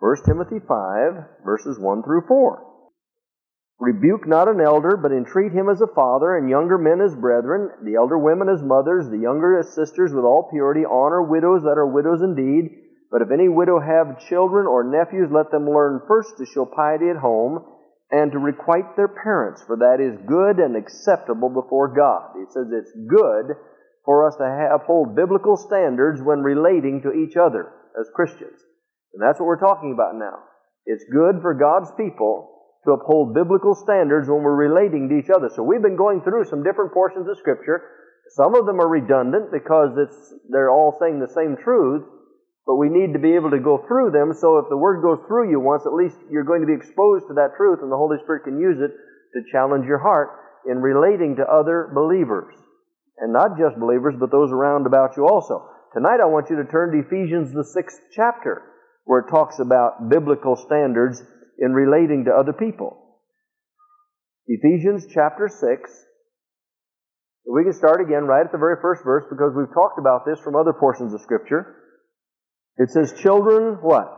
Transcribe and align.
1 0.00 0.16
Timothy 0.24 0.58
5, 0.66 1.44
verses 1.44 1.78
1 1.78 2.02
through 2.02 2.22
4. 2.26 2.66
Rebuke 3.80 4.26
not 4.26 4.48
an 4.48 4.60
elder, 4.60 4.96
but 4.96 5.12
entreat 5.12 5.52
him 5.52 5.68
as 5.68 5.80
a 5.82 5.94
father, 5.94 6.36
and 6.36 6.48
younger 6.48 6.78
men 6.78 7.00
as 7.00 7.14
brethren, 7.14 7.68
the 7.84 7.96
elder 7.96 8.16
women 8.16 8.48
as 8.48 8.62
mothers, 8.62 9.08
the 9.08 9.20
younger 9.20 9.58
as 9.58 9.74
sisters 9.74 10.12
with 10.12 10.24
all 10.24 10.48
purity. 10.50 10.84
Honor 10.84 11.22
widows 11.22 11.62
that 11.64 11.76
are 11.76 11.86
widows 11.86 12.22
indeed. 12.22 12.80
But 13.10 13.20
if 13.20 13.30
any 13.30 13.48
widow 13.48 13.78
have 13.78 14.24
children 14.28 14.66
or 14.66 14.84
nephews, 14.84 15.28
let 15.30 15.50
them 15.50 15.68
learn 15.68 16.00
first 16.08 16.38
to 16.38 16.46
show 16.46 16.64
piety 16.64 17.10
at 17.10 17.20
home, 17.20 17.60
and 18.10 18.32
to 18.32 18.38
requite 18.38 18.96
their 18.96 19.08
parents, 19.08 19.62
for 19.66 19.76
that 19.76 20.00
is 20.00 20.16
good 20.26 20.58
and 20.58 20.76
acceptable 20.76 21.50
before 21.50 21.92
God. 21.92 22.36
He 22.40 22.44
says 22.48 22.72
it's 22.72 22.92
good 23.06 23.54
for 24.04 24.26
us 24.26 24.36
to 24.36 24.70
uphold 24.74 25.14
biblical 25.14 25.56
standards 25.56 26.22
when 26.22 26.40
relating 26.40 27.02
to 27.02 27.12
each 27.12 27.36
other 27.36 27.68
as 28.00 28.08
Christians. 28.14 28.64
And 29.12 29.22
that's 29.22 29.40
what 29.40 29.46
we're 29.46 29.60
talking 29.60 29.92
about 29.92 30.14
now. 30.14 30.44
It's 30.86 31.04
good 31.12 31.42
for 31.42 31.54
God's 31.54 31.90
people 31.96 32.50
to 32.84 32.92
uphold 32.92 33.34
biblical 33.34 33.74
standards 33.74 34.28
when 34.28 34.42
we're 34.42 34.56
relating 34.56 35.08
to 35.08 35.18
each 35.18 35.30
other. 35.30 35.50
So 35.52 35.62
we've 35.62 35.82
been 35.82 35.96
going 35.96 36.22
through 36.22 36.44
some 36.46 36.62
different 36.62 36.92
portions 36.92 37.28
of 37.28 37.38
Scripture. 37.38 37.82
Some 38.36 38.54
of 38.54 38.64
them 38.64 38.80
are 38.80 38.88
redundant 38.88 39.52
because 39.52 39.98
it's, 39.98 40.32
they're 40.48 40.70
all 40.70 40.96
saying 41.00 41.20
the 41.20 41.28
same 41.34 41.56
truth, 41.62 42.06
but 42.64 42.76
we 42.76 42.88
need 42.88 43.12
to 43.12 43.18
be 43.18 43.34
able 43.34 43.50
to 43.50 43.58
go 43.58 43.84
through 43.86 44.12
them 44.12 44.32
so 44.32 44.58
if 44.58 44.70
the 44.70 44.76
Word 44.76 45.02
goes 45.02 45.18
through 45.26 45.50
you 45.50 45.60
once, 45.60 45.84
at 45.84 45.92
least 45.92 46.16
you're 46.30 46.46
going 46.46 46.60
to 46.60 46.66
be 46.66 46.72
exposed 46.72 47.26
to 47.28 47.34
that 47.34 47.56
truth 47.56 47.80
and 47.82 47.90
the 47.90 48.00
Holy 48.00 48.16
Spirit 48.22 48.44
can 48.44 48.58
use 48.58 48.78
it 48.80 48.94
to 49.34 49.50
challenge 49.52 49.84
your 49.84 49.98
heart 49.98 50.30
in 50.64 50.78
relating 50.78 51.36
to 51.36 51.44
other 51.44 51.90
believers. 51.92 52.54
And 53.18 53.32
not 53.32 53.58
just 53.58 53.78
believers, 53.78 54.14
but 54.18 54.30
those 54.30 54.50
around 54.50 54.86
about 54.86 55.16
you 55.16 55.26
also. 55.26 55.68
Tonight 55.92 56.22
I 56.22 56.26
want 56.26 56.48
you 56.48 56.56
to 56.56 56.64
turn 56.64 56.92
to 56.92 57.04
Ephesians, 57.04 57.52
the 57.52 57.64
sixth 57.64 58.00
chapter, 58.14 58.62
where 59.04 59.20
it 59.20 59.30
talks 59.30 59.58
about 59.58 60.08
biblical 60.08 60.56
standards 60.56 61.22
in 61.58 61.72
relating 61.72 62.24
to 62.24 62.32
other 62.32 62.52
people. 62.52 62.96
Ephesians 64.46 65.06
chapter 65.12 65.48
6. 65.48 65.90
We 67.46 67.64
can 67.64 67.72
start 67.72 68.00
again 68.00 68.24
right 68.24 68.44
at 68.44 68.52
the 68.52 68.58
very 68.58 68.76
first 68.80 69.02
verse 69.04 69.24
because 69.30 69.52
we've 69.56 69.72
talked 69.72 69.98
about 69.98 70.24
this 70.26 70.38
from 70.40 70.56
other 70.56 70.72
portions 70.72 71.14
of 71.14 71.20
Scripture. 71.20 71.76
It 72.76 72.90
says, 72.90 73.12
Children, 73.20 73.78
what? 73.82 74.16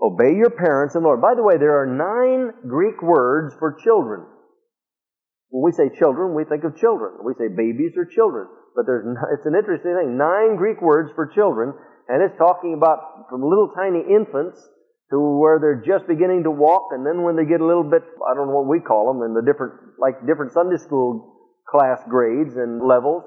Obey 0.00 0.34
your 0.34 0.50
parents 0.50 0.94
and 0.94 1.04
Lord. 1.04 1.20
By 1.20 1.34
the 1.34 1.42
way, 1.42 1.58
there 1.58 1.80
are 1.80 1.86
nine 1.86 2.68
Greek 2.68 3.02
words 3.02 3.54
for 3.58 3.76
children. 3.84 4.24
When 5.50 5.64
we 5.64 5.72
say 5.72 5.94
children, 5.98 6.34
we 6.34 6.44
think 6.44 6.64
of 6.64 6.76
children. 6.76 7.18
We 7.24 7.34
say 7.34 7.48
babies 7.48 7.92
or 7.96 8.06
children. 8.06 8.46
But 8.80 8.88
there's, 8.88 9.04
it's 9.36 9.44
an 9.44 9.52
interesting 9.52 9.92
thing. 9.92 10.16
Nine 10.16 10.56
Greek 10.56 10.80
words 10.80 11.12
for 11.12 11.28
children, 11.28 11.76
and 12.08 12.24
it's 12.24 12.32
talking 12.40 12.72
about 12.72 13.28
from 13.28 13.44
little 13.44 13.68
tiny 13.76 14.00
infants 14.00 14.56
to 15.12 15.20
where 15.20 15.60
they're 15.60 15.84
just 15.84 16.08
beginning 16.08 16.48
to 16.48 16.50
walk, 16.50 16.96
and 16.96 17.04
then 17.04 17.20
when 17.20 17.36
they 17.36 17.44
get 17.44 17.60
a 17.60 17.66
little 17.66 17.84
bit, 17.84 18.00
I 18.24 18.32
don't 18.32 18.48
know 18.48 18.56
what 18.56 18.72
we 18.72 18.80
call 18.80 19.12
them, 19.12 19.20
in 19.20 19.36
the 19.36 19.44
different, 19.44 20.00
like 20.00 20.24
different 20.24 20.56
Sunday 20.56 20.80
school 20.80 21.36
class 21.68 22.00
grades 22.08 22.56
and 22.56 22.80
levels, 22.80 23.20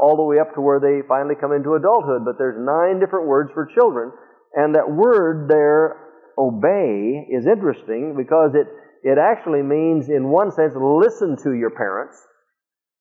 all 0.00 0.16
the 0.16 0.24
way 0.24 0.40
up 0.40 0.56
to 0.56 0.64
where 0.64 0.80
they 0.80 1.04
finally 1.06 1.36
come 1.36 1.52
into 1.52 1.76
adulthood. 1.76 2.24
But 2.24 2.40
there's 2.40 2.56
nine 2.56 2.96
different 2.96 3.28
words 3.28 3.52
for 3.52 3.68
children, 3.76 4.08
and 4.56 4.72
that 4.72 4.88
word 4.88 5.52
there, 5.52 6.00
obey, 6.40 7.28
is 7.28 7.44
interesting 7.44 8.16
because 8.16 8.56
it, 8.56 8.72
it 9.04 9.20
actually 9.20 9.60
means, 9.60 10.08
in 10.08 10.32
one 10.32 10.48
sense, 10.48 10.72
listen 10.72 11.36
to 11.44 11.52
your 11.52 11.76
parents. 11.76 12.16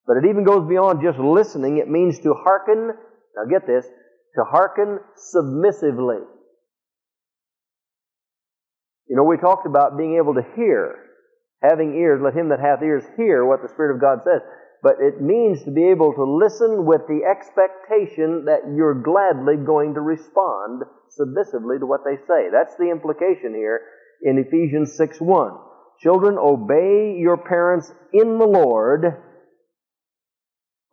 But 0.06 0.18
it 0.18 0.26
even 0.30 0.44
goes 0.44 0.68
beyond 0.68 1.02
just 1.02 1.20
listening. 1.20 1.78
It 1.78 1.90
means 1.90 2.20
to 2.20 2.34
hearken, 2.34 2.92
now 3.36 3.46
get 3.50 3.66
this, 3.66 3.86
to 4.36 4.44
hearken 4.44 5.00
submissively. 5.16 6.18
You 9.08 9.16
know, 9.16 9.24
we 9.24 9.38
talked 9.38 9.66
about 9.66 9.98
being 9.98 10.18
able 10.18 10.34
to 10.34 10.46
hear, 10.56 10.96
having 11.62 11.96
ears, 11.96 12.22
let 12.24 12.36
him 12.36 12.50
that 12.50 12.60
hath 12.60 12.82
ears 12.82 13.04
hear 13.16 13.46
what 13.46 13.62
the 13.62 13.70
Spirit 13.70 13.96
of 13.96 14.02
God 14.02 14.20
says. 14.26 14.42
But 14.82 15.00
it 15.00 15.22
means 15.22 15.64
to 15.64 15.72
be 15.72 15.88
able 15.92 16.14
to 16.14 16.24
listen 16.24 16.86
with 16.86 17.08
the 17.08 17.24
expectation 17.24 18.46
that 18.46 18.68
you're 18.76 19.02
gladly 19.02 19.56
going 19.56 19.94
to 19.94 20.02
respond 20.02 20.84
submissively 21.10 21.80
to 21.80 21.86
what 21.86 22.02
they 22.04 22.18
say. 22.28 22.52
That's 22.52 22.76
the 22.76 22.92
implication 22.92 23.56
here 23.56 23.80
in 24.22 24.38
Ephesians 24.40 24.98
6 24.98 25.22
1. 25.22 25.52
Children, 26.02 26.38
obey 26.38 27.16
your 27.18 27.38
parents 27.38 27.94
in 28.12 28.40
the 28.40 28.48
Lord, 28.48 29.06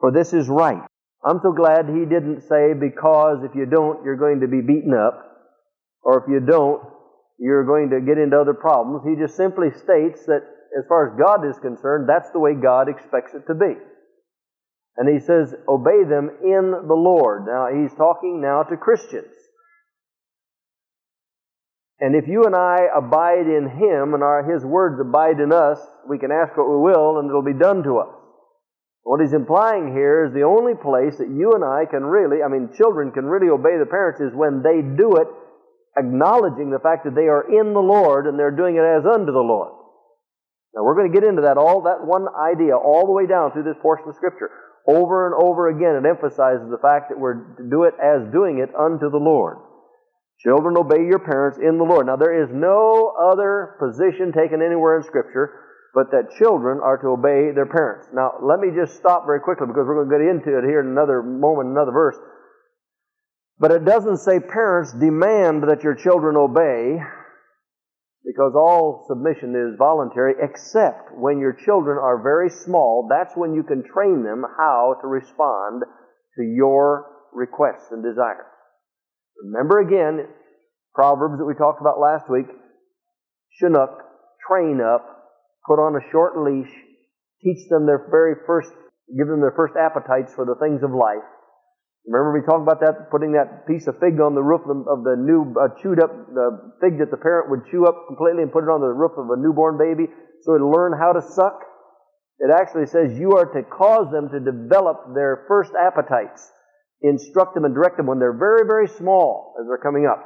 for 0.00 0.10
this 0.10 0.32
is 0.32 0.48
right. 0.48 0.82
I'm 1.24 1.40
so 1.42 1.52
glad 1.52 1.88
he 1.88 2.06
didn't 2.06 2.42
say, 2.48 2.72
because 2.72 3.44
if 3.44 3.54
you 3.54 3.66
don't, 3.66 4.04
you're 4.04 4.16
going 4.16 4.40
to 4.40 4.48
be 4.48 4.62
beaten 4.62 4.94
up, 4.94 5.20
or 6.02 6.24
if 6.24 6.24
you 6.28 6.40
don't, 6.40 6.82
you're 7.38 7.64
going 7.64 7.90
to 7.90 8.00
get 8.00 8.18
into 8.18 8.40
other 8.40 8.54
problems. 8.54 9.04
He 9.06 9.20
just 9.20 9.36
simply 9.36 9.70
states 9.70 10.24
that 10.26 10.42
as 10.78 10.86
far 10.88 11.08
as 11.08 11.18
God 11.18 11.46
is 11.46 11.58
concerned, 11.58 12.08
that's 12.08 12.30
the 12.30 12.38
way 12.38 12.54
God 12.54 12.88
expects 12.88 13.34
it 13.34 13.46
to 13.48 13.54
be. 13.54 13.74
And 14.96 15.08
he 15.08 15.24
says, 15.24 15.54
obey 15.68 16.04
them 16.04 16.30
in 16.42 16.72
the 16.86 16.94
Lord. 16.94 17.46
Now, 17.46 17.68
he's 17.72 17.94
talking 17.94 18.40
now 18.40 18.62
to 18.64 18.76
Christians. 18.76 19.34
And 22.00 22.14
if 22.14 22.26
you 22.26 22.44
and 22.44 22.56
I 22.56 22.88
abide 22.96 23.46
in 23.46 23.68
Him 23.68 24.14
and 24.14 24.22
our, 24.22 24.42
His 24.50 24.64
words 24.64 24.98
abide 24.98 25.38
in 25.38 25.52
us, 25.52 25.78
we 26.08 26.18
can 26.18 26.32
ask 26.32 26.56
what 26.56 26.68
we 26.68 26.76
will 26.76 27.18
and 27.18 27.28
it'll 27.28 27.42
be 27.42 27.52
done 27.52 27.82
to 27.82 27.98
us. 27.98 28.19
What 29.10 29.18
he's 29.18 29.34
implying 29.34 29.90
here 29.90 30.22
is 30.22 30.30
the 30.30 30.46
only 30.46 30.78
place 30.78 31.18
that 31.18 31.26
you 31.26 31.58
and 31.58 31.66
I 31.66 31.82
can 31.82 32.06
really, 32.06 32.46
I 32.46 32.48
mean, 32.48 32.70
children 32.78 33.10
can 33.10 33.26
really 33.26 33.50
obey 33.50 33.74
the 33.74 33.90
parents 33.90 34.22
is 34.22 34.30
when 34.38 34.62
they 34.62 34.86
do 34.86 35.18
it 35.18 35.26
acknowledging 35.98 36.70
the 36.70 36.78
fact 36.78 37.02
that 37.02 37.18
they 37.18 37.26
are 37.26 37.42
in 37.42 37.74
the 37.74 37.82
Lord 37.82 38.30
and 38.30 38.38
they're 38.38 38.54
doing 38.54 38.78
it 38.78 38.86
as 38.86 39.02
unto 39.02 39.34
the 39.34 39.42
Lord. 39.42 39.74
Now 40.78 40.86
we're 40.86 40.94
going 40.94 41.10
to 41.10 41.18
get 41.18 41.26
into 41.26 41.42
that 41.42 41.58
all 41.58 41.90
that 41.90 42.06
one 42.06 42.30
idea 42.38 42.78
all 42.78 43.02
the 43.02 43.10
way 43.10 43.26
down 43.26 43.50
through 43.50 43.66
this 43.66 43.82
portion 43.82 44.06
of 44.06 44.14
Scripture. 44.14 44.46
Over 44.86 45.26
and 45.26 45.34
over 45.34 45.66
again 45.74 45.98
it 45.98 46.06
emphasizes 46.06 46.70
the 46.70 46.78
fact 46.78 47.10
that 47.10 47.18
we're 47.18 47.58
to 47.58 47.66
do 47.66 47.90
it 47.90 47.98
as 47.98 48.30
doing 48.30 48.62
it 48.62 48.70
unto 48.78 49.10
the 49.10 49.18
Lord. 49.18 49.58
Children, 50.38 50.78
obey 50.78 51.02
your 51.02 51.18
parents 51.18 51.58
in 51.58 51.82
the 51.82 51.90
Lord. 51.90 52.06
Now 52.06 52.14
there 52.14 52.46
is 52.46 52.48
no 52.54 53.10
other 53.18 53.74
position 53.82 54.30
taken 54.30 54.62
anywhere 54.62 54.94
in 54.94 55.02
Scripture 55.02 55.66
but 55.94 56.10
that 56.12 56.36
children 56.38 56.80
are 56.82 56.98
to 56.98 57.08
obey 57.08 57.52
their 57.54 57.66
parents. 57.66 58.08
Now 58.14 58.38
let 58.42 58.60
me 58.60 58.68
just 58.74 58.96
stop 58.96 59.26
very 59.26 59.40
quickly 59.40 59.66
because 59.66 59.86
we're 59.86 60.04
going 60.04 60.10
to 60.10 60.16
get 60.18 60.30
into 60.30 60.58
it 60.58 60.64
here 60.64 60.80
in 60.80 60.88
another 60.88 61.22
moment, 61.22 61.70
another 61.70 61.92
verse. 61.92 62.16
But 63.58 63.72
it 63.72 63.84
doesn't 63.84 64.18
say 64.18 64.40
parents 64.40 64.92
demand 64.92 65.64
that 65.68 65.82
your 65.82 65.94
children 65.94 66.36
obey, 66.36 66.96
because 68.24 68.52
all 68.54 69.04
submission 69.08 69.54
is 69.56 69.76
voluntary, 69.78 70.34
except 70.40 71.10
when 71.12 71.38
your 71.38 71.52
children 71.52 71.98
are 71.98 72.22
very 72.22 72.48
small. 72.48 73.06
That's 73.10 73.36
when 73.36 73.54
you 73.54 73.62
can 73.62 73.82
train 73.82 74.22
them 74.24 74.44
how 74.56 74.96
to 75.02 75.06
respond 75.06 75.82
to 76.36 76.42
your 76.42 77.06
requests 77.32 77.88
and 77.90 78.02
desires. 78.02 78.46
Remember 79.44 79.80
again, 79.80 80.26
Proverbs 80.94 81.38
that 81.38 81.44
we 81.44 81.54
talked 81.54 81.80
about 81.80 82.00
last 82.00 82.28
week, 82.30 82.46
chanak, 83.60 83.94
train 84.48 84.80
up, 84.80 85.19
put 85.66 85.78
on 85.78 85.96
a 85.96 86.10
short 86.10 86.38
leash, 86.38 86.72
teach 87.42 87.68
them 87.68 87.86
their 87.86 88.08
very 88.10 88.34
first, 88.46 88.70
give 89.16 89.28
them 89.28 89.40
their 89.40 89.54
first 89.56 89.74
appetites 89.76 90.34
for 90.34 90.44
the 90.44 90.56
things 90.60 90.82
of 90.82 90.90
life 90.90 91.26
Remember 92.06 92.32
we 92.32 92.40
talked 92.40 92.64
about 92.64 92.80
that, 92.80 93.10
putting 93.10 93.32
that 93.32 93.66
piece 93.66 93.86
of 93.86 93.98
fig 94.00 94.20
on 94.20 94.34
the 94.34 94.42
roof 94.42 94.62
of 94.64 94.72
the, 94.72 94.78
of 94.88 95.04
the 95.04 95.16
new 95.20 95.52
uh, 95.54 95.68
chewed 95.82 96.00
up 96.00 96.10
the 96.32 96.72
fig 96.80 96.98
that 96.98 97.10
the 97.10 97.20
parent 97.20 97.50
would 97.50 97.68
chew 97.70 97.84
up 97.84 98.06
completely 98.08 98.42
and 98.42 98.50
put 98.52 98.64
it 98.64 98.72
on 98.72 98.80
the 98.80 98.88
roof 98.88 99.12
of 99.18 99.28
a 99.28 99.36
newborn 99.36 99.76
baby 99.76 100.08
so 100.42 100.54
it'll 100.54 100.72
learn 100.72 100.96
how 100.96 101.12
to 101.12 101.20
suck. 101.20 101.60
It 102.40 102.48
actually 102.50 102.86
says 102.86 103.18
you 103.18 103.36
are 103.36 103.44
to 103.52 103.62
cause 103.62 104.10
them 104.10 104.30
to 104.32 104.40
develop 104.40 105.12
their 105.14 105.44
first 105.46 105.72
appetites. 105.76 106.48
Instruct 107.02 107.54
them 107.54 107.64
and 107.64 107.74
direct 107.74 107.98
them 107.98 108.06
when 108.06 108.18
they're 108.18 108.36
very, 108.36 108.66
very 108.66 108.88
small 108.88 109.54
as 109.60 109.66
they're 109.68 109.76
coming 109.76 110.08
up. 110.08 110.24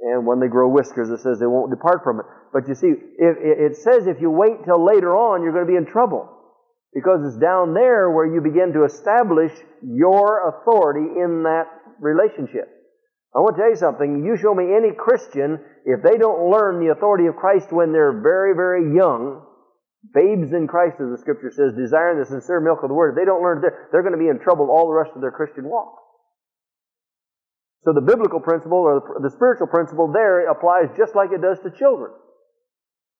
And 0.00 0.26
when 0.26 0.40
they 0.40 0.48
grow 0.48 0.68
whiskers, 0.68 1.08
it 1.08 1.20
says 1.20 1.38
they 1.38 1.46
won't 1.46 1.70
depart 1.70 2.04
from 2.04 2.20
it. 2.20 2.26
But 2.52 2.68
you 2.68 2.74
see, 2.74 2.88
it, 2.88 3.72
it 3.72 3.76
says 3.76 4.06
if 4.06 4.20
you 4.20 4.30
wait 4.30 4.64
till 4.64 4.84
later 4.84 5.16
on, 5.16 5.42
you're 5.42 5.52
going 5.52 5.66
to 5.66 5.72
be 5.72 5.76
in 5.76 5.86
trouble. 5.86 6.28
Because 6.92 7.20
it's 7.26 7.40
down 7.40 7.74
there 7.74 8.10
where 8.10 8.26
you 8.26 8.40
begin 8.40 8.72
to 8.72 8.84
establish 8.84 9.52
your 9.82 10.48
authority 10.48 11.20
in 11.20 11.44
that 11.44 11.68
relationship. 12.00 12.68
I 13.34 13.40
want 13.40 13.56
to 13.56 13.62
tell 13.62 13.70
you 13.70 13.76
something. 13.76 14.24
You 14.24 14.36
show 14.36 14.54
me 14.54 14.72
any 14.72 14.96
Christian, 14.96 15.60
if 15.84 16.02
they 16.02 16.16
don't 16.16 16.48
learn 16.48 16.80
the 16.80 16.92
authority 16.92 17.26
of 17.26 17.36
Christ 17.36 17.68
when 17.72 17.92
they're 17.92 18.20
very, 18.20 18.56
very 18.56 18.96
young, 18.96 19.44
babes 20.14 20.52
in 20.52 20.66
Christ, 20.66 20.96
as 21.00 21.12
the 21.12 21.20
scripture 21.20 21.52
says, 21.52 21.76
desiring 21.76 22.18
the 22.18 22.24
sincere 22.24 22.60
milk 22.60 22.80
of 22.82 22.88
the 22.88 22.96
word, 22.96 23.12
if 23.12 23.16
they 23.16 23.28
don't 23.28 23.42
learn, 23.42 23.60
they're, 23.60 23.88
they're 23.92 24.02
going 24.02 24.16
to 24.16 24.22
be 24.22 24.32
in 24.32 24.40
trouble 24.40 24.70
all 24.70 24.88
the 24.88 24.96
rest 24.96 25.12
of 25.14 25.20
their 25.20 25.32
Christian 25.32 25.68
walk. 25.68 26.05
So 27.86 27.94
the 27.94 28.02
biblical 28.02 28.42
principle 28.42 28.82
or 28.82 28.98
the, 29.22 29.30
spiritual 29.30 29.70
principle 29.70 30.10
there 30.10 30.50
applies 30.50 30.90
just 30.98 31.14
like 31.14 31.30
it 31.30 31.38
does 31.38 31.62
to 31.62 31.70
children. 31.70 32.10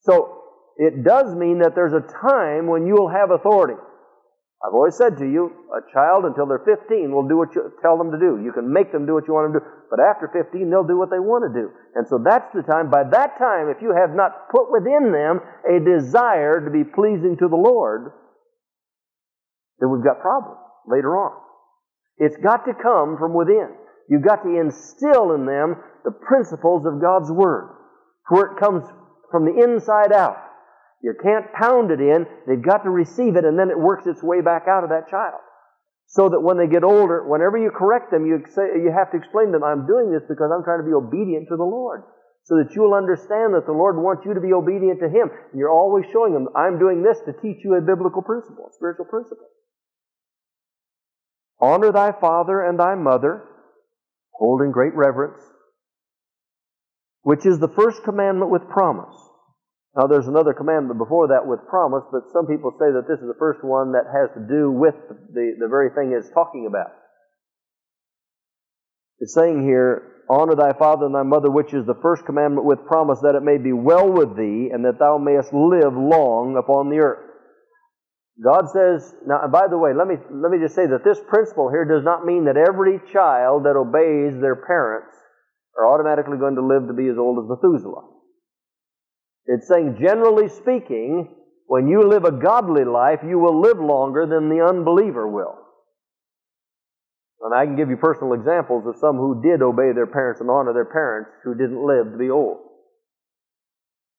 So 0.02 0.42
it 0.74 1.06
does 1.06 1.38
mean 1.38 1.62
that 1.62 1.78
there's 1.78 1.94
a 1.94 2.02
time 2.02 2.66
when 2.66 2.82
you 2.82 2.98
will 2.98 3.14
have 3.14 3.30
authority. 3.30 3.78
I've 4.58 4.74
always 4.74 4.98
said 4.98 5.22
to 5.22 5.24
you, 5.24 5.54
a 5.70 5.86
child 5.94 6.26
until 6.26 6.50
they're 6.50 6.66
15 6.66 7.14
will 7.14 7.30
do 7.30 7.38
what 7.38 7.54
you 7.54 7.70
tell 7.78 7.94
them 7.94 8.10
to 8.10 8.18
do. 8.18 8.42
You 8.42 8.50
can 8.50 8.66
make 8.66 8.90
them 8.90 9.06
do 9.06 9.14
what 9.14 9.30
you 9.30 9.38
want 9.38 9.54
them 9.54 9.62
to 9.62 9.62
do, 9.62 9.70
but 9.86 10.02
after 10.02 10.26
15 10.34 10.66
they'll 10.66 10.82
do 10.82 10.98
what 10.98 11.14
they 11.14 11.22
want 11.22 11.46
to 11.46 11.52
do. 11.54 11.70
And 11.94 12.02
so 12.02 12.18
that's 12.18 12.50
the 12.50 12.66
time. 12.66 12.90
By 12.90 13.06
that 13.06 13.38
time, 13.38 13.70
if 13.70 13.78
you 13.78 13.94
have 13.94 14.18
not 14.18 14.50
put 14.50 14.74
within 14.74 15.14
them 15.14 15.46
a 15.62 15.78
desire 15.78 16.58
to 16.58 16.74
be 16.74 16.82
pleasing 16.82 17.38
to 17.38 17.46
the 17.46 17.54
Lord, 17.54 18.10
then 19.78 19.94
we've 19.94 20.02
got 20.02 20.18
problems 20.18 20.58
later 20.90 21.14
on. 21.14 21.38
It's 22.18 22.36
got 22.42 22.66
to 22.66 22.74
come 22.74 23.14
from 23.14 23.30
within. 23.30 23.85
You've 24.08 24.24
got 24.24 24.42
to 24.42 24.60
instill 24.60 25.32
in 25.32 25.46
them 25.46 25.76
the 26.04 26.12
principles 26.12 26.86
of 26.86 27.00
God's 27.00 27.30
Word, 27.30 27.74
where 28.28 28.52
it 28.52 28.60
comes 28.60 28.84
from 29.30 29.44
the 29.44 29.62
inside 29.62 30.12
out. 30.12 30.36
You 31.02 31.14
can't 31.22 31.52
pound 31.52 31.90
it 31.90 32.00
in. 32.00 32.26
They've 32.46 32.62
got 32.62 32.84
to 32.84 32.90
receive 32.90 33.36
it, 33.36 33.44
and 33.44 33.58
then 33.58 33.70
it 33.70 33.78
works 33.78 34.06
its 34.06 34.22
way 34.22 34.40
back 34.40 34.66
out 34.68 34.84
of 34.84 34.90
that 34.90 35.08
child. 35.08 35.40
So 36.06 36.28
that 36.28 36.40
when 36.40 36.56
they 36.56 36.68
get 36.68 36.84
older, 36.84 37.26
whenever 37.26 37.58
you 37.58 37.70
correct 37.70 38.10
them, 38.12 38.26
you, 38.26 38.42
say, 38.54 38.78
you 38.78 38.94
have 38.96 39.10
to 39.10 39.18
explain 39.18 39.46
to 39.46 39.52
them, 39.58 39.64
I'm 39.64 39.86
doing 39.86 40.10
this 40.10 40.22
because 40.28 40.50
I'm 40.54 40.62
trying 40.62 40.80
to 40.80 40.86
be 40.86 40.94
obedient 40.94 41.48
to 41.48 41.56
the 41.56 41.66
Lord. 41.66 42.04
So 42.44 42.54
that 42.62 42.74
you'll 42.76 42.94
understand 42.94 43.54
that 43.54 43.66
the 43.66 43.74
Lord 43.74 43.98
wants 43.98 44.24
you 44.24 44.32
to 44.32 44.40
be 44.40 44.52
obedient 44.52 45.00
to 45.00 45.10
Him. 45.10 45.34
And 45.50 45.58
you're 45.58 45.70
always 45.70 46.06
showing 46.12 46.32
them, 46.32 46.46
I'm 46.54 46.78
doing 46.78 47.02
this 47.02 47.18
to 47.26 47.34
teach 47.34 47.64
you 47.64 47.74
a 47.74 47.80
biblical 47.80 48.22
principle, 48.22 48.70
a 48.70 48.72
spiritual 48.72 49.06
principle. 49.06 49.50
Honor 51.60 51.90
thy 51.90 52.12
father 52.12 52.62
and 52.62 52.78
thy 52.78 52.94
mother, 52.94 53.42
hold 54.38 54.62
in 54.62 54.70
great 54.70 54.94
reverence, 54.94 55.42
which 57.22 57.46
is 57.46 57.58
the 57.58 57.68
first 57.68 58.04
commandment 58.04 58.50
with 58.50 58.68
promise 58.68 59.16
now, 59.96 60.06
there's 60.06 60.28
another 60.28 60.52
commandment 60.52 60.98
before 60.98 61.28
that 61.28 61.46
with 61.46 61.66
promise, 61.70 62.04
but 62.12 62.28
some 62.30 62.46
people 62.46 62.70
say 62.78 62.92
that 62.92 63.08
this 63.08 63.18
is 63.18 63.26
the 63.26 63.38
first 63.38 63.64
one 63.64 63.92
that 63.92 64.04
has 64.12 64.28
to 64.36 64.44
do 64.46 64.70
with 64.70 64.94
the, 65.32 65.56
the 65.58 65.68
very 65.68 65.88
thing 65.88 66.12
it's 66.12 66.28
talking 66.34 66.66
about. 66.68 66.92
It's 69.18 69.32
saying 69.32 69.64
here, 69.64 70.12
Honor 70.28 70.54
thy 70.54 70.74
father 70.74 71.06
and 71.06 71.14
thy 71.14 71.22
mother, 71.22 71.50
which 71.50 71.72
is 71.72 71.86
the 71.86 71.96
first 72.02 72.26
commandment 72.26 72.66
with 72.66 72.84
promise, 72.84 73.20
that 73.22 73.36
it 73.36 73.42
may 73.42 73.56
be 73.56 73.72
well 73.72 74.12
with 74.12 74.36
thee, 74.36 74.68
and 74.70 74.84
that 74.84 74.98
thou 74.98 75.16
mayest 75.16 75.54
live 75.54 75.96
long 75.96 76.56
upon 76.58 76.90
the 76.90 76.98
earth. 76.98 77.24
God 78.42 78.68
says, 78.68 79.14
now, 79.26 79.48
by 79.48 79.66
the 79.68 79.78
way, 79.78 79.92
let 79.94 80.06
me, 80.06 80.16
let 80.30 80.52
me 80.52 80.58
just 80.60 80.74
say 80.74 80.86
that 80.86 81.04
this 81.04 81.20
principle 81.26 81.70
here 81.70 81.86
does 81.86 82.04
not 82.04 82.26
mean 82.26 82.44
that 82.44 82.56
every 82.56 83.00
child 83.12 83.64
that 83.64 83.76
obeys 83.76 84.38
their 84.40 84.56
parents 84.56 85.16
are 85.78 85.86
automatically 85.86 86.36
going 86.36 86.56
to 86.56 86.66
live 86.66 86.86
to 86.88 86.92
be 86.92 87.08
as 87.08 87.16
old 87.16 87.38
as 87.42 87.48
Methuselah. 87.48 88.04
It's 89.46 89.68
saying, 89.68 89.96
generally 90.00 90.48
speaking, 90.48 91.34
when 91.66 91.88
you 91.88 92.06
live 92.06 92.24
a 92.24 92.32
godly 92.32 92.84
life, 92.84 93.20
you 93.26 93.38
will 93.38 93.60
live 93.60 93.78
longer 93.78 94.26
than 94.26 94.50
the 94.50 94.64
unbeliever 94.64 95.26
will. 95.26 95.56
And 97.40 97.54
I 97.54 97.64
can 97.64 97.76
give 97.76 97.88
you 97.88 97.96
personal 97.96 98.34
examples 98.34 98.86
of 98.86 98.96
some 99.00 99.16
who 99.16 99.40
did 99.42 99.62
obey 99.62 99.92
their 99.94 100.06
parents 100.06 100.40
and 100.40 100.50
honor 100.50 100.72
their 100.72 100.84
parents 100.84 101.30
who 101.44 101.54
didn't 101.54 101.84
live 101.84 102.12
to 102.12 102.18
be 102.18 102.30
old. 102.30 102.58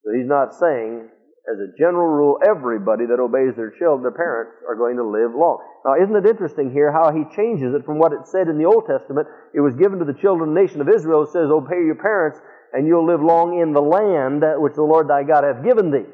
So 0.03 0.11
he's 0.15 0.27
not 0.27 0.53
saying, 0.53 1.09
as 1.47 1.59
a 1.59 1.71
general 1.79 2.07
rule, 2.07 2.39
everybody 2.43 3.05
that 3.07 3.23
obeys 3.23 3.55
their 3.55 3.71
children, 3.79 4.03
their 4.03 4.11
parents, 4.11 4.59
are 4.67 4.75
going 4.75 4.97
to 4.97 5.07
live 5.07 5.31
long. 5.31 5.63
Now, 5.85 5.95
isn't 5.95 6.15
it 6.15 6.27
interesting 6.27 6.71
here 6.71 6.91
how 6.91 7.11
he 7.15 7.23
changes 7.35 7.73
it 7.73 7.85
from 7.85 7.99
what 7.99 8.11
it 8.11 8.27
said 8.27 8.47
in 8.51 8.57
the 8.59 8.67
Old 8.67 8.83
Testament? 8.85 9.27
It 9.55 9.61
was 9.61 9.75
given 9.75 9.99
to 9.99 10.05
the 10.05 10.19
children 10.19 10.49
of 10.49 10.55
the 10.55 10.61
nation 10.61 10.81
of 10.81 10.89
Israel. 10.89 11.23
It 11.23 11.31
says, 11.31 11.47
obey 11.47 11.87
your 11.87 11.95
parents 11.95 12.39
and 12.73 12.87
you'll 12.87 13.07
live 13.07 13.21
long 13.21 13.59
in 13.59 13.71
the 13.73 13.81
land 13.81 14.43
which 14.61 14.75
the 14.75 14.83
Lord 14.83 15.07
thy 15.07 15.23
God 15.23 15.43
hath 15.43 15.63
given 15.63 15.91
thee. 15.91 16.05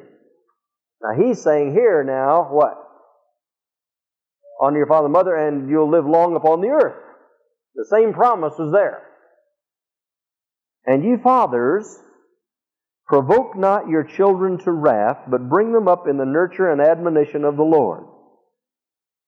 Now 1.02 1.18
he's 1.20 1.42
saying 1.42 1.74
here 1.74 2.04
now, 2.04 2.48
what? 2.52 2.78
Honor 4.62 4.78
your 4.78 4.88
father 4.88 5.06
and 5.06 5.14
mother, 5.14 5.36
and 5.36 5.70
you'll 5.70 5.90
live 5.90 6.06
long 6.06 6.36
upon 6.36 6.62
the 6.62 6.68
earth. 6.68 6.96
The 7.76 7.86
same 7.92 8.14
promise 8.14 8.54
was 8.58 8.72
there. 8.72 9.02
And 10.86 11.04
you 11.04 11.18
fathers, 11.18 12.00
provoke 13.06 13.58
not 13.58 13.88
your 13.88 14.04
children 14.04 14.58
to 14.60 14.72
wrath, 14.72 15.18
but 15.28 15.50
bring 15.50 15.72
them 15.74 15.88
up 15.88 16.08
in 16.08 16.18
the 16.18 16.26
nurture 16.26 16.72
and 16.72 16.82
admonition 16.82 17.44
of 17.44 17.58
the 17.58 17.64
Lord. 17.64 18.06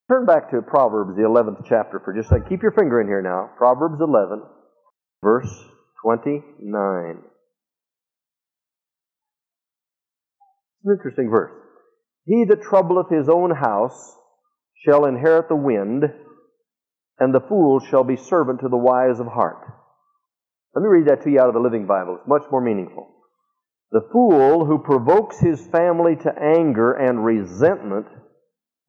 Turn 0.09 0.25
back 0.25 0.51
to 0.51 0.61
Proverbs, 0.61 1.15
the 1.15 1.23
11th 1.23 1.65
chapter 1.67 1.99
for 2.03 2.13
just 2.13 2.27
a 2.27 2.35
second. 2.35 2.49
Keep 2.49 2.61
your 2.61 2.71
finger 2.73 3.01
in 3.01 3.07
here 3.07 3.23
now. 3.23 3.49
Proverbs 3.57 3.99
11, 3.99 4.43
verse 5.23 5.49
29. 6.03 7.23
It's 10.77 10.85
an 10.85 10.91
interesting 10.91 11.29
verse. 11.31 11.51
He 12.25 12.45
that 12.45 12.61
troubleth 12.61 13.09
his 13.09 13.29
own 13.29 13.49
house 13.55 14.15
shall 14.85 15.05
inherit 15.05 15.49
the 15.49 15.55
wind, 15.55 16.03
and 17.19 17.33
the 17.33 17.39
fool 17.39 17.79
shall 17.79 18.03
be 18.03 18.15
servant 18.15 18.59
to 18.61 18.69
the 18.69 18.77
wise 18.77 19.19
of 19.19 19.25
heart. 19.25 19.65
Let 20.75 20.83
me 20.83 20.89
read 20.89 21.07
that 21.07 21.23
to 21.23 21.31
you 21.31 21.39
out 21.39 21.47
of 21.47 21.55
the 21.55 21.59
Living 21.59 21.87
Bible. 21.87 22.17
It's 22.19 22.27
much 22.27 22.43
more 22.51 22.61
meaningful. 22.61 23.14
The 23.91 24.07
fool 24.11 24.65
who 24.65 24.79
provokes 24.79 25.39
his 25.39 25.65
family 25.67 26.15
to 26.17 26.33
anger 26.37 26.93
and 26.93 27.23
resentment 27.23 28.07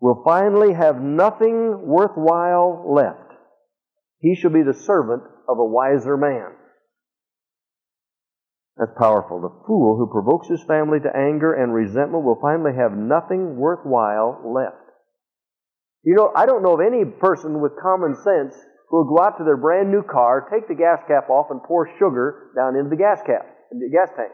will 0.00 0.22
finally 0.24 0.74
have 0.74 1.00
nothing 1.00 1.86
worthwhile 1.86 2.84
left. 2.92 3.32
He 4.20 4.34
shall 4.34 4.50
be 4.50 4.62
the 4.62 4.74
servant 4.74 5.22
of 5.48 5.58
a 5.58 5.64
wiser 5.64 6.16
man. 6.16 6.52
That's 8.76 8.92
powerful. 8.98 9.40
The 9.40 9.64
fool 9.66 9.96
who 9.96 10.10
provokes 10.10 10.48
his 10.48 10.62
family 10.64 11.00
to 11.00 11.16
anger 11.16 11.54
and 11.54 11.72
resentment 11.72 12.24
will 12.24 12.38
finally 12.40 12.72
have 12.76 12.92
nothing 12.92 13.56
worthwhile 13.56 14.40
left. 14.44 14.76
You 16.02 16.14
know, 16.14 16.30
I 16.36 16.46
don't 16.46 16.62
know 16.62 16.74
of 16.74 16.80
any 16.80 17.04
person 17.04 17.60
with 17.60 17.80
common 17.80 18.14
sense 18.16 18.54
who 18.88 18.98
will 18.98 19.16
go 19.16 19.22
out 19.22 19.38
to 19.38 19.44
their 19.44 19.56
brand 19.56 19.90
new 19.90 20.02
car, 20.02 20.46
take 20.52 20.68
the 20.68 20.74
gas 20.74 21.00
cap 21.08 21.30
off, 21.30 21.50
and 21.50 21.62
pour 21.62 21.88
sugar 21.98 22.52
down 22.54 22.76
into 22.76 22.90
the 22.90 22.96
gas 22.96 23.20
cap, 23.26 23.46
the 23.72 23.90
gas 23.90 24.10
tank. 24.14 24.32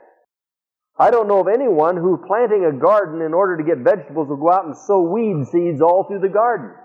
I 0.98 1.10
don't 1.10 1.28
know 1.28 1.40
of 1.40 1.48
anyone 1.48 1.96
who, 1.96 2.22
planting 2.26 2.64
a 2.64 2.72
garden 2.72 3.22
in 3.22 3.32
order 3.32 3.56
to 3.56 3.64
get 3.64 3.78
vegetables, 3.78 4.28
will 4.28 4.36
go 4.36 4.52
out 4.52 4.66
and 4.66 4.76
sow 4.76 5.02
weed 5.02 5.46
seeds 5.48 5.80
all 5.80 6.04
through 6.04 6.20
the 6.20 6.28
garden. 6.28 6.76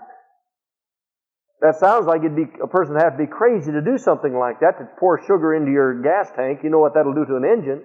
That 1.60 1.76
sounds 1.76 2.06
like 2.06 2.20
it'd 2.20 2.36
be 2.36 2.46
a 2.62 2.68
person 2.68 2.94
would 2.94 3.02
have 3.02 3.18
to 3.18 3.26
be 3.26 3.30
crazy 3.30 3.72
to 3.72 3.82
do 3.82 3.98
something 3.98 4.32
like 4.32 4.60
that, 4.60 4.78
to 4.78 4.88
pour 4.98 5.20
sugar 5.26 5.54
into 5.54 5.72
your 5.72 6.02
gas 6.02 6.30
tank. 6.34 6.60
You 6.62 6.70
know 6.70 6.78
what 6.78 6.94
that'll 6.94 7.14
do 7.14 7.26
to 7.26 7.36
an 7.36 7.44
engine. 7.44 7.82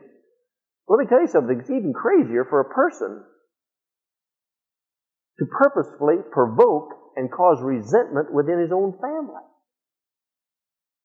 Let 0.87 0.99
me 0.99 1.05
tell 1.09 1.21
you 1.21 1.27
something. 1.27 1.59
It's 1.59 1.71
even 1.71 1.93
crazier 1.93 2.45
for 2.45 2.61
a 2.61 2.69
person 2.69 3.23
to 5.39 5.45
purposefully 5.45 6.17
provoke 6.31 6.89
and 7.15 7.31
cause 7.31 7.61
resentment 7.61 8.31
within 8.33 8.59
his 8.59 8.71
own 8.71 8.93
family. 9.01 9.41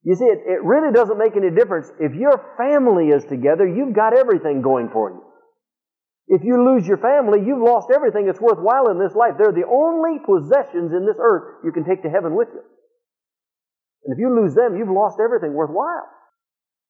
You 0.05 0.15
see, 0.15 0.25
it, 0.25 0.41
it 0.47 0.63
really 0.63 0.93
doesn't 0.93 1.19
make 1.19 1.37
any 1.37 1.51
difference. 1.51 1.91
If 1.99 2.15
your 2.15 2.55
family 2.57 3.09
is 3.09 3.25
together, 3.25 3.67
you've 3.67 3.95
got 3.95 4.17
everything 4.17 4.63
going 4.63 4.91
for 4.93 5.11
you. 5.11 5.23
If 6.29 6.45
you 6.45 6.61
lose 6.61 6.87
your 6.87 6.99
family, 6.99 7.41
you've 7.41 7.65
lost 7.65 7.89
everything 7.91 8.27
that's 8.27 8.41
worthwhile 8.41 8.91
in 8.91 8.99
this 9.01 9.17
life. 9.17 9.35
They're 9.39 9.53
the 9.53 9.67
only 9.67 10.21
possessions 10.21 10.93
in 10.93 11.09
this 11.09 11.17
earth 11.19 11.65
you 11.65 11.73
can 11.73 11.85
take 11.85 12.03
to 12.03 12.11
heaven 12.11 12.37
with 12.37 12.49
you. 12.53 12.61
And 14.05 14.13
if 14.13 14.21
you 14.21 14.29
lose 14.29 14.55
them, 14.55 14.77
you've 14.77 14.93
lost 14.93 15.19
everything 15.25 15.55
worthwhile. 15.55 16.07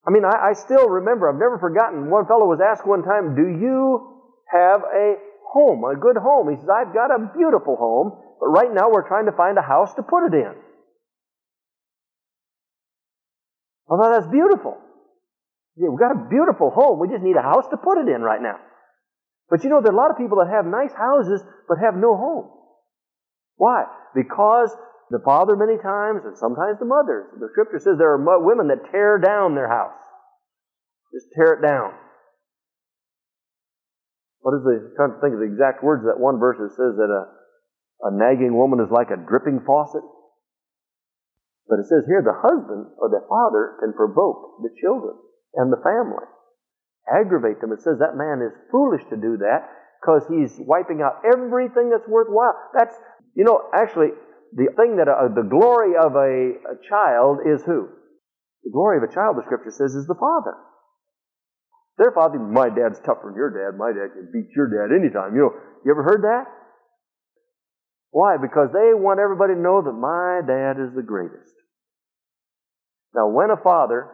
I 0.06 0.10
mean, 0.10 0.24
I, 0.24 0.50
I 0.50 0.52
still 0.54 0.88
remember, 0.88 1.30
I've 1.30 1.38
never 1.38 1.58
forgotten, 1.58 2.10
one 2.10 2.26
fellow 2.26 2.46
was 2.46 2.60
asked 2.60 2.86
one 2.86 3.02
time, 3.02 3.34
Do 3.34 3.46
you 3.46 4.22
have 4.50 4.82
a 4.82 5.16
home, 5.54 5.84
a 5.84 5.94
good 5.94 6.16
home? 6.16 6.50
He 6.50 6.56
says, 6.56 6.68
I've 6.68 6.92
got 6.92 7.14
a 7.14 7.30
beautiful 7.36 7.76
home, 7.76 8.18
but 8.40 8.48
right 8.48 8.72
now 8.74 8.90
we're 8.90 9.06
trying 9.06 9.26
to 9.26 9.32
find 9.32 9.56
a 9.56 9.62
house 9.62 9.94
to 9.94 10.02
put 10.02 10.26
it 10.26 10.34
in. 10.34 10.54
Although 13.88 14.12
that's 14.12 14.30
beautiful. 14.30 14.76
Yeah, 15.76 15.88
we've 15.88 15.98
got 15.98 16.12
a 16.12 16.28
beautiful 16.28 16.70
home, 16.70 16.98
we 16.98 17.08
just 17.08 17.22
need 17.22 17.36
a 17.36 17.42
house 17.42 17.64
to 17.70 17.76
put 17.76 17.98
it 17.98 18.08
in 18.08 18.20
right 18.20 18.42
now. 18.42 18.58
But 19.48 19.64
you 19.64 19.70
know, 19.70 19.80
there 19.80 19.92
are 19.92 19.96
a 19.96 19.98
lot 19.98 20.10
of 20.10 20.18
people 20.18 20.38
that 20.44 20.52
have 20.52 20.66
nice 20.66 20.92
houses 20.92 21.40
but 21.68 21.78
have 21.78 21.96
no 21.96 22.16
home. 22.16 22.50
Why? 23.56 23.84
Because 24.14 24.74
the 25.10 25.20
father 25.24 25.56
many 25.56 25.80
times, 25.80 26.22
and 26.24 26.36
sometimes 26.36 26.78
the 26.78 26.84
mothers, 26.84 27.32
the 27.40 27.48
scripture 27.52 27.80
says 27.80 27.96
there 27.96 28.12
are 28.12 28.44
women 28.44 28.68
that 28.68 28.90
tear 28.92 29.18
down 29.18 29.54
their 29.54 29.68
house. 29.68 29.96
Just 31.14 31.32
tear 31.32 31.56
it 31.56 31.62
down. 31.64 31.96
What 34.40 34.54
is 34.54 34.62
the, 34.64 34.92
trying 34.96 35.16
to 35.16 35.20
think 35.20 35.34
of 35.34 35.40
the 35.40 35.48
exact 35.48 35.82
words 35.82 36.04
that 36.04 36.20
one 36.20 36.38
verse 36.38 36.58
that 36.60 36.76
says 36.76 36.94
that 37.00 37.08
a, 37.08 37.22
a 38.08 38.10
nagging 38.12 38.54
woman 38.54 38.80
is 38.84 38.92
like 38.92 39.08
a 39.10 39.16
dripping 39.16 39.64
faucet. 39.64 40.04
But 41.68 41.84
it 41.84 41.86
says 41.86 42.08
here 42.08 42.24
the 42.24 42.40
husband 42.40 42.96
or 42.96 43.12
the 43.12 43.22
father 43.28 43.76
can 43.84 43.92
provoke 43.92 44.64
the 44.64 44.72
children 44.80 45.14
and 45.54 45.68
the 45.68 45.80
family 45.84 46.24
aggravate 47.08 47.60
them. 47.60 47.72
It 47.72 47.84
says 47.84 48.00
that 48.00 48.16
man 48.16 48.40
is 48.40 48.56
foolish 48.72 49.04
to 49.12 49.16
do 49.16 49.36
that 49.44 49.68
because 50.00 50.24
he's 50.28 50.56
wiping 50.64 51.00
out 51.04 51.20
everything 51.24 51.90
that's 51.90 52.08
worthwhile. 52.08 52.56
That's, 52.72 52.96
you 53.34 53.44
know, 53.44 53.68
actually, 53.74 54.16
the 54.52 54.72
thing 54.76 54.96
that, 54.96 55.08
uh, 55.08 55.28
the 55.28 55.44
glory 55.44 55.92
of 55.96 56.16
a, 56.16 56.56
a 56.72 56.76
child 56.88 57.44
is 57.44 57.60
who? 57.64 57.88
The 58.64 58.72
glory 58.72 58.96
of 58.98 59.04
a 59.04 59.12
child, 59.12 59.36
the 59.36 59.44
scripture 59.44 59.72
says, 59.72 59.92
is 59.94 60.06
the 60.06 60.16
father. 60.16 60.56
Their 61.98 62.12
father, 62.12 62.38
my 62.38 62.70
dad's 62.70 63.00
tougher 63.00 63.28
than 63.28 63.34
your 63.34 63.50
dad. 63.50 63.76
My 63.76 63.90
dad 63.90 64.14
can 64.14 64.30
beat 64.32 64.54
your 64.54 64.70
dad 64.70 64.94
anytime. 64.94 65.34
You 65.34 65.50
know, 65.50 65.54
you 65.84 65.90
ever 65.90 66.04
heard 66.04 66.22
that? 66.22 66.46
Why? 68.10 68.36
Because 68.40 68.70
they 68.72 68.94
want 68.94 69.20
everybody 69.20 69.54
to 69.54 69.60
know 69.60 69.82
that 69.82 69.92
my 69.92 70.40
dad 70.46 70.80
is 70.80 70.94
the 70.94 71.02
greatest. 71.02 71.57
Now, 73.14 73.28
when 73.28 73.50
a 73.50 73.56
father 73.56 74.10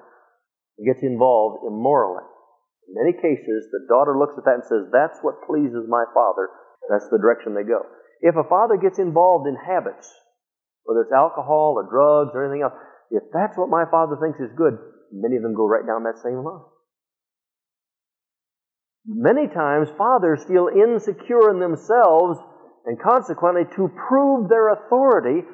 gets 0.84 1.02
involved 1.02 1.66
immorally, 1.66 2.24
in 2.88 2.94
many 2.94 3.12
cases, 3.12 3.68
the 3.72 3.86
daughter 3.88 4.18
looks 4.18 4.36
at 4.36 4.44
that 4.44 4.60
and 4.60 4.68
says, 4.68 4.92
That's 4.92 5.18
what 5.22 5.46
pleases 5.46 5.88
my 5.88 6.04
father. 6.12 6.48
That's 6.90 7.08
the 7.08 7.18
direction 7.18 7.54
they 7.54 7.64
go. 7.64 7.80
If 8.20 8.36
a 8.36 8.48
father 8.48 8.76
gets 8.76 8.98
involved 8.98 9.48
in 9.48 9.56
habits, 9.56 10.10
whether 10.84 11.00
it's 11.00 11.12
alcohol 11.12 11.74
or 11.76 11.88
drugs 11.88 12.32
or 12.34 12.44
anything 12.44 12.62
else, 12.62 12.76
if 13.10 13.22
that's 13.32 13.56
what 13.56 13.68
my 13.68 13.84
father 13.90 14.16
thinks 14.20 14.40
is 14.40 14.52
good, 14.56 14.76
many 15.12 15.36
of 15.36 15.42
them 15.42 15.54
go 15.54 15.66
right 15.66 15.86
down 15.86 16.04
that 16.04 16.20
same 16.22 16.44
line. 16.44 16.64
Many 19.06 19.48
times, 19.48 19.88
fathers 19.96 20.44
feel 20.44 20.68
insecure 20.68 21.50
in 21.50 21.60
themselves 21.60 22.38
and 22.86 23.00
consequently 23.00 23.64
to 23.76 23.88
prove 24.08 24.48
their 24.48 24.72
authority. 24.72 25.46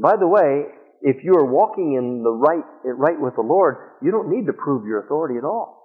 By 0.00 0.16
the 0.16 0.26
way, 0.26 0.66
if 1.02 1.24
you 1.24 1.34
are 1.34 1.46
walking 1.46 1.94
in 1.94 2.22
the 2.22 2.30
right, 2.30 2.64
right 2.84 3.20
with 3.20 3.36
the 3.36 3.46
Lord, 3.46 3.98
you 4.02 4.10
don't 4.10 4.30
need 4.30 4.46
to 4.46 4.52
prove 4.52 4.86
your 4.86 5.04
authority 5.04 5.38
at 5.38 5.44
all. 5.44 5.78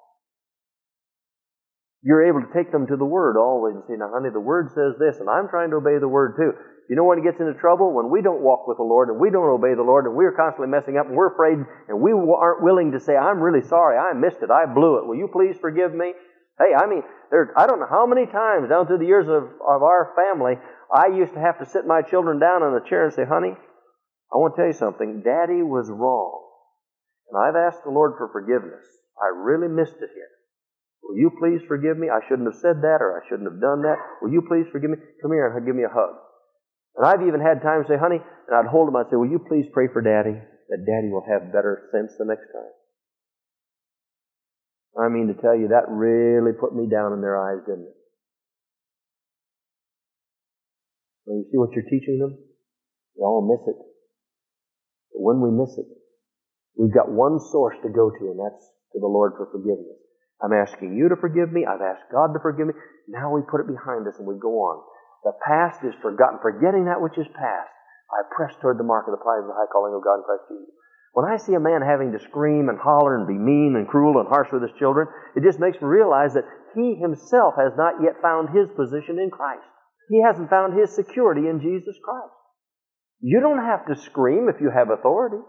You're 2.03 2.27
able 2.27 2.41
to 2.41 2.53
take 2.53 2.71
them 2.71 2.87
to 2.87 2.97
the 2.97 3.05
Word 3.05 3.37
always 3.37 3.75
and 3.75 3.83
say, 3.87 3.95
now 3.95 4.11
honey, 4.11 4.29
the 4.33 4.43
Word 4.43 4.69
says 4.75 4.99
this, 4.99 5.19
and 5.19 5.29
I'm 5.29 5.47
trying 5.47 5.71
to 5.71 5.77
obey 5.77 5.99
the 5.99 6.07
Word 6.07 6.35
too. 6.35 6.51
You 6.89 6.97
know 6.97 7.05
when 7.05 7.19
it 7.19 7.23
gets 7.23 7.39
into 7.39 7.53
trouble? 7.53 7.95
When 7.95 8.11
we 8.11 8.21
don't 8.21 8.43
walk 8.43 8.67
with 8.67 8.75
the 8.75 8.83
Lord 8.83 9.07
and 9.07 9.19
we 9.19 9.31
don't 9.31 9.47
obey 9.47 9.73
the 9.73 9.87
Lord 9.87 10.03
and 10.03 10.15
we're 10.15 10.35
constantly 10.35 10.67
messing 10.67 10.97
up 10.97 11.07
and 11.07 11.15
we're 11.15 11.31
afraid 11.31 11.63
and 11.87 12.01
we 12.01 12.11
aren't 12.11 12.61
willing 12.61 12.91
to 12.91 12.99
say, 12.99 13.15
I'm 13.15 13.39
really 13.39 13.63
sorry, 13.65 13.97
I 13.97 14.11
missed 14.11 14.43
it, 14.43 14.51
I 14.51 14.67
blew 14.67 14.99
it. 14.99 15.07
Will 15.07 15.15
you 15.15 15.29
please 15.31 15.55
forgive 15.61 15.95
me? 15.95 16.11
Hey, 16.59 16.75
I 16.75 16.85
mean, 16.85 17.01
there, 17.31 17.53
I 17.57 17.65
don't 17.65 17.79
know 17.79 17.89
how 17.89 18.05
many 18.05 18.25
times 18.27 18.69
down 18.69 18.85
through 18.85 18.99
the 18.99 19.07
years 19.07 19.27
of, 19.27 19.47
of 19.63 19.81
our 19.81 20.11
family, 20.13 20.59
I 20.93 21.07
used 21.07 21.33
to 21.33 21.39
have 21.39 21.57
to 21.59 21.65
sit 21.65 21.87
my 21.87 22.01
children 22.03 22.37
down 22.37 22.61
on 22.61 22.75
a 22.75 22.83
chair 22.83 23.05
and 23.05 23.13
say, 23.13 23.23
honey, 23.25 23.55
I 24.33 24.41
want 24.41 24.55
to 24.55 24.65
tell 24.65 24.71
you 24.71 24.73
something. 24.73 25.21
Daddy 25.21 25.61
was 25.61 25.93
wrong. 25.93 26.41
And 27.29 27.37
I've 27.37 27.55
asked 27.55 27.85
the 27.85 27.93
Lord 27.93 28.17
for 28.17 28.33
forgiveness. 28.33 28.81
I 29.21 29.29
really 29.29 29.69
missed 29.69 30.01
it 30.01 30.09
here. 30.09 30.33
Will 31.05 31.17
you 31.21 31.29
please 31.37 31.61
forgive 31.67 31.97
me? 31.97 32.09
I 32.09 32.25
shouldn't 32.25 32.49
have 32.49 32.57
said 32.57 32.81
that 32.81 32.97
or 33.03 33.21
I 33.21 33.21
shouldn't 33.29 33.45
have 33.45 33.61
done 33.61 33.85
that. 33.85 34.01
Will 34.21 34.33
you 34.33 34.41
please 34.41 34.65
forgive 34.71 34.89
me? 34.89 34.97
Come 35.21 35.31
here 35.31 35.45
and 35.45 35.65
give 35.65 35.75
me 35.75 35.85
a 35.85 35.93
hug. 35.93 36.17
And 36.97 37.05
I've 37.05 37.21
even 37.27 37.41
had 37.41 37.61
times 37.61 37.85
say, 37.87 37.97
honey, 37.97 38.17
and 38.17 38.53
I'd 38.55 38.69
hold 38.69 38.89
him, 38.89 38.95
I'd 38.95 39.09
say, 39.09 39.17
will 39.17 39.29
you 39.29 39.41
please 39.41 39.65
pray 39.73 39.85
for 39.91 40.01
daddy 40.01 40.33
that 40.33 40.85
daddy 40.85 41.13
will 41.13 41.25
have 41.29 41.53
better 41.53 41.89
sense 41.91 42.17
the 42.17 42.25
next 42.25 42.49
time? 42.49 42.73
I 44.97 45.09
mean 45.09 45.27
to 45.29 45.37
tell 45.41 45.57
you, 45.57 45.69
that 45.69 45.89
really 45.89 46.53
put 46.53 46.73
me 46.73 46.89
down 46.89 47.13
in 47.13 47.21
their 47.21 47.37
eyes, 47.37 47.65
didn't 47.65 47.89
it? 47.89 47.97
Well, 51.25 51.37
you 51.37 51.45
see 51.49 51.57
what 51.57 51.73
you're 51.73 51.89
teaching 51.89 52.19
them? 52.19 52.37
They 53.17 53.23
all 53.23 53.41
miss 53.41 53.65
it. 53.67 53.92
But 55.13 55.21
when 55.21 55.39
we 55.39 55.53
miss 55.53 55.77
it, 55.77 55.85
we've 56.75 56.93
got 56.93 57.09
one 57.13 57.39
source 57.39 57.77
to 57.85 57.89
go 57.89 58.09
to, 58.09 58.23
and 58.33 58.39
that's 58.41 58.65
to 58.93 58.99
the 58.99 59.09
Lord 59.09 59.33
for 59.37 59.49
forgiveness. 59.53 60.01
I'm 60.41 60.53
asking 60.53 60.97
you 60.97 61.07
to 61.09 61.15
forgive 61.15 61.53
me. 61.53 61.63
I've 61.63 61.81
asked 61.81 62.11
God 62.11 62.33
to 62.33 62.41
forgive 62.43 62.67
me. 62.67 62.75
Now 63.07 63.31
we 63.31 63.47
put 63.47 63.61
it 63.61 63.71
behind 63.71 64.07
us 64.07 64.19
and 64.19 64.27
we 64.27 64.35
go 64.35 64.59
on. 64.67 64.83
The 65.23 65.31
past 65.39 65.79
is 65.87 65.95
forgotten. 66.03 66.43
Forgetting 66.43 66.85
that 66.91 66.99
which 66.99 67.15
is 67.15 67.29
past, 67.31 67.71
I 68.11 68.27
press 68.35 68.51
toward 68.59 68.77
the 68.77 68.83
mark 68.83 69.07
of 69.07 69.15
the 69.15 69.23
prize 69.23 69.39
of 69.39 69.47
the 69.47 69.55
high 69.55 69.71
calling 69.71 69.95
of 69.95 70.03
God 70.03 70.19
in 70.19 70.27
Christ 70.27 70.51
Jesus. 70.51 70.75
When 71.13 71.29
I 71.29 71.37
see 71.37 71.53
a 71.53 71.63
man 71.63 71.81
having 71.81 72.11
to 72.11 72.19
scream 72.19 72.67
and 72.67 72.77
holler 72.77 73.15
and 73.15 73.27
be 73.27 73.37
mean 73.37 73.77
and 73.77 73.87
cruel 73.87 74.19
and 74.19 74.27
harsh 74.27 74.51
with 74.51 74.63
his 74.63 74.75
children, 74.77 75.07
it 75.37 75.45
just 75.45 75.61
makes 75.61 75.79
me 75.79 75.87
realize 75.87 76.33
that 76.33 76.49
he 76.75 76.99
himself 76.99 77.53
has 77.55 77.71
not 77.77 78.01
yet 78.03 78.19
found 78.21 78.49
his 78.49 78.67
position 78.75 79.21
in 79.21 79.29
Christ. 79.29 79.63
He 80.09 80.21
hasn't 80.21 80.49
found 80.49 80.73
his 80.73 80.91
security 80.91 81.47
in 81.47 81.61
Jesus 81.61 81.95
Christ. 82.03 82.33
You 83.23 83.39
don't 83.39 83.63
have 83.63 83.87
to 83.87 83.95
scream 83.95 84.51
if 84.53 84.59
you 84.59 84.69
have 84.69 84.91
authority. 84.91 85.39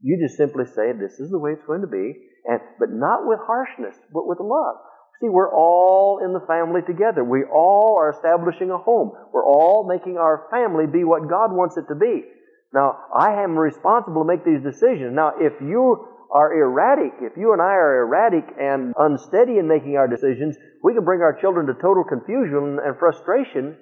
You 0.00 0.16
just 0.24 0.38
simply 0.38 0.64
say, 0.64 0.96
this 0.96 1.20
is 1.20 1.28
the 1.28 1.38
way 1.38 1.52
it's 1.52 1.68
going 1.68 1.82
to 1.82 1.86
be, 1.86 2.16
and, 2.48 2.60
but 2.80 2.88
not 2.88 3.28
with 3.28 3.40
harshness, 3.44 3.94
but 4.10 4.26
with 4.26 4.40
love. 4.40 4.76
See, 5.20 5.28
we're 5.28 5.52
all 5.52 6.24
in 6.24 6.32
the 6.32 6.44
family 6.48 6.80
together. 6.80 7.22
We 7.22 7.44
all 7.44 7.96
are 8.00 8.08
establishing 8.08 8.70
a 8.70 8.78
home. 8.78 9.12
We're 9.32 9.44
all 9.44 9.86
making 9.86 10.16
our 10.16 10.48
family 10.50 10.86
be 10.88 11.04
what 11.04 11.28
God 11.28 11.52
wants 11.52 11.76
it 11.76 11.84
to 11.92 11.94
be. 11.94 12.24
Now, 12.72 12.96
I 13.14 13.44
am 13.44 13.52
responsible 13.56 14.24
to 14.24 14.28
make 14.32 14.44
these 14.48 14.64
decisions. 14.64 15.12
Now, 15.14 15.36
if 15.38 15.52
you 15.60 16.08
are 16.32 16.56
erratic, 16.56 17.20
if 17.20 17.36
you 17.36 17.52
and 17.52 17.60
I 17.60 17.76
are 17.76 18.00
erratic 18.00 18.48
and 18.58 18.94
unsteady 18.96 19.58
in 19.60 19.68
making 19.68 19.96
our 19.96 20.08
decisions, 20.08 20.56
we 20.82 20.94
can 20.94 21.04
bring 21.04 21.20
our 21.20 21.36
children 21.38 21.66
to 21.66 21.74
total 21.74 22.02
confusion 22.02 22.80
and 22.80 22.96
frustration 22.98 23.76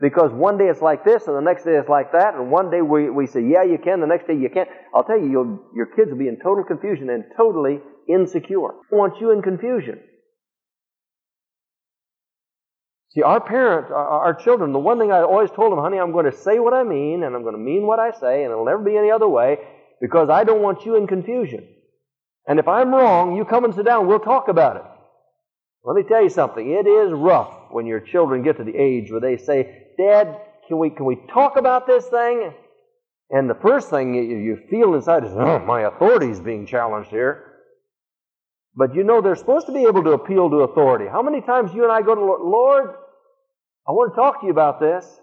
because 0.00 0.30
one 0.32 0.58
day 0.58 0.66
it's 0.66 0.82
like 0.82 1.04
this 1.04 1.26
and 1.26 1.36
the 1.36 1.40
next 1.40 1.64
day 1.64 1.76
it's 1.76 1.88
like 1.88 2.12
that, 2.12 2.34
and 2.34 2.50
one 2.50 2.70
day 2.70 2.82
we, 2.82 3.08
we 3.08 3.26
say, 3.26 3.40
yeah, 3.42 3.62
you 3.62 3.78
can, 3.82 4.00
the 4.00 4.06
next 4.06 4.26
day 4.26 4.34
you 4.34 4.50
can't. 4.50 4.68
I'll 4.94 5.04
tell 5.04 5.18
you, 5.18 5.60
your 5.74 5.86
kids 5.86 6.10
will 6.10 6.18
be 6.18 6.28
in 6.28 6.38
total 6.42 6.64
confusion 6.64 7.08
and 7.10 7.24
totally 7.36 7.80
insecure. 8.08 8.68
I 8.68 8.94
want 8.94 9.20
you 9.20 9.30
in 9.32 9.42
confusion. 9.42 10.00
See, 13.10 13.22
our 13.22 13.40
parents, 13.40 13.90
our 13.90 14.34
children, 14.34 14.72
the 14.72 14.78
one 14.78 14.98
thing 14.98 15.10
I 15.10 15.22
always 15.22 15.50
told 15.50 15.72
them, 15.72 15.78
honey, 15.78 15.98
I'm 15.98 16.12
going 16.12 16.30
to 16.30 16.36
say 16.36 16.58
what 16.58 16.74
I 16.74 16.82
mean, 16.82 17.24
and 17.24 17.34
I'm 17.34 17.42
going 17.42 17.54
to 17.54 17.60
mean 17.60 17.86
what 17.86 17.98
I 17.98 18.10
say, 18.10 18.42
and 18.42 18.52
it'll 18.52 18.66
never 18.66 18.82
be 18.82 18.96
any 18.98 19.10
other 19.10 19.26
way, 19.26 19.56
because 20.02 20.28
I 20.28 20.44
don't 20.44 20.60
want 20.60 20.84
you 20.84 20.96
in 20.96 21.06
confusion. 21.06 21.66
And 22.46 22.58
if 22.58 22.68
I'm 22.68 22.94
wrong, 22.94 23.34
you 23.34 23.46
come 23.46 23.64
and 23.64 23.74
sit 23.74 23.86
down, 23.86 24.06
we'll 24.06 24.20
talk 24.20 24.48
about 24.48 24.76
it. 24.76 24.82
Let 25.86 25.94
me 25.94 26.02
tell 26.02 26.20
you 26.20 26.30
something. 26.30 26.68
It 26.68 26.88
is 26.88 27.12
rough 27.12 27.70
when 27.70 27.86
your 27.86 28.00
children 28.00 28.42
get 28.42 28.56
to 28.56 28.64
the 28.64 28.76
age 28.76 29.12
where 29.12 29.20
they 29.20 29.36
say, 29.36 29.84
Dad, 29.96 30.36
can 30.66 30.78
we, 30.78 30.90
can 30.90 31.06
we 31.06 31.14
talk 31.32 31.56
about 31.56 31.86
this 31.86 32.06
thing? 32.06 32.52
And 33.30 33.48
the 33.48 33.54
first 33.54 33.88
thing 33.88 34.14
you 34.14 34.58
feel 34.68 34.94
inside 34.94 35.22
is, 35.22 35.30
oh, 35.32 35.60
my 35.60 35.82
authority 35.82 36.28
is 36.28 36.40
being 36.40 36.66
challenged 36.66 37.10
here. 37.10 37.52
But 38.74 38.96
you 38.96 39.04
know 39.04 39.20
they're 39.20 39.36
supposed 39.36 39.66
to 39.68 39.72
be 39.72 39.84
able 39.84 40.02
to 40.02 40.10
appeal 40.10 40.50
to 40.50 40.56
authority. 40.56 41.06
How 41.06 41.22
many 41.22 41.40
times 41.40 41.72
you 41.72 41.84
and 41.84 41.92
I 41.92 42.02
go 42.02 42.16
to 42.16 42.20
Lord, 42.20 42.90
I 43.88 43.92
want 43.92 44.12
to 44.12 44.16
talk 44.16 44.40
to 44.40 44.46
you 44.46 44.52
about 44.52 44.80
this. 44.80 45.20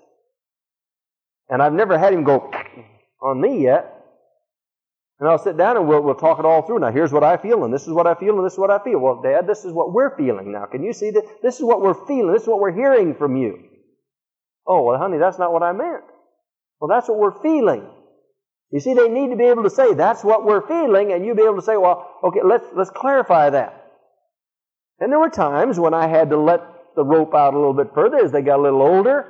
And 1.49 1.61
I've 1.61 1.73
never 1.73 1.97
had 1.97 2.13
him 2.13 2.23
go 2.23 2.51
on 3.21 3.39
me 3.39 3.63
yet. 3.63 4.02
And 5.19 5.29
I'll 5.29 5.37
sit 5.37 5.57
down 5.57 5.77
and 5.77 5.87
we'll, 5.87 6.01
we'll 6.01 6.15
talk 6.15 6.39
it 6.39 6.45
all 6.45 6.63
through. 6.63 6.79
Now, 6.79 6.91
here's 6.91 7.11
what 7.11 7.23
I 7.23 7.37
feel, 7.37 7.63
and 7.63 7.73
this 7.73 7.83
is 7.83 7.93
what 7.93 8.07
I 8.07 8.15
feel, 8.15 8.35
and 8.35 8.45
this 8.45 8.53
is 8.53 8.59
what 8.59 8.71
I 8.71 8.83
feel. 8.83 8.99
Well, 8.99 9.21
Dad, 9.21 9.47
this 9.47 9.63
is 9.63 9.71
what 9.71 9.93
we're 9.93 10.17
feeling 10.17 10.51
now. 10.51 10.65
Can 10.65 10.83
you 10.83 10.91
see 10.91 11.11
that? 11.11 11.23
This 11.41 11.55
is 11.55 11.63
what 11.63 11.81
we're 11.81 12.05
feeling. 12.07 12.33
This 12.33 12.43
is 12.43 12.47
what 12.47 12.59
we're 12.59 12.75
hearing 12.75 13.15
from 13.15 13.37
you. 13.37 13.59
Oh, 14.67 14.83
well, 14.83 14.97
honey, 14.97 15.17
that's 15.19 15.39
not 15.39 15.53
what 15.53 15.63
I 15.63 15.71
meant. 15.71 16.03
Well, 16.79 16.89
that's 16.89 17.07
what 17.07 17.19
we're 17.19 17.41
feeling. 17.41 17.87
You 18.71 18.79
see, 18.79 18.95
they 18.95 19.07
need 19.07 19.29
to 19.29 19.35
be 19.35 19.45
able 19.45 19.63
to 19.63 19.69
say, 19.69 19.93
that's 19.93 20.23
what 20.23 20.45
we're 20.45 20.67
feeling, 20.67 21.13
and 21.13 21.23
you 21.23 21.35
be 21.35 21.43
able 21.43 21.57
to 21.57 21.61
say, 21.61 21.77
well, 21.77 22.09
okay, 22.23 22.39
let's, 22.43 22.65
let's 22.75 22.89
clarify 22.89 23.51
that. 23.51 23.83
And 24.99 25.11
there 25.11 25.19
were 25.19 25.29
times 25.29 25.79
when 25.79 25.93
I 25.93 26.07
had 26.07 26.31
to 26.31 26.37
let 26.37 26.61
the 26.95 27.03
rope 27.03 27.33
out 27.35 27.53
a 27.53 27.57
little 27.57 27.73
bit 27.73 27.93
further 27.93 28.17
as 28.17 28.31
they 28.31 28.41
got 28.41 28.59
a 28.59 28.63
little 28.63 28.81
older. 28.81 29.25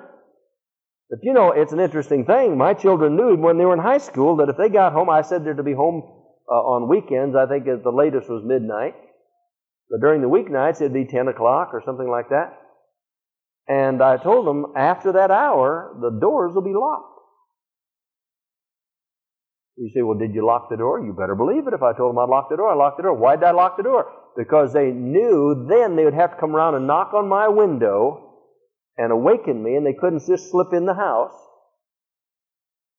But 1.13 1.19
you 1.21 1.31
know, 1.31 1.51
it's 1.51 1.71
an 1.71 1.79
interesting 1.79 2.25
thing. 2.25 2.57
My 2.57 2.73
children 2.73 3.15
knew 3.15 3.35
when 3.35 3.59
they 3.59 3.65
were 3.65 3.75
in 3.75 3.79
high 3.79 3.99
school 3.99 4.37
that 4.37 4.49
if 4.49 4.57
they 4.57 4.67
got 4.67 4.93
home, 4.93 5.11
I 5.11 5.21
said 5.21 5.45
they're 5.45 5.53
to 5.53 5.61
be 5.61 5.75
home 5.75 6.01
uh, 6.49 6.55
on 6.55 6.89
weekends. 6.89 7.35
I 7.35 7.45
think 7.45 7.67
at 7.67 7.83
the 7.83 7.91
latest 7.91 8.31
was 8.31 8.41
midnight. 8.43 8.95
But 9.91 10.01
during 10.01 10.21
the 10.21 10.27
weeknights, 10.27 10.81
it'd 10.81 10.91
be 10.91 11.05
10 11.05 11.27
o'clock 11.27 11.69
or 11.71 11.83
something 11.85 12.09
like 12.09 12.29
that. 12.29 12.57
And 13.67 14.01
I 14.01 14.17
told 14.17 14.47
them 14.47 14.73
after 14.75 15.11
that 15.11 15.29
hour, 15.29 15.95
the 16.01 16.09
doors 16.19 16.55
will 16.55 16.63
be 16.63 16.73
locked. 16.73 17.19
You 19.77 19.91
say, 19.93 20.01
well, 20.01 20.17
did 20.17 20.33
you 20.33 20.43
lock 20.43 20.71
the 20.71 20.77
door? 20.77 20.99
You 20.99 21.13
better 21.13 21.35
believe 21.35 21.67
it. 21.67 21.75
If 21.75 21.83
I 21.83 21.93
told 21.95 22.15
them 22.15 22.17
I'd 22.17 22.29
lock 22.29 22.49
the 22.49 22.57
door, 22.57 22.71
I 22.71 22.75
locked 22.75 22.97
the 22.97 23.03
door. 23.03 23.13
Why 23.13 23.35
did 23.35 23.45
I 23.45 23.51
lock 23.51 23.77
the 23.77 23.83
door? 23.83 24.11
Because 24.35 24.73
they 24.73 24.89
knew 24.89 25.67
then 25.69 25.95
they 25.95 26.05
would 26.05 26.15
have 26.15 26.31
to 26.31 26.37
come 26.37 26.55
around 26.55 26.73
and 26.73 26.87
knock 26.87 27.13
on 27.13 27.29
my 27.29 27.49
window 27.49 28.32
and 28.97 29.11
awaken 29.11 29.63
me, 29.63 29.75
and 29.75 29.85
they 29.85 29.93
couldn't 29.93 30.25
just 30.25 30.51
slip 30.51 30.73
in 30.73 30.85
the 30.85 30.93
house. 30.93 31.33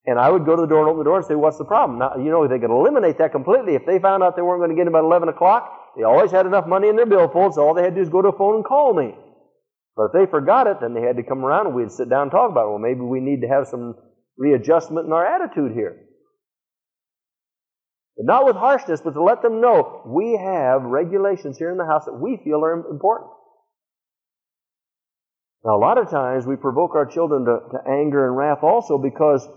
And 0.07 0.19
I 0.19 0.31
would 0.31 0.45
go 0.45 0.55
to 0.55 0.63
the 0.63 0.69
door 0.69 0.81
and 0.81 0.89
open 0.89 0.99
the 0.99 1.05
door 1.05 1.17
and 1.19 1.27
say, 1.27 1.35
what's 1.35 1.57
the 1.57 1.65
problem? 1.65 1.99
Now, 1.99 2.17
you 2.17 2.31
know, 2.31 2.47
they 2.47 2.59
could 2.59 2.71
eliminate 2.71 3.19
that 3.19 3.33
completely. 3.33 3.75
If 3.75 3.87
they 3.87 3.99
found 3.99 4.23
out 4.23 4.37
they 4.37 4.43
weren't 4.43 4.61
going 4.61 4.71
to 4.71 4.77
get 4.77 4.83
in 4.83 4.89
about 4.89 5.05
11 5.05 5.29
o'clock, 5.31 5.97
they 5.97 6.03
always 6.03 6.31
had 6.31 6.45
enough 6.45 6.67
money 6.67 6.89
in 6.89 6.97
their 6.97 7.07
billfold, 7.07 7.55
so 7.55 7.67
all 7.67 7.75
they 7.75 7.83
had 7.83 7.95
to 7.95 7.97
do 7.97 8.03
is 8.03 8.11
go 8.11 8.21
to 8.21 8.29
a 8.29 8.37
phone 8.37 8.57
and 8.57 8.65
call 8.65 8.93
me. 8.93 9.15
But 9.97 10.07
if 10.07 10.13
they 10.13 10.31
forgot 10.31 10.67
it, 10.67 10.79
then 10.81 10.93
they 10.93 11.01
had 11.01 11.17
to 11.17 11.23
come 11.23 11.45
around 11.45 11.67
and 11.67 11.75
we'd 11.75 11.93
sit 11.93 12.11
down 12.11 12.23
and 12.23 12.31
talk 12.31 12.51
about 12.51 12.67
it. 12.67 12.71
Well, 12.71 12.79
maybe 12.79 13.01
we 13.01 13.21
need 13.21 13.43
to 13.43 13.49
have 13.49 13.69
some 13.69 13.95
readjustment 14.37 15.07
in 15.07 15.13
our 15.13 15.25
attitude 15.25 15.73
here. 15.73 15.97
But 18.17 18.27
not 18.27 18.45
with 18.45 18.57
harshness, 18.57 19.01
but 19.01 19.13
to 19.13 19.23
let 19.23 19.43
them 19.43 19.61
know 19.61 20.03
we 20.07 20.37
have 20.37 20.83
regulations 20.83 21.59
here 21.59 21.71
in 21.71 21.79
the 21.79 21.87
house 21.87 22.05
that 22.07 22.21
we 22.21 22.41
feel 22.45 22.65
are 22.65 22.91
important. 22.91 23.31
Now, 25.65 25.77
a 25.77 25.81
lot 25.81 25.99
of 25.99 26.11
times 26.11 26.47
we 26.47 26.57
provoke 26.57 26.95
our 26.95 27.07
children 27.07 27.45
to, 27.47 27.59
to 27.73 27.91
anger 27.91 28.27
and 28.27 28.37
wrath 28.37 28.63
also 28.63 28.99
because 28.99 29.49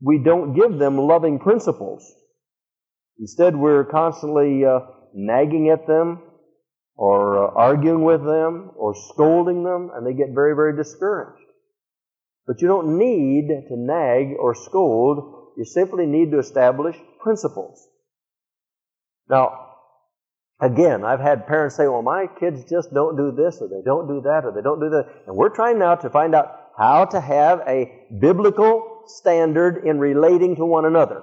we 0.00 0.18
don't 0.24 0.54
give 0.54 0.78
them 0.78 0.98
loving 0.98 1.38
principles. 1.38 2.12
Instead, 3.18 3.54
we're 3.54 3.84
constantly 3.84 4.64
uh, 4.64 4.80
nagging 5.14 5.70
at 5.70 5.86
them, 5.86 6.20
or 6.96 7.44
uh, 7.44 7.52
arguing 7.54 8.04
with 8.04 8.24
them 8.24 8.70
or 8.76 8.94
scolding 9.12 9.64
them, 9.64 9.90
and 9.94 10.06
they 10.06 10.16
get 10.16 10.34
very, 10.34 10.54
very 10.54 10.76
discouraged. 10.76 11.42
But 12.46 12.60
you 12.60 12.68
don't 12.68 12.98
need 12.98 13.48
to 13.48 13.76
nag 13.76 14.36
or 14.38 14.54
scold. 14.54 15.52
You 15.56 15.64
simply 15.64 16.06
need 16.06 16.30
to 16.32 16.38
establish 16.38 16.96
principles. 17.22 17.86
Now, 19.28 19.73
again, 20.64 21.04
I've 21.04 21.20
had 21.20 21.46
parents 21.46 21.76
say, 21.76 21.86
well, 21.86 22.02
my 22.02 22.26
kids 22.40 22.64
just 22.68 22.92
don't 22.92 23.16
do 23.16 23.32
this, 23.32 23.58
or 23.60 23.68
they 23.68 23.82
don't 23.84 24.08
do 24.08 24.22
that, 24.22 24.44
or 24.44 24.52
they 24.52 24.62
don't 24.62 24.80
do 24.80 24.88
that. 24.90 25.06
And 25.26 25.36
we're 25.36 25.54
trying 25.54 25.78
now 25.78 25.94
to 25.96 26.10
find 26.10 26.34
out 26.34 26.70
how 26.78 27.04
to 27.04 27.20
have 27.20 27.60
a 27.66 27.90
biblical 28.20 29.02
standard 29.06 29.86
in 29.86 29.98
relating 29.98 30.56
to 30.56 30.64
one 30.64 30.86
another. 30.86 31.22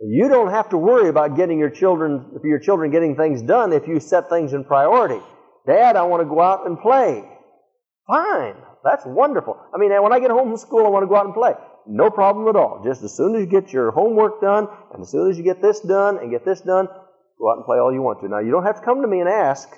You 0.00 0.28
don't 0.28 0.50
have 0.50 0.70
to 0.70 0.78
worry 0.78 1.08
about 1.08 1.36
getting 1.36 1.58
your 1.58 1.70
children, 1.70 2.40
your 2.42 2.58
children 2.58 2.90
getting 2.90 3.16
things 3.16 3.42
done 3.42 3.72
if 3.72 3.86
you 3.86 4.00
set 4.00 4.28
things 4.28 4.52
in 4.54 4.64
priority. 4.64 5.20
Dad, 5.66 5.96
I 5.96 6.02
want 6.04 6.22
to 6.22 6.28
go 6.28 6.40
out 6.40 6.66
and 6.66 6.80
play. 6.80 7.22
Fine. 8.08 8.54
That's 8.82 9.04
wonderful. 9.04 9.58
I 9.74 9.78
mean, 9.78 9.90
when 10.02 10.12
I 10.12 10.20
get 10.20 10.30
home 10.30 10.48
from 10.48 10.56
school, 10.56 10.86
I 10.86 10.88
want 10.88 11.02
to 11.02 11.06
go 11.06 11.16
out 11.16 11.26
and 11.26 11.34
play. 11.34 11.52
No 11.86 12.10
problem 12.10 12.48
at 12.48 12.56
all. 12.56 12.82
Just 12.82 13.02
as 13.02 13.14
soon 13.14 13.34
as 13.34 13.42
you 13.42 13.46
get 13.46 13.72
your 13.72 13.90
homework 13.90 14.40
done, 14.40 14.68
and 14.92 15.02
as 15.02 15.10
soon 15.10 15.30
as 15.30 15.36
you 15.36 15.44
get 15.44 15.60
this 15.60 15.80
done 15.80 16.18
and 16.18 16.30
get 16.30 16.44
this 16.44 16.62
done, 16.62 16.88
go 17.40 17.50
out 17.50 17.56
and 17.56 17.64
play 17.64 17.78
all 17.78 17.92
you 17.92 18.02
want 18.02 18.20
to. 18.20 18.28
Now, 18.28 18.40
you 18.40 18.50
don't 18.50 18.64
have 18.64 18.76
to 18.76 18.84
come 18.84 19.02
to 19.02 19.08
me 19.08 19.20
and 19.20 19.28
ask, 19.28 19.68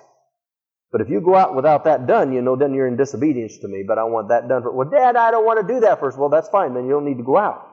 but 0.91 1.01
if 1.01 1.09
you 1.09 1.21
go 1.21 1.35
out 1.35 1.55
without 1.55 1.85
that 1.85 2.07
done, 2.07 2.33
you 2.33 2.43
know, 2.43 2.57
then 2.57 2.75
you're 2.75 2.89
in 2.89 2.97
disobedience 2.97 3.59
to 3.59 3.69
me, 3.69 3.85
but 3.87 3.99
I 3.99 4.05
want 4.05 4.29
that 4.29 4.49
done. 4.49 4.63
For, 4.63 4.73
well, 4.73 4.91
Dad, 4.91 5.17
I 5.17 5.31
don't 5.31 5.47
want 5.47 5.67
to 5.67 5.75
do 5.75 5.81
that 5.81 6.01
first. 6.01 6.19
Well, 6.19 6.29
that's 6.29 6.49
fine. 6.49 6.75
Then 6.75 6.85
you 6.85 6.91
don't 6.91 7.07
need 7.07 7.19
to 7.19 7.25
go 7.25 7.39
out. 7.39 7.69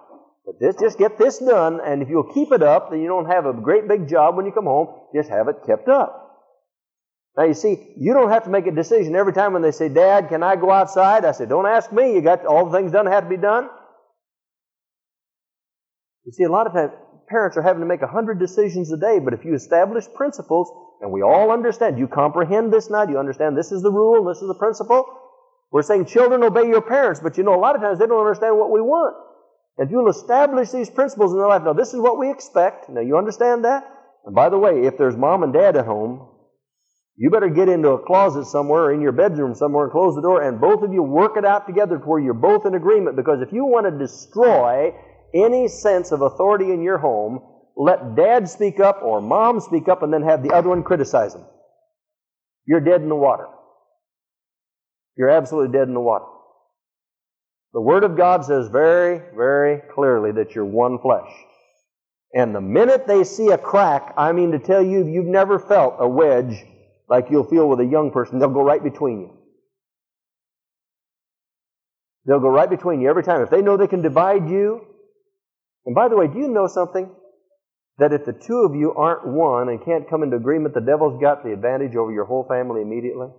But 0.46 0.60
this, 0.60 0.76
just 0.80 0.98
get 0.98 1.18
this 1.18 1.40
done, 1.40 1.82
and 1.84 2.02
if 2.02 2.10
you'll 2.10 2.32
keep 2.34 2.52
it 2.52 2.64
up, 2.64 2.92
then 2.92 3.02
you 3.02 3.08
don't 3.08 3.26
have 3.26 3.46
a 3.46 3.54
great 3.54 3.88
big 3.88 4.08
job 4.08 4.38
when 4.38 4.46
you 4.46 4.52
come 4.52 4.66
home. 4.66 4.88
Just 5.14 5.30
have 5.30 5.48
it 5.48 5.58
kept 5.66 5.90
up. 5.90 6.28
Now 7.38 7.46
you 7.46 7.54
see, 7.54 7.94
you 7.98 8.14
don't 8.14 8.30
have 8.30 8.46
to 8.46 8.50
make 8.50 8.68
a 8.68 8.72
decision 8.72 9.16
every 9.16 9.34
time 9.34 9.54
when 9.54 9.62
they 9.62 9.72
say, 9.72 9.90
Dad, 9.90 10.30
can 10.30 10.44
I 10.44 10.56
go 10.56 10.72
outside? 10.72 11.26
I 11.26 11.32
say, 11.32 11.46
don't 11.46 11.68
ask 11.68 11.92
me. 11.92 12.14
You 12.14 12.22
got 12.22 12.46
all 12.46 12.70
the 12.70 12.78
things 12.78 12.92
done 12.92 13.06
have 13.06 13.24
to 13.24 13.30
be 13.30 13.38
done. 13.38 13.70
You 16.26 16.32
see, 16.32 16.44
a 16.44 16.52
lot 16.52 16.68
of 16.68 16.74
times 16.74 16.92
parents 17.30 17.58
are 17.58 17.62
having 17.62 17.82
to 17.82 17.88
make 17.88 18.02
a 18.02 18.08
hundred 18.08 18.40
decisions 18.40 18.92
a 18.92 18.98
day, 18.98 19.20
but 19.20 19.34
if 19.34 19.46
you 19.46 19.54
establish 19.54 20.06
principles, 20.14 20.72
and 21.02 21.12
we 21.12 21.22
all 21.22 21.52
understand, 21.52 21.98
you 21.98 22.08
comprehend 22.08 22.74
this 22.74 22.90
now, 22.90 23.08
you 23.08 23.18
understand 23.18 23.58
this 23.58 23.72
is 23.72 23.82
the 23.82 23.92
rule, 23.92 24.26
this 24.26 24.42
is 24.42 24.48
the 24.48 24.60
principle. 24.60 25.06
We're 25.72 25.84
saying 25.84 26.06
children 26.06 26.44
obey 26.44 26.68
your 26.68 26.82
parents, 26.82 27.20
but 27.22 27.38
you 27.38 27.44
know, 27.44 27.56
a 27.56 27.62
lot 27.62 27.76
of 27.76 27.82
times 27.82 28.00
they 28.00 28.08
don't 28.08 28.20
understand 28.20 28.58
what 28.58 28.72
we 28.72 28.82
want. 28.82 29.16
If 29.78 29.92
you'll 29.92 30.10
establish 30.10 30.72
these 30.72 30.90
principles 30.90 31.32
in 31.32 31.38
their 31.38 31.48
life, 31.48 31.64
now 31.64 31.74
this 31.74 31.94
is 31.94 32.02
what 32.02 32.18
we 32.18 32.30
expect. 32.30 32.90
Now 32.90 33.02
you 33.02 33.18
understand 33.18 33.64
that? 33.64 33.86
And 34.26 34.36
by 34.36 34.50
the 34.50 34.58
way, 34.58 34.86
if 34.86 34.98
there's 34.98 35.16
mom 35.16 35.44
and 35.44 35.54
dad 35.54 35.78
at 35.78 35.86
home, 35.86 36.28
you 37.16 37.30
better 37.30 37.50
get 37.50 37.70
into 37.70 37.90
a 37.90 38.06
closet 38.06 38.46
somewhere 38.46 38.84
or 38.84 38.94
in 38.94 39.02
your 39.02 39.12
bedroom 39.12 39.54
somewhere 39.54 39.84
and 39.84 39.92
close 39.92 40.16
the 40.16 40.22
door 40.22 40.42
and 40.42 40.60
both 40.60 40.84
of 40.84 40.94
you 40.94 41.04
work 41.04 41.36
it 41.38 41.44
out 41.44 41.68
together 41.68 41.98
to 41.98 42.06
where 42.06 42.20
you're 42.20 42.34
both 42.34 42.66
in 42.66 42.76
agreement 42.76 43.18
because 43.18 43.42
if 43.42 43.52
you 43.52 43.66
want 43.66 43.86
to 43.86 43.92
destroy 44.00 44.94
any 45.34 45.68
sense 45.68 46.12
of 46.12 46.22
authority 46.22 46.72
in 46.72 46.82
your 46.82 46.98
home, 46.98 47.42
let 47.76 48.16
dad 48.16 48.50
speak 48.50 48.80
up 48.80 49.02
or 49.02 49.22
mom 49.22 49.60
speak 49.60 49.88
up 49.88 50.04
and 50.04 50.14
then 50.14 50.24
have 50.24 50.44
the 50.44 50.52
other 50.52 50.70
one 50.70 50.84
criticize 50.84 51.34
them. 51.34 51.46
You're 52.66 52.82
dead 52.82 53.02
in 53.02 53.10
the 53.10 53.16
water. 53.16 53.48
You're 55.18 55.30
absolutely 55.30 55.78
dead 55.78 55.88
in 55.88 55.94
the 55.94 56.00
water. 56.00 56.26
The 57.74 57.82
Word 57.82 58.04
of 58.04 58.18
God 58.18 58.46
says 58.46 58.68
very, 58.70 59.22
very 59.36 59.82
clearly 59.94 60.32
that 60.34 60.56
you're 60.56 60.66
one 60.66 61.00
flesh. 61.00 61.30
And 62.34 62.54
the 62.54 62.62
minute 62.62 63.08
they 63.08 63.24
see 63.24 63.50
a 63.50 63.58
crack, 63.58 64.14
I 64.18 64.32
mean 64.32 64.52
to 64.52 64.60
tell 64.60 64.84
you, 64.84 65.08
you've 65.08 65.26
never 65.26 65.60
felt 65.60 65.96
a 66.00 66.08
wedge 66.08 66.64
like 67.10 67.28
you'll 67.32 67.44
feel 67.44 67.68
with 67.68 67.80
a 67.80 67.86
young 67.86 68.12
person, 68.12 68.40
they'll 68.40 68.50
go 68.50 68.62
right 68.62 68.84
between 68.84 69.22
you. 69.22 69.32
They'll 72.26 72.40
go 72.40 72.50
right 72.50 72.70
between 72.70 73.02
you 73.02 73.10
every 73.10 73.24
time. 73.24 73.42
If 73.42 73.50
they 73.50 73.62
know 73.62 73.78
they 73.78 73.88
can 73.88 74.04
divide 74.04 74.48
you, 74.50 74.86
and 75.90 75.96
by 75.96 76.08
the 76.08 76.16
way, 76.16 76.28
do 76.28 76.38
you 76.38 76.50
know 76.50 76.68
something? 76.68 77.10
That 77.98 78.14
if 78.14 78.24
the 78.24 78.32
two 78.32 78.60
of 78.60 78.76
you 78.76 78.94
aren't 78.94 79.26
one 79.26 79.70
and 79.70 79.84
can't 79.84 80.08
come 80.08 80.22
into 80.22 80.38
agreement, 80.38 80.76
the 80.76 80.82
devil's 80.82 81.20
got 81.20 81.44
the 81.44 81.52
advantage 81.52 81.96
over 81.96 82.12
your 82.12 82.26
whole 82.26 82.46
family 82.48 82.84
immediately? 82.84 83.30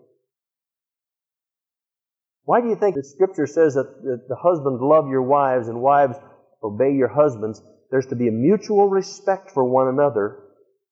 Why 2.43 2.61
do 2.61 2.67
you 2.67 2.75
think 2.75 2.97
the 2.97 3.05
scripture 3.05 3.47
says 3.47 3.75
that 3.75 4.03
the 4.29 4.35
husbands 4.35 4.83
love 4.83 5.09
your 5.09 5.23
wives 5.23 5.69
and 5.69 5.81
wives 5.81 6.17
obey 6.61 6.91
your 6.91 7.07
husbands? 7.07 7.63
There's 7.93 8.07
to 8.07 8.17
be 8.17 8.27
a 8.27 8.33
mutual 8.33 8.89
respect 8.89 9.53
for 9.53 9.63
one 9.63 9.87
another 9.87 10.43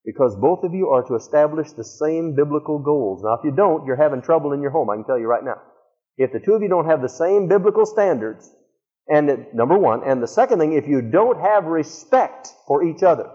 because 0.05 0.37
both 0.37 0.63
of 0.63 0.75
you 0.75 0.91
are 0.91 1.03
to 1.09 1.17
establish 1.17 1.73
the 1.73 1.83
same 1.83 2.37
biblical 2.37 2.79
goals. 2.79 3.25
Now, 3.25 3.33
if 3.33 3.41
you 3.43 3.51
don't, 3.51 3.85
you're 3.85 3.97
having 3.97 4.23
trouble 4.23 4.53
in 4.53 4.63
your 4.63 4.71
home. 4.71 4.91
I 4.91 4.95
can 4.95 5.05
tell 5.05 5.19
you 5.19 5.27
right 5.27 5.43
now. 5.43 5.61
If 6.19 6.31
the 6.31 6.39
two 6.39 6.53
of 6.53 6.63
you 6.63 6.69
don't 6.69 6.87
have 6.87 7.03
the 7.03 7.09
same 7.09 7.49
biblical 7.49 7.85
standards, 7.85 8.49
and 9.09 9.31
it, 9.31 9.55
number 9.55 9.79
one, 9.79 10.03
and 10.05 10.23
the 10.23 10.29
second 10.29 10.59
thing, 10.59 10.75
if 10.75 10.87
you 10.87 11.01
don't 11.01 11.41
have 11.41 11.65
respect 11.65 12.49
for 12.67 12.85
each 12.85 13.03
other, 13.03 13.31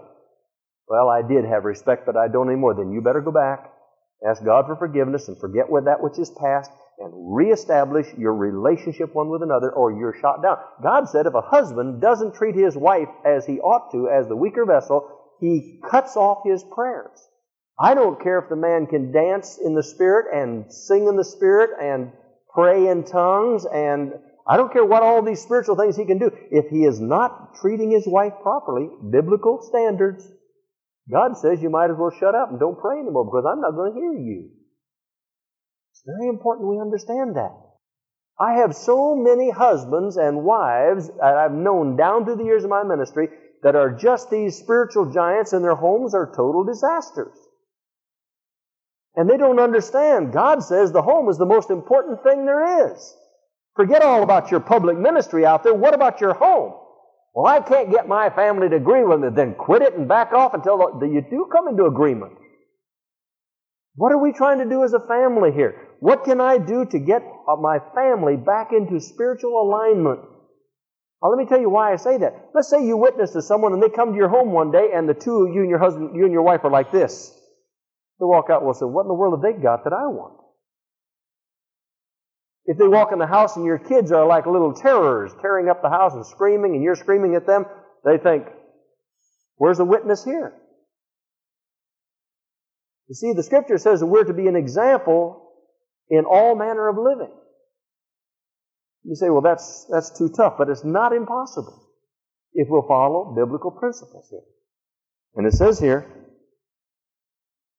well, 0.88 1.08
I 1.08 1.22
did 1.26 1.44
have 1.44 1.64
respect, 1.64 2.06
but 2.06 2.16
I 2.16 2.28
don't 2.28 2.48
anymore, 2.48 2.74
then 2.74 2.92
you 2.92 3.00
better 3.00 3.20
go 3.20 3.32
back, 3.32 3.72
ask 4.28 4.44
God 4.44 4.66
for 4.66 4.76
forgiveness, 4.76 5.28
and 5.28 5.38
forget 5.38 5.68
with 5.68 5.86
that 5.86 6.02
which 6.02 6.18
is 6.18 6.30
past, 6.30 6.70
and 6.98 7.12
reestablish 7.34 8.06
your 8.16 8.34
relationship 8.34 9.14
one 9.14 9.28
with 9.28 9.42
another, 9.42 9.70
or 9.72 9.92
you're 9.92 10.14
shot 10.20 10.42
down. 10.42 10.58
God 10.82 11.08
said 11.08 11.26
if 11.26 11.34
a 11.34 11.40
husband 11.40 12.00
doesn't 12.00 12.34
treat 12.34 12.54
his 12.54 12.76
wife 12.76 13.08
as 13.24 13.46
he 13.46 13.58
ought 13.58 13.90
to, 13.92 14.08
as 14.08 14.28
the 14.28 14.36
weaker 14.36 14.64
vessel, 14.64 15.10
he 15.40 15.80
cuts 15.90 16.16
off 16.16 16.42
his 16.44 16.62
prayers. 16.62 17.28
I 17.78 17.94
don't 17.94 18.22
care 18.22 18.38
if 18.38 18.48
the 18.48 18.56
man 18.56 18.86
can 18.86 19.10
dance 19.10 19.58
in 19.58 19.74
the 19.74 19.82
Spirit 19.82 20.26
and 20.32 20.72
sing 20.72 21.08
in 21.08 21.16
the 21.16 21.24
Spirit 21.24 21.70
and 21.80 22.12
pray 22.54 22.86
in 22.86 23.02
tongues 23.02 23.66
and 23.66 24.12
I 24.46 24.56
don't 24.56 24.72
care 24.72 24.84
what 24.84 25.02
all 25.02 25.22
these 25.22 25.40
spiritual 25.40 25.76
things 25.76 25.96
he 25.96 26.04
can 26.04 26.18
do. 26.18 26.30
If 26.50 26.68
he 26.68 26.84
is 26.84 27.00
not 27.00 27.54
treating 27.60 27.90
his 27.90 28.06
wife 28.06 28.34
properly, 28.42 28.88
biblical 29.10 29.62
standards, 29.62 30.30
God 31.10 31.36
says 31.36 31.62
you 31.62 31.70
might 31.70 31.90
as 31.90 31.96
well 31.98 32.10
shut 32.10 32.34
up 32.34 32.50
and 32.50 32.60
don't 32.60 32.78
pray 32.78 32.98
anymore 32.98 33.24
because 33.24 33.44
I'm 33.50 33.60
not 33.60 33.72
going 33.72 33.92
to 33.92 33.98
hear 33.98 34.12
you. 34.12 34.50
It's 35.92 36.02
very 36.04 36.28
important 36.28 36.68
we 36.68 36.80
understand 36.80 37.36
that. 37.36 37.52
I 38.38 38.54
have 38.54 38.74
so 38.74 39.14
many 39.14 39.50
husbands 39.50 40.16
and 40.16 40.44
wives 40.44 41.08
that 41.08 41.36
I've 41.36 41.52
known 41.52 41.96
down 41.96 42.24
through 42.24 42.36
the 42.36 42.44
years 42.44 42.64
of 42.64 42.70
my 42.70 42.82
ministry 42.82 43.28
that 43.62 43.76
are 43.76 43.90
just 43.90 44.30
these 44.30 44.58
spiritual 44.58 45.10
giants 45.12 45.52
and 45.52 45.64
their 45.64 45.76
homes 45.76 46.14
are 46.14 46.34
total 46.36 46.64
disasters. 46.64 47.38
And 49.14 49.30
they 49.30 49.36
don't 49.36 49.60
understand. 49.60 50.32
God 50.32 50.62
says 50.64 50.90
the 50.90 51.02
home 51.02 51.28
is 51.28 51.38
the 51.38 51.46
most 51.46 51.70
important 51.70 52.22
thing 52.22 52.44
there 52.44 52.92
is. 52.92 53.16
Forget 53.76 54.02
all 54.02 54.22
about 54.22 54.50
your 54.50 54.60
public 54.60 54.96
ministry 54.96 55.44
out 55.44 55.64
there. 55.64 55.74
What 55.74 55.94
about 55.94 56.20
your 56.20 56.34
home? 56.34 56.74
Well, 57.34 57.46
I 57.46 57.60
can't 57.60 57.90
get 57.90 58.06
my 58.06 58.30
family 58.30 58.68
to 58.68 58.76
agree 58.76 59.02
with 59.02 59.24
it. 59.24 59.34
Then 59.34 59.54
quit 59.54 59.82
it 59.82 59.94
and 59.94 60.08
back 60.08 60.32
off 60.32 60.54
until 60.54 60.78
the, 61.00 61.06
you 61.06 61.20
do 61.28 61.48
come 61.50 61.66
into 61.66 61.86
agreement. 61.86 62.32
What 63.96 64.12
are 64.12 64.22
we 64.22 64.32
trying 64.32 64.58
to 64.58 64.68
do 64.68 64.84
as 64.84 64.92
a 64.92 65.00
family 65.00 65.50
here? 65.52 65.88
What 65.98 66.24
can 66.24 66.40
I 66.40 66.58
do 66.58 66.84
to 66.84 66.98
get 66.98 67.22
my 67.60 67.78
family 67.94 68.36
back 68.36 68.70
into 68.72 69.00
spiritual 69.00 69.60
alignment? 69.60 70.20
Well, 71.20 71.30
let 71.30 71.38
me 71.38 71.46
tell 71.48 71.60
you 71.60 71.70
why 71.70 71.92
I 71.92 71.96
say 71.96 72.18
that. 72.18 72.50
Let's 72.54 72.68
say 72.68 72.84
you 72.84 72.96
witness 72.96 73.32
to 73.32 73.42
someone 73.42 73.72
and 73.72 73.82
they 73.82 73.88
come 73.88 74.12
to 74.12 74.16
your 74.16 74.28
home 74.28 74.52
one 74.52 74.70
day 74.70 74.90
and 74.94 75.08
the 75.08 75.14
two 75.14 75.46
of 75.46 75.54
you 75.54 75.62
and 75.62 75.70
your 75.70 75.78
husband, 75.78 76.14
you 76.14 76.24
and 76.24 76.32
your 76.32 76.42
wife 76.42 76.60
are 76.64 76.70
like 76.70 76.92
this. 76.92 77.32
They 78.20 78.26
walk 78.26 78.46
out, 78.50 78.62
well, 78.62 78.74
say, 78.74 78.84
what 78.84 79.02
in 79.02 79.08
the 79.08 79.14
world 79.14 79.34
have 79.34 79.42
they 79.42 79.60
got 79.60 79.84
that 79.84 79.92
I 79.92 80.06
want? 80.06 80.43
If 82.66 82.78
they 82.78 82.88
walk 82.88 83.12
in 83.12 83.18
the 83.18 83.26
house 83.26 83.56
and 83.56 83.64
your 83.64 83.78
kids 83.78 84.10
are 84.10 84.26
like 84.26 84.46
little 84.46 84.72
terrors, 84.72 85.32
tearing 85.40 85.68
up 85.68 85.82
the 85.82 85.90
house 85.90 86.14
and 86.14 86.24
screaming 86.24 86.74
and 86.74 86.82
you're 86.82 86.96
screaming 86.96 87.34
at 87.34 87.46
them, 87.46 87.66
they 88.04 88.16
think, 88.16 88.46
where's 89.56 89.78
the 89.78 89.84
witness 89.84 90.24
here? 90.24 90.54
You 93.08 93.14
see, 93.14 93.32
the 93.34 93.42
scripture 93.42 93.76
says 93.76 94.00
that 94.00 94.06
we're 94.06 94.24
to 94.24 94.32
be 94.32 94.46
an 94.46 94.56
example 94.56 95.52
in 96.08 96.24
all 96.24 96.56
manner 96.56 96.88
of 96.88 96.96
living. 96.96 97.32
You 99.04 99.14
say, 99.14 99.28
well, 99.28 99.42
that's, 99.42 99.86
that's 99.90 100.16
too 100.16 100.30
tough, 100.30 100.54
but 100.56 100.70
it's 100.70 100.84
not 100.84 101.12
impossible 101.12 101.86
if 102.54 102.68
we'll 102.70 102.88
follow 102.88 103.34
biblical 103.36 103.70
principles 103.70 104.28
here. 104.30 104.40
And 105.34 105.46
it 105.46 105.52
says 105.52 105.78
here, 105.78 106.06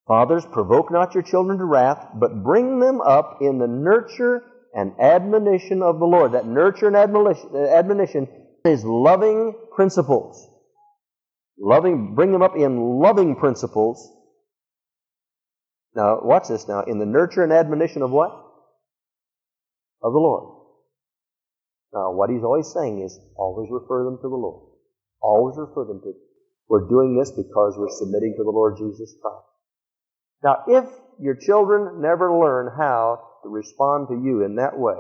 Fathers, 0.08 0.45
provoke 0.45 0.91
not 0.91 1.15
your 1.15 1.24
children 1.24 1.58
to 1.58 1.65
wrath, 1.65 2.10
but 2.13 2.43
bring 2.43 2.80
them 2.80 3.02
up 3.02 3.39
in 3.41 3.58
the 3.58 3.67
nurture 3.67 4.43
and 4.75 4.91
admonition 4.99 5.81
of 5.81 5.97
the 5.99 6.05
Lord. 6.05 6.33
That 6.33 6.45
nurture 6.45 6.88
and 6.88 6.95
admonition 6.95 8.27
is 8.65 8.83
loving 8.83 9.55
principles. 9.73 10.47
Loving, 11.57 12.13
bring 12.13 12.33
them 12.33 12.41
up 12.41 12.57
in 12.57 12.99
loving 12.99 13.38
principles. 13.38 14.11
Now, 15.95 16.19
watch 16.21 16.49
this 16.49 16.67
now. 16.67 16.81
In 16.81 16.99
the 16.99 17.05
nurture 17.05 17.41
and 17.43 17.53
admonition 17.53 18.01
of 18.01 18.11
what? 18.11 18.31
Of 20.03 20.11
the 20.11 20.19
Lord. 20.19 20.51
Now, 21.93 22.11
what 22.11 22.29
he's 22.29 22.43
always 22.43 22.69
saying 22.73 23.01
is 23.01 23.17
always 23.38 23.69
refer 23.71 24.03
them 24.03 24.17
to 24.17 24.27
the 24.27 24.35
Lord. 24.35 24.73
Always 25.21 25.57
refer 25.57 25.85
them 25.85 26.01
to. 26.03 26.11
We're 26.67 26.89
doing 26.89 27.17
this 27.17 27.31
because 27.31 27.75
we're 27.77 27.88
submitting 27.89 28.35
to 28.38 28.43
the 28.43 28.51
Lord 28.51 28.75
Jesus 28.77 29.15
Christ. 29.21 29.45
Now, 30.43 30.63
if 30.67 30.89
your 31.21 31.35
children 31.35 32.01
never 32.01 32.38
learn 32.38 32.71
how 32.77 33.21
respond 33.49 34.08
to 34.10 34.15
you 34.15 34.43
in 34.43 34.55
that 34.55 34.77
way, 34.77 34.97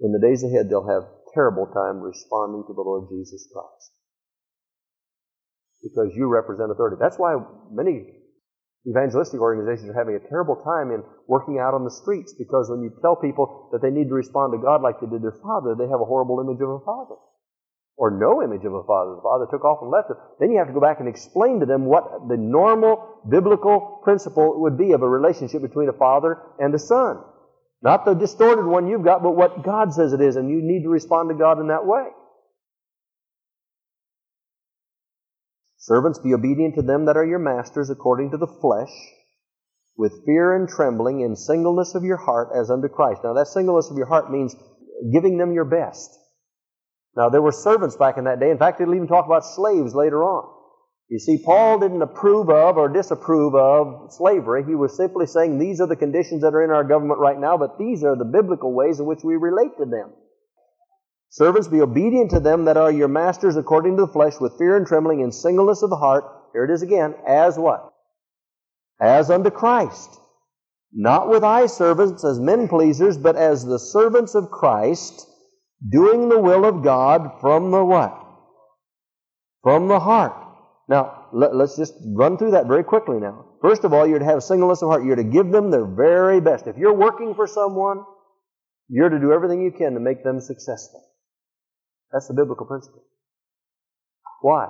in 0.00 0.12
the 0.12 0.20
days 0.20 0.42
ahead, 0.42 0.68
they'll 0.68 0.88
have 0.88 1.08
terrible 1.34 1.66
time 1.66 2.00
responding 2.00 2.64
to 2.66 2.74
the 2.74 2.82
Lord 2.82 3.08
Jesus 3.08 3.48
Christ. 3.52 3.90
Because 5.82 6.14
you 6.14 6.28
represent 6.28 6.70
authority. 6.70 6.96
That's 7.00 7.18
why 7.18 7.38
many 7.70 8.22
evangelistic 8.88 9.40
organizations 9.40 9.90
are 9.90 9.98
having 9.98 10.14
a 10.14 10.28
terrible 10.28 10.56
time 10.56 10.90
in 10.90 11.02
working 11.28 11.58
out 11.58 11.74
on 11.74 11.84
the 11.84 11.90
streets 11.90 12.34
because 12.34 12.68
when 12.68 12.82
you 12.82 12.90
tell 13.00 13.14
people 13.14 13.70
that 13.72 13.82
they 13.82 13.90
need 13.90 14.08
to 14.08 14.14
respond 14.14 14.52
to 14.52 14.58
God 14.58 14.82
like 14.82 14.98
they 15.00 15.06
did 15.06 15.22
their 15.22 15.38
father, 15.42 15.74
they 15.78 15.86
have 15.86 16.02
a 16.02 16.08
horrible 16.08 16.42
image 16.42 16.60
of 16.60 16.70
a 16.70 16.82
father. 16.84 17.14
Or 17.96 18.10
no 18.10 18.42
image 18.42 18.64
of 18.64 18.74
a 18.74 18.82
father. 18.82 19.14
The 19.14 19.22
father 19.22 19.46
took 19.50 19.64
off 19.64 19.82
and 19.82 19.90
left 19.90 20.08
them. 20.08 20.18
Then 20.40 20.50
you 20.50 20.58
have 20.58 20.66
to 20.66 20.72
go 20.72 20.80
back 20.80 20.98
and 20.98 21.08
explain 21.08 21.60
to 21.60 21.66
them 21.66 21.84
what 21.84 22.26
the 22.26 22.36
normal 22.36 23.22
biblical 23.28 24.00
principle 24.02 24.62
would 24.62 24.78
be 24.78 24.92
of 24.92 25.02
a 25.02 25.08
relationship 25.08 25.62
between 25.62 25.88
a 25.88 25.92
father 25.92 26.38
and 26.58 26.74
a 26.74 26.78
son. 26.78 27.22
Not 27.82 28.04
the 28.04 28.14
distorted 28.14 28.64
one 28.64 28.86
you've 28.86 29.04
got, 29.04 29.22
but 29.22 29.32
what 29.32 29.64
God 29.64 29.92
says 29.92 30.12
it 30.12 30.20
is, 30.20 30.36
and 30.36 30.48
you 30.48 30.60
need 30.62 30.84
to 30.84 30.88
respond 30.88 31.30
to 31.30 31.34
God 31.34 31.58
in 31.58 31.66
that 31.68 31.84
way. 31.84 32.04
Servants, 35.78 36.20
be 36.20 36.32
obedient 36.32 36.76
to 36.76 36.82
them 36.82 37.06
that 37.06 37.16
are 37.16 37.26
your 37.26 37.40
masters 37.40 37.90
according 37.90 38.30
to 38.30 38.36
the 38.36 38.46
flesh, 38.46 38.92
with 39.96 40.24
fear 40.24 40.54
and 40.54 40.68
trembling, 40.68 41.20
in 41.20 41.34
singleness 41.34 41.96
of 41.96 42.04
your 42.04 42.18
heart, 42.18 42.50
as 42.54 42.70
unto 42.70 42.88
Christ. 42.88 43.22
Now, 43.24 43.34
that 43.34 43.48
singleness 43.48 43.90
of 43.90 43.96
your 43.96 44.06
heart 44.06 44.30
means 44.30 44.54
giving 45.12 45.38
them 45.38 45.52
your 45.52 45.64
best. 45.64 46.16
Now, 47.16 47.30
there 47.30 47.42
were 47.42 47.50
servants 47.50 47.96
back 47.96 48.16
in 48.16 48.24
that 48.24 48.38
day. 48.38 48.50
In 48.50 48.58
fact, 48.58 48.80
it'll 48.80 48.94
even 48.94 49.08
talk 49.08 49.26
about 49.26 49.44
slaves 49.44 49.92
later 49.92 50.22
on. 50.22 50.61
You 51.08 51.18
see, 51.18 51.42
Paul 51.44 51.78
didn't 51.78 52.02
approve 52.02 52.48
of 52.48 52.78
or 52.78 52.88
disapprove 52.88 53.54
of 53.54 54.12
slavery. 54.12 54.64
He 54.66 54.74
was 54.74 54.96
simply 54.96 55.26
saying 55.26 55.58
these 55.58 55.80
are 55.80 55.86
the 55.86 55.96
conditions 55.96 56.42
that 56.42 56.54
are 56.54 56.62
in 56.62 56.70
our 56.70 56.84
government 56.84 57.20
right 57.20 57.38
now, 57.38 57.58
but 57.58 57.78
these 57.78 58.02
are 58.02 58.16
the 58.16 58.24
biblical 58.24 58.72
ways 58.72 58.98
in 58.98 59.06
which 59.06 59.22
we 59.22 59.36
relate 59.36 59.76
to 59.78 59.84
them. 59.84 60.12
Servants, 61.28 61.68
be 61.68 61.80
obedient 61.80 62.30
to 62.30 62.40
them 62.40 62.66
that 62.66 62.76
are 62.76 62.90
your 62.90 63.08
masters 63.08 63.56
according 63.56 63.96
to 63.96 64.06
the 64.06 64.12
flesh, 64.12 64.34
with 64.40 64.56
fear 64.58 64.76
and 64.76 64.86
trembling, 64.86 65.22
and 65.22 65.34
singleness 65.34 65.82
of 65.82 65.90
the 65.90 65.96
heart. 65.96 66.24
Here 66.52 66.64
it 66.64 66.70
is 66.70 66.82
again. 66.82 67.14
As 67.26 67.58
what? 67.58 67.90
As 69.00 69.30
unto 69.30 69.50
Christ. 69.50 70.18
Not 70.92 71.28
with 71.28 71.42
eye 71.42 71.66
servants 71.66 72.22
as 72.22 72.38
men 72.38 72.68
pleasers, 72.68 73.16
but 73.16 73.36
as 73.36 73.64
the 73.64 73.78
servants 73.78 74.34
of 74.34 74.50
Christ, 74.50 75.26
doing 75.90 76.28
the 76.28 76.38
will 76.38 76.66
of 76.66 76.82
God 76.84 77.40
from 77.40 77.70
the 77.70 77.82
what? 77.82 78.14
From 79.62 79.88
the 79.88 80.00
heart. 80.00 80.41
Now, 80.88 81.28
let, 81.32 81.52
us 81.52 81.76
just 81.76 81.94
run 82.04 82.36
through 82.38 82.52
that 82.52 82.66
very 82.66 82.84
quickly 82.84 83.18
now. 83.18 83.46
First 83.62 83.84
of 83.84 83.92
all, 83.92 84.06
you're 84.06 84.18
to 84.18 84.24
have 84.24 84.42
singleness 84.42 84.82
of 84.82 84.88
heart. 84.88 85.04
You're 85.04 85.16
to 85.16 85.24
give 85.24 85.50
them 85.50 85.70
their 85.70 85.86
very 85.86 86.40
best. 86.40 86.66
If 86.66 86.76
you're 86.76 86.94
working 86.94 87.34
for 87.34 87.46
someone, 87.46 88.04
you're 88.88 89.08
to 89.08 89.18
do 89.18 89.32
everything 89.32 89.62
you 89.62 89.70
can 89.70 89.94
to 89.94 90.00
make 90.00 90.24
them 90.24 90.40
successful. 90.40 91.02
That's 92.12 92.28
the 92.28 92.34
biblical 92.34 92.66
principle. 92.66 93.04
Why? 94.42 94.68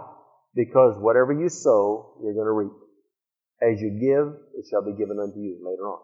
Because 0.54 0.96
whatever 0.98 1.32
you 1.32 1.48
sow, 1.48 2.18
you're 2.22 2.34
going 2.34 2.46
to 2.46 2.52
reap. 2.52 2.72
As 3.62 3.80
you 3.80 3.90
give, 3.90 4.34
it 4.54 4.66
shall 4.70 4.84
be 4.84 4.92
given 4.92 5.18
unto 5.18 5.38
you 5.38 5.58
later 5.64 5.88
on. 5.88 6.00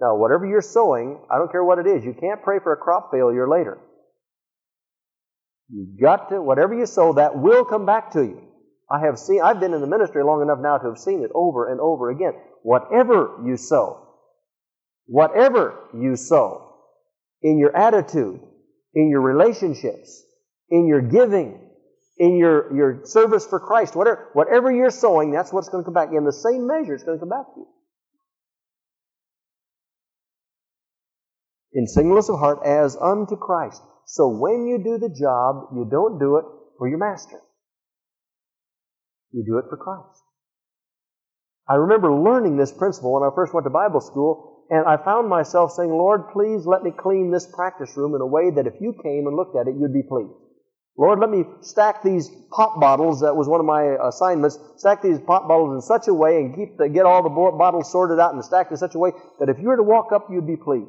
Now, 0.00 0.16
whatever 0.16 0.46
you're 0.46 0.62
sowing, 0.62 1.18
I 1.30 1.38
don't 1.38 1.50
care 1.50 1.64
what 1.64 1.78
it 1.78 1.86
is, 1.86 2.04
you 2.04 2.14
can't 2.14 2.42
pray 2.42 2.58
for 2.62 2.72
a 2.72 2.76
crop 2.76 3.10
failure 3.10 3.48
later. 3.48 3.78
You've 5.70 6.00
got 6.00 6.30
to, 6.30 6.40
whatever 6.40 6.74
you 6.74 6.86
sow, 6.86 7.12
that 7.14 7.38
will 7.38 7.64
come 7.64 7.84
back 7.84 8.12
to 8.12 8.22
you. 8.22 8.42
I 8.90 9.00
have 9.00 9.18
seen, 9.18 9.42
I've 9.42 9.60
been 9.60 9.74
in 9.74 9.82
the 9.82 9.86
ministry 9.86 10.24
long 10.24 10.40
enough 10.40 10.60
now 10.60 10.78
to 10.78 10.88
have 10.88 10.98
seen 10.98 11.22
it 11.22 11.30
over 11.34 11.70
and 11.70 11.78
over 11.80 12.10
again. 12.10 12.32
Whatever 12.62 13.38
you 13.44 13.56
sow, 13.56 14.08
whatever 15.06 15.78
you 15.94 16.16
sow, 16.16 16.76
in 17.42 17.58
your 17.58 17.76
attitude, 17.76 18.40
in 18.94 19.10
your 19.10 19.20
relationships, 19.20 20.24
in 20.70 20.86
your 20.86 21.02
giving, 21.02 21.60
in 22.18 22.36
your, 22.36 22.74
your 22.74 23.00
service 23.04 23.46
for 23.46 23.60
Christ, 23.60 23.94
whatever, 23.94 24.30
whatever 24.32 24.72
you're 24.72 24.90
sowing, 24.90 25.30
that's 25.30 25.52
what's 25.52 25.68
going 25.68 25.84
to 25.84 25.86
come 25.86 25.94
back. 25.94 26.08
In 26.16 26.24
the 26.24 26.32
same 26.32 26.66
measure, 26.66 26.94
it's 26.94 27.04
going 27.04 27.18
to 27.18 27.20
come 27.20 27.28
back 27.28 27.46
to 27.54 27.60
you. 27.60 27.66
In 31.74 31.86
singleness 31.86 32.28
of 32.30 32.38
heart, 32.38 32.60
as 32.64 32.96
unto 32.96 33.36
Christ. 33.36 33.82
So 34.10 34.26
when 34.26 34.66
you 34.66 34.78
do 34.78 34.96
the 34.96 35.12
job, 35.12 35.68
you 35.76 35.84
don't 35.84 36.18
do 36.18 36.38
it 36.38 36.44
for 36.78 36.88
your 36.88 36.96
master. 36.96 37.36
You 39.32 39.44
do 39.44 39.58
it 39.58 39.66
for 39.68 39.76
Christ. 39.76 40.22
I 41.68 41.74
remember 41.74 42.10
learning 42.10 42.56
this 42.56 42.72
principle 42.72 43.12
when 43.12 43.22
I 43.22 43.34
first 43.34 43.52
went 43.52 43.66
to 43.66 43.70
Bible 43.70 44.00
school, 44.00 44.64
and 44.70 44.86
I 44.86 44.96
found 44.96 45.28
myself 45.28 45.72
saying, 45.72 45.90
Lord, 45.90 46.32
please 46.32 46.64
let 46.64 46.82
me 46.82 46.90
clean 46.90 47.30
this 47.30 47.46
practice 47.54 47.98
room 47.98 48.14
in 48.14 48.22
a 48.22 48.26
way 48.26 48.50
that 48.50 48.66
if 48.66 48.80
you 48.80 48.94
came 49.02 49.26
and 49.26 49.36
looked 49.36 49.56
at 49.56 49.68
it, 49.68 49.76
you'd 49.78 49.92
be 49.92 50.08
pleased. 50.08 50.32
Lord, 50.96 51.20
let 51.20 51.28
me 51.28 51.44
stack 51.60 52.02
these 52.02 52.30
pop 52.50 52.80
bottles. 52.80 53.20
That 53.20 53.36
was 53.36 53.46
one 53.46 53.60
of 53.60 53.66
my 53.66 54.08
assignments. 54.08 54.58
Stack 54.78 55.02
these 55.02 55.20
pop 55.20 55.46
bottles 55.46 55.74
in 55.74 55.82
such 55.82 56.08
a 56.08 56.14
way 56.14 56.38
and 56.38 56.56
keep 56.56 56.78
the, 56.78 56.88
get 56.88 57.04
all 57.04 57.22
the 57.22 57.28
bottles 57.28 57.92
sorted 57.92 58.18
out 58.18 58.32
and 58.32 58.42
stacked 58.42 58.70
in 58.70 58.78
such 58.78 58.94
a 58.94 58.98
way 58.98 59.12
that 59.38 59.50
if 59.50 59.58
you 59.60 59.68
were 59.68 59.76
to 59.76 59.82
walk 59.82 60.12
up, 60.12 60.28
you'd 60.32 60.46
be 60.46 60.56
pleased. 60.56 60.88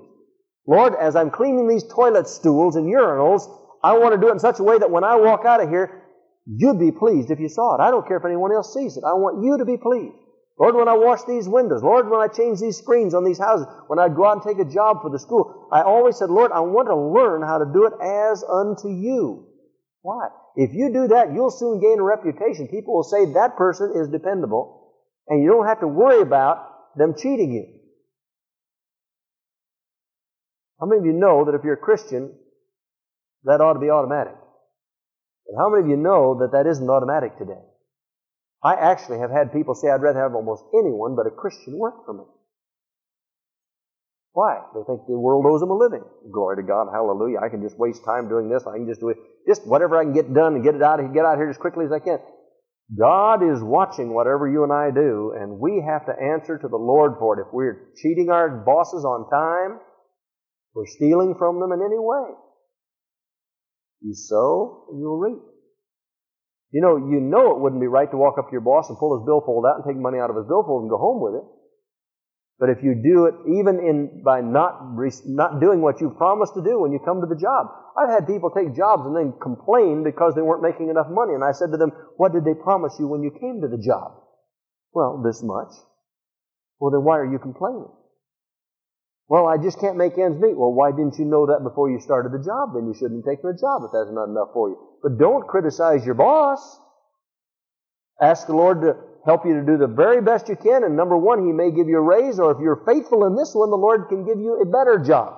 Lord, 0.69 0.93
as 1.01 1.15
I'm 1.15 1.31
cleaning 1.31 1.67
these 1.67 1.83
toilet 1.83 2.27
stools 2.27 2.75
and 2.75 2.85
urinals, 2.85 3.49
I 3.83 3.97
want 3.97 4.13
to 4.13 4.21
do 4.21 4.29
it 4.29 4.33
in 4.33 4.39
such 4.39 4.59
a 4.59 4.63
way 4.63 4.77
that 4.77 4.91
when 4.91 5.03
I 5.03 5.15
walk 5.15 5.43
out 5.43 5.63
of 5.63 5.69
here, 5.69 6.03
you'd 6.45 6.77
be 6.77 6.91
pleased 6.91 7.31
if 7.31 7.39
you 7.39 7.49
saw 7.49 7.73
it. 7.73 7.81
I 7.81 7.89
don't 7.89 8.07
care 8.07 8.17
if 8.17 8.25
anyone 8.25 8.53
else 8.53 8.71
sees 8.71 8.95
it. 8.95 9.03
I 9.03 9.13
want 9.13 9.43
you 9.43 9.57
to 9.57 9.65
be 9.65 9.77
pleased. 9.77 10.13
Lord, 10.59 10.75
when 10.75 10.87
I 10.87 10.93
wash 10.93 11.23
these 11.23 11.49
windows, 11.49 11.81
Lord, 11.81 12.07
when 12.07 12.21
I 12.21 12.27
change 12.27 12.59
these 12.59 12.77
screens 12.77 13.15
on 13.15 13.23
these 13.23 13.39
houses, 13.39 13.65
when 13.87 13.97
I 13.97 14.09
go 14.09 14.27
out 14.27 14.33
and 14.33 14.43
take 14.43 14.59
a 14.59 14.69
job 14.69 15.01
for 15.01 15.09
the 15.09 15.17
school, 15.17 15.69
I 15.71 15.81
always 15.81 16.17
said, 16.17 16.29
Lord, 16.29 16.51
I 16.51 16.59
want 16.59 16.87
to 16.89 16.95
learn 16.95 17.41
how 17.41 17.57
to 17.57 17.65
do 17.65 17.87
it 17.87 17.93
as 17.99 18.43
unto 18.43 18.89
you. 18.89 19.47
Why? 20.03 20.27
If 20.55 20.75
you 20.75 20.93
do 20.93 21.07
that, 21.07 21.33
you'll 21.33 21.49
soon 21.49 21.79
gain 21.79 21.97
a 21.97 22.03
reputation. 22.03 22.67
People 22.67 22.93
will 22.93 23.09
say 23.09 23.25
that 23.33 23.57
person 23.57 23.93
is 23.95 24.09
dependable, 24.09 24.93
and 25.27 25.41
you 25.41 25.49
don't 25.49 25.65
have 25.65 25.79
to 25.79 25.87
worry 25.87 26.21
about 26.21 26.95
them 26.95 27.15
cheating 27.17 27.53
you. 27.53 27.78
How 30.79 30.85
many 30.85 30.99
of 30.99 31.05
you 31.05 31.13
know 31.13 31.45
that 31.45 31.55
if 31.55 31.63
you're 31.63 31.73
a 31.73 31.77
Christian, 31.77 32.33
that 33.43 33.61
ought 33.61 33.73
to 33.73 33.79
be 33.79 33.89
automatic? 33.89 34.35
And 35.47 35.57
how 35.57 35.69
many 35.69 35.83
of 35.83 35.89
you 35.89 35.97
know 35.97 36.39
that 36.39 36.51
that 36.53 36.69
isn't 36.69 36.89
automatic 36.89 37.37
today? 37.37 37.59
I 38.63 38.75
actually 38.75 39.19
have 39.19 39.31
had 39.31 39.53
people 39.53 39.73
say, 39.73 39.89
I'd 39.89 40.01
rather 40.01 40.19
have 40.19 40.35
almost 40.35 40.63
anyone 40.73 41.15
but 41.15 41.27
a 41.27 41.31
Christian 41.31 41.77
work 41.77 42.05
for 42.05 42.13
me. 42.13 42.23
Why? 44.33 44.61
They 44.73 44.83
think 44.85 45.01
the 45.07 45.19
world 45.19 45.45
owes 45.47 45.59
them 45.59 45.71
a 45.71 45.75
living. 45.75 46.03
Glory 46.31 46.57
to 46.57 46.63
God, 46.63 46.87
hallelujah. 46.93 47.39
I 47.39 47.49
can 47.49 47.61
just 47.61 47.79
waste 47.79 48.05
time 48.05 48.29
doing 48.29 48.47
this. 48.47 48.63
I 48.67 48.77
can 48.77 48.87
just 48.87 48.99
do 48.99 49.09
it, 49.09 49.17
just 49.47 49.65
whatever 49.65 49.97
I 49.97 50.03
can 50.03 50.13
get 50.13 50.33
done 50.33 50.55
and 50.55 50.63
get 50.63 50.75
it 50.75 50.83
out, 50.83 50.99
get 51.13 51.25
out 51.25 51.37
here 51.37 51.49
as 51.49 51.57
quickly 51.57 51.85
as 51.85 51.91
I 51.91 51.99
can. 51.99 52.19
God 52.97 53.43
is 53.43 53.61
watching 53.61 54.13
whatever 54.13 54.47
you 54.49 54.63
and 54.63 54.73
I 54.73 54.91
do, 54.91 55.33
and 55.37 55.59
we 55.59 55.83
have 55.85 56.05
to 56.05 56.13
answer 56.13 56.57
to 56.57 56.67
the 56.67 56.77
Lord 56.77 57.13
for 57.19 57.37
it. 57.37 57.41
If 57.45 57.53
we're 57.53 57.91
cheating 57.97 58.29
our 58.29 58.49
bosses 58.49 59.05
on 59.05 59.29
time, 59.29 59.79
or 60.75 60.85
stealing 60.85 61.35
from 61.37 61.59
them 61.59 61.71
in 61.71 61.81
any 61.81 61.99
way. 61.99 62.35
You 64.01 64.13
sow 64.13 64.85
and 64.89 64.99
you'll 64.99 65.19
reap. 65.19 65.41
You 66.71 66.81
know, 66.81 66.97
you 66.97 67.19
know 67.19 67.51
it 67.51 67.59
wouldn't 67.59 67.81
be 67.81 67.87
right 67.87 68.09
to 68.11 68.17
walk 68.17 68.37
up 68.37 68.47
to 68.47 68.51
your 68.51 68.61
boss 68.61 68.89
and 68.89 68.97
pull 68.97 69.17
his 69.17 69.25
billfold 69.25 69.65
out 69.65 69.81
and 69.81 69.85
take 69.85 69.97
money 69.97 70.19
out 70.19 70.29
of 70.29 70.37
his 70.37 70.45
billfold 70.45 70.83
and 70.83 70.89
go 70.89 70.97
home 70.97 71.19
with 71.21 71.41
it. 71.41 71.45
But 72.59 72.69
if 72.69 72.83
you 72.83 72.93
do 72.93 73.25
it 73.25 73.35
even 73.47 73.79
in 73.79 74.21
by 74.23 74.41
not 74.41 74.93
not 75.25 75.59
doing 75.61 75.81
what 75.81 76.01
you 76.01 76.11
promised 76.11 76.53
to 76.55 76.61
do 76.61 76.79
when 76.79 76.91
you 76.91 76.99
come 76.99 77.21
to 77.21 77.27
the 77.27 77.39
job, 77.39 77.71
I've 77.97 78.11
had 78.11 78.27
people 78.27 78.51
take 78.51 78.75
jobs 78.75 79.07
and 79.07 79.15
then 79.15 79.33
complain 79.41 80.03
because 80.03 80.35
they 80.35 80.43
weren't 80.43 80.61
making 80.61 80.89
enough 80.89 81.07
money. 81.09 81.33
And 81.33 81.43
I 81.43 81.53
said 81.53 81.71
to 81.71 81.77
them, 81.77 81.91
"What 82.17 82.33
did 82.33 82.43
they 82.43 82.53
promise 82.53 82.99
you 82.99 83.07
when 83.07 83.23
you 83.23 83.31
came 83.31 83.61
to 83.61 83.71
the 83.71 83.81
job?" 83.81 84.11
Well, 84.93 85.23
this 85.23 85.41
much. 85.41 85.71
Well, 86.79 86.91
then 86.91 87.03
why 87.03 87.17
are 87.17 87.31
you 87.31 87.39
complaining? 87.39 87.87
Well, 89.29 89.45
I 89.45 89.61
just 89.61 89.79
can't 89.79 89.95
make 89.95 90.17
ends 90.17 90.41
meet. 90.41 90.57
Well, 90.57 90.73
why 90.73 90.89
didn't 90.89 91.19
you 91.19 91.25
know 91.25 91.45
that 91.45 91.61
before 91.61 91.89
you 91.89 91.99
started 92.01 92.33
the 92.33 92.43
job? 92.43 92.73
Then 92.73 92.87
you 92.87 92.95
shouldn't 92.97 93.25
take 93.25 93.43
the 93.43 93.53
job 93.53 93.85
if 93.85 93.91
that's 93.93 94.09
not 94.09 94.27
enough 94.27 94.49
for 94.53 94.69
you. 94.69 94.77
But 95.03 95.19
don't 95.19 95.47
criticize 95.47 96.03
your 96.03 96.15
boss. 96.15 96.59
Ask 98.19 98.47
the 98.47 98.55
Lord 98.55 98.81
to 98.81 98.97
help 99.25 99.45
you 99.45 99.53
to 99.53 99.65
do 99.65 99.77
the 99.77 99.87
very 99.87 100.19
best 100.19 100.49
you 100.49 100.55
can. 100.55 100.83
And 100.83 100.97
number 100.97 101.15
one, 101.15 101.45
He 101.45 101.53
may 101.53 101.69
give 101.69 101.87
you 101.87 101.99
a 101.99 102.01
raise, 102.01 102.39
or 102.39 102.51
if 102.51 102.57
you're 102.59 102.83
faithful 102.87 103.25
in 103.27 103.35
this 103.35 103.53
one, 103.53 103.69
the 103.69 103.77
Lord 103.77 104.09
can 104.09 104.25
give 104.25 104.39
you 104.39 104.59
a 104.61 104.65
better 104.65 104.97
job. 104.97 105.37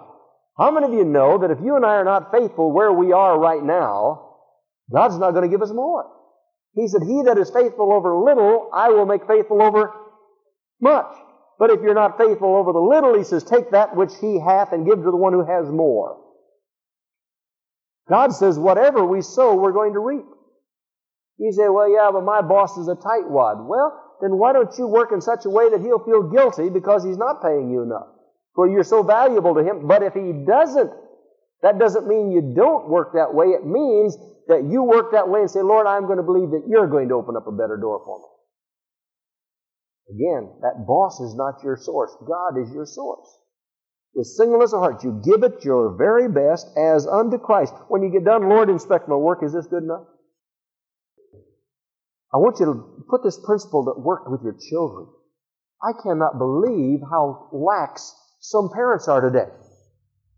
How 0.57 0.71
many 0.71 0.87
of 0.87 0.93
you 0.93 1.03
know 1.03 1.39
that 1.39 1.51
if 1.51 1.59
you 1.61 1.75
and 1.75 1.85
I 1.85 1.95
are 1.95 2.05
not 2.05 2.31
faithful 2.31 2.71
where 2.71 2.93
we 2.93 3.11
are 3.11 3.37
right 3.37 3.63
now, 3.63 4.37
God's 4.91 5.17
not 5.17 5.31
going 5.31 5.43
to 5.43 5.51
give 5.51 5.61
us 5.61 5.71
more? 5.71 6.09
He 6.75 6.87
said, 6.87 7.01
He 7.03 7.23
that 7.25 7.37
is 7.37 7.51
faithful 7.51 7.91
over 7.91 8.15
little, 8.15 8.69
I 8.73 8.89
will 8.89 9.05
make 9.05 9.27
faithful 9.27 9.61
over 9.61 9.91
much. 10.79 11.13
But 11.61 11.69
if 11.69 11.81
you're 11.83 11.93
not 11.93 12.17
faithful 12.17 12.55
over 12.55 12.73
the 12.73 12.79
little, 12.79 13.15
he 13.15 13.23
says, 13.23 13.43
take 13.43 13.69
that 13.69 13.95
which 13.95 14.13
he 14.19 14.39
hath 14.39 14.73
and 14.73 14.83
give 14.83 14.97
to 14.97 15.11
the 15.11 15.15
one 15.15 15.31
who 15.31 15.45
has 15.45 15.69
more. 15.69 16.17
God 18.09 18.33
says, 18.33 18.57
whatever 18.57 19.05
we 19.05 19.21
sow, 19.21 19.53
we're 19.53 19.71
going 19.71 19.93
to 19.93 19.99
reap. 19.99 20.25
You 21.37 21.51
say, 21.51 21.69
well, 21.69 21.87
yeah, 21.87 22.09
but 22.11 22.23
my 22.23 22.41
boss 22.41 22.79
is 22.79 22.87
a 22.87 22.95
tightwad. 22.95 23.67
Well, 23.67 23.93
then 24.23 24.39
why 24.39 24.53
don't 24.53 24.75
you 24.79 24.87
work 24.87 25.11
in 25.11 25.21
such 25.21 25.45
a 25.45 25.51
way 25.51 25.69
that 25.69 25.81
he'll 25.81 26.03
feel 26.03 26.31
guilty 26.31 26.71
because 26.71 27.03
he's 27.03 27.17
not 27.17 27.43
paying 27.43 27.69
you 27.69 27.83
enough? 27.83 28.07
Well, 28.55 28.67
you're 28.67 28.83
so 28.83 29.03
valuable 29.03 29.53
to 29.53 29.61
him. 29.63 29.87
But 29.87 30.01
if 30.01 30.15
he 30.15 30.33
doesn't, 30.33 30.89
that 31.61 31.77
doesn't 31.77 32.07
mean 32.07 32.31
you 32.31 32.55
don't 32.55 32.89
work 32.89 33.13
that 33.13 33.35
way. 33.35 33.53
It 33.53 33.67
means 33.67 34.17
that 34.47 34.63
you 34.67 34.81
work 34.81 35.11
that 35.11 35.29
way 35.29 35.41
and 35.41 35.51
say, 35.51 35.61
Lord, 35.61 35.85
I'm 35.85 36.07
going 36.07 36.17
to 36.17 36.23
believe 36.23 36.49
that 36.57 36.63
you're 36.67 36.87
going 36.87 37.09
to 37.09 37.13
open 37.13 37.35
up 37.37 37.45
a 37.45 37.51
better 37.51 37.77
door 37.77 38.01
for 38.03 38.17
me. 38.17 38.30
Again, 40.09 40.51
that 40.61 40.85
boss 40.87 41.19
is 41.19 41.35
not 41.35 41.63
your 41.63 41.77
source. 41.77 42.15
God 42.25 42.61
is 42.61 42.71
your 42.73 42.85
source. 42.85 43.27
With 44.13 44.27
singleness 44.27 44.73
of 44.73 44.79
heart, 44.79 45.03
you 45.03 45.21
give 45.23 45.43
it 45.43 45.63
your 45.63 45.95
very 45.97 46.27
best 46.27 46.67
as 46.77 47.07
unto 47.07 47.37
Christ. 47.37 47.73
When 47.87 48.03
you 48.03 48.11
get 48.11 48.25
done, 48.25 48.49
Lord, 48.49 48.69
inspect 48.69 49.07
my 49.07 49.15
work. 49.15 49.39
Is 49.41 49.53
this 49.53 49.67
good 49.67 49.83
enough? 49.83 50.05
I 52.33 52.37
want 52.37 52.59
you 52.59 52.65
to 52.65 53.05
put 53.09 53.23
this 53.23 53.39
principle 53.45 53.85
that 53.85 53.99
work 53.99 54.29
with 54.29 54.41
your 54.43 54.57
children. 54.69 55.07
I 55.83 55.91
cannot 56.03 56.37
believe 56.37 56.99
how 57.09 57.49
lax 57.51 58.13
some 58.39 58.69
parents 58.73 59.07
are 59.07 59.21
today. 59.21 59.49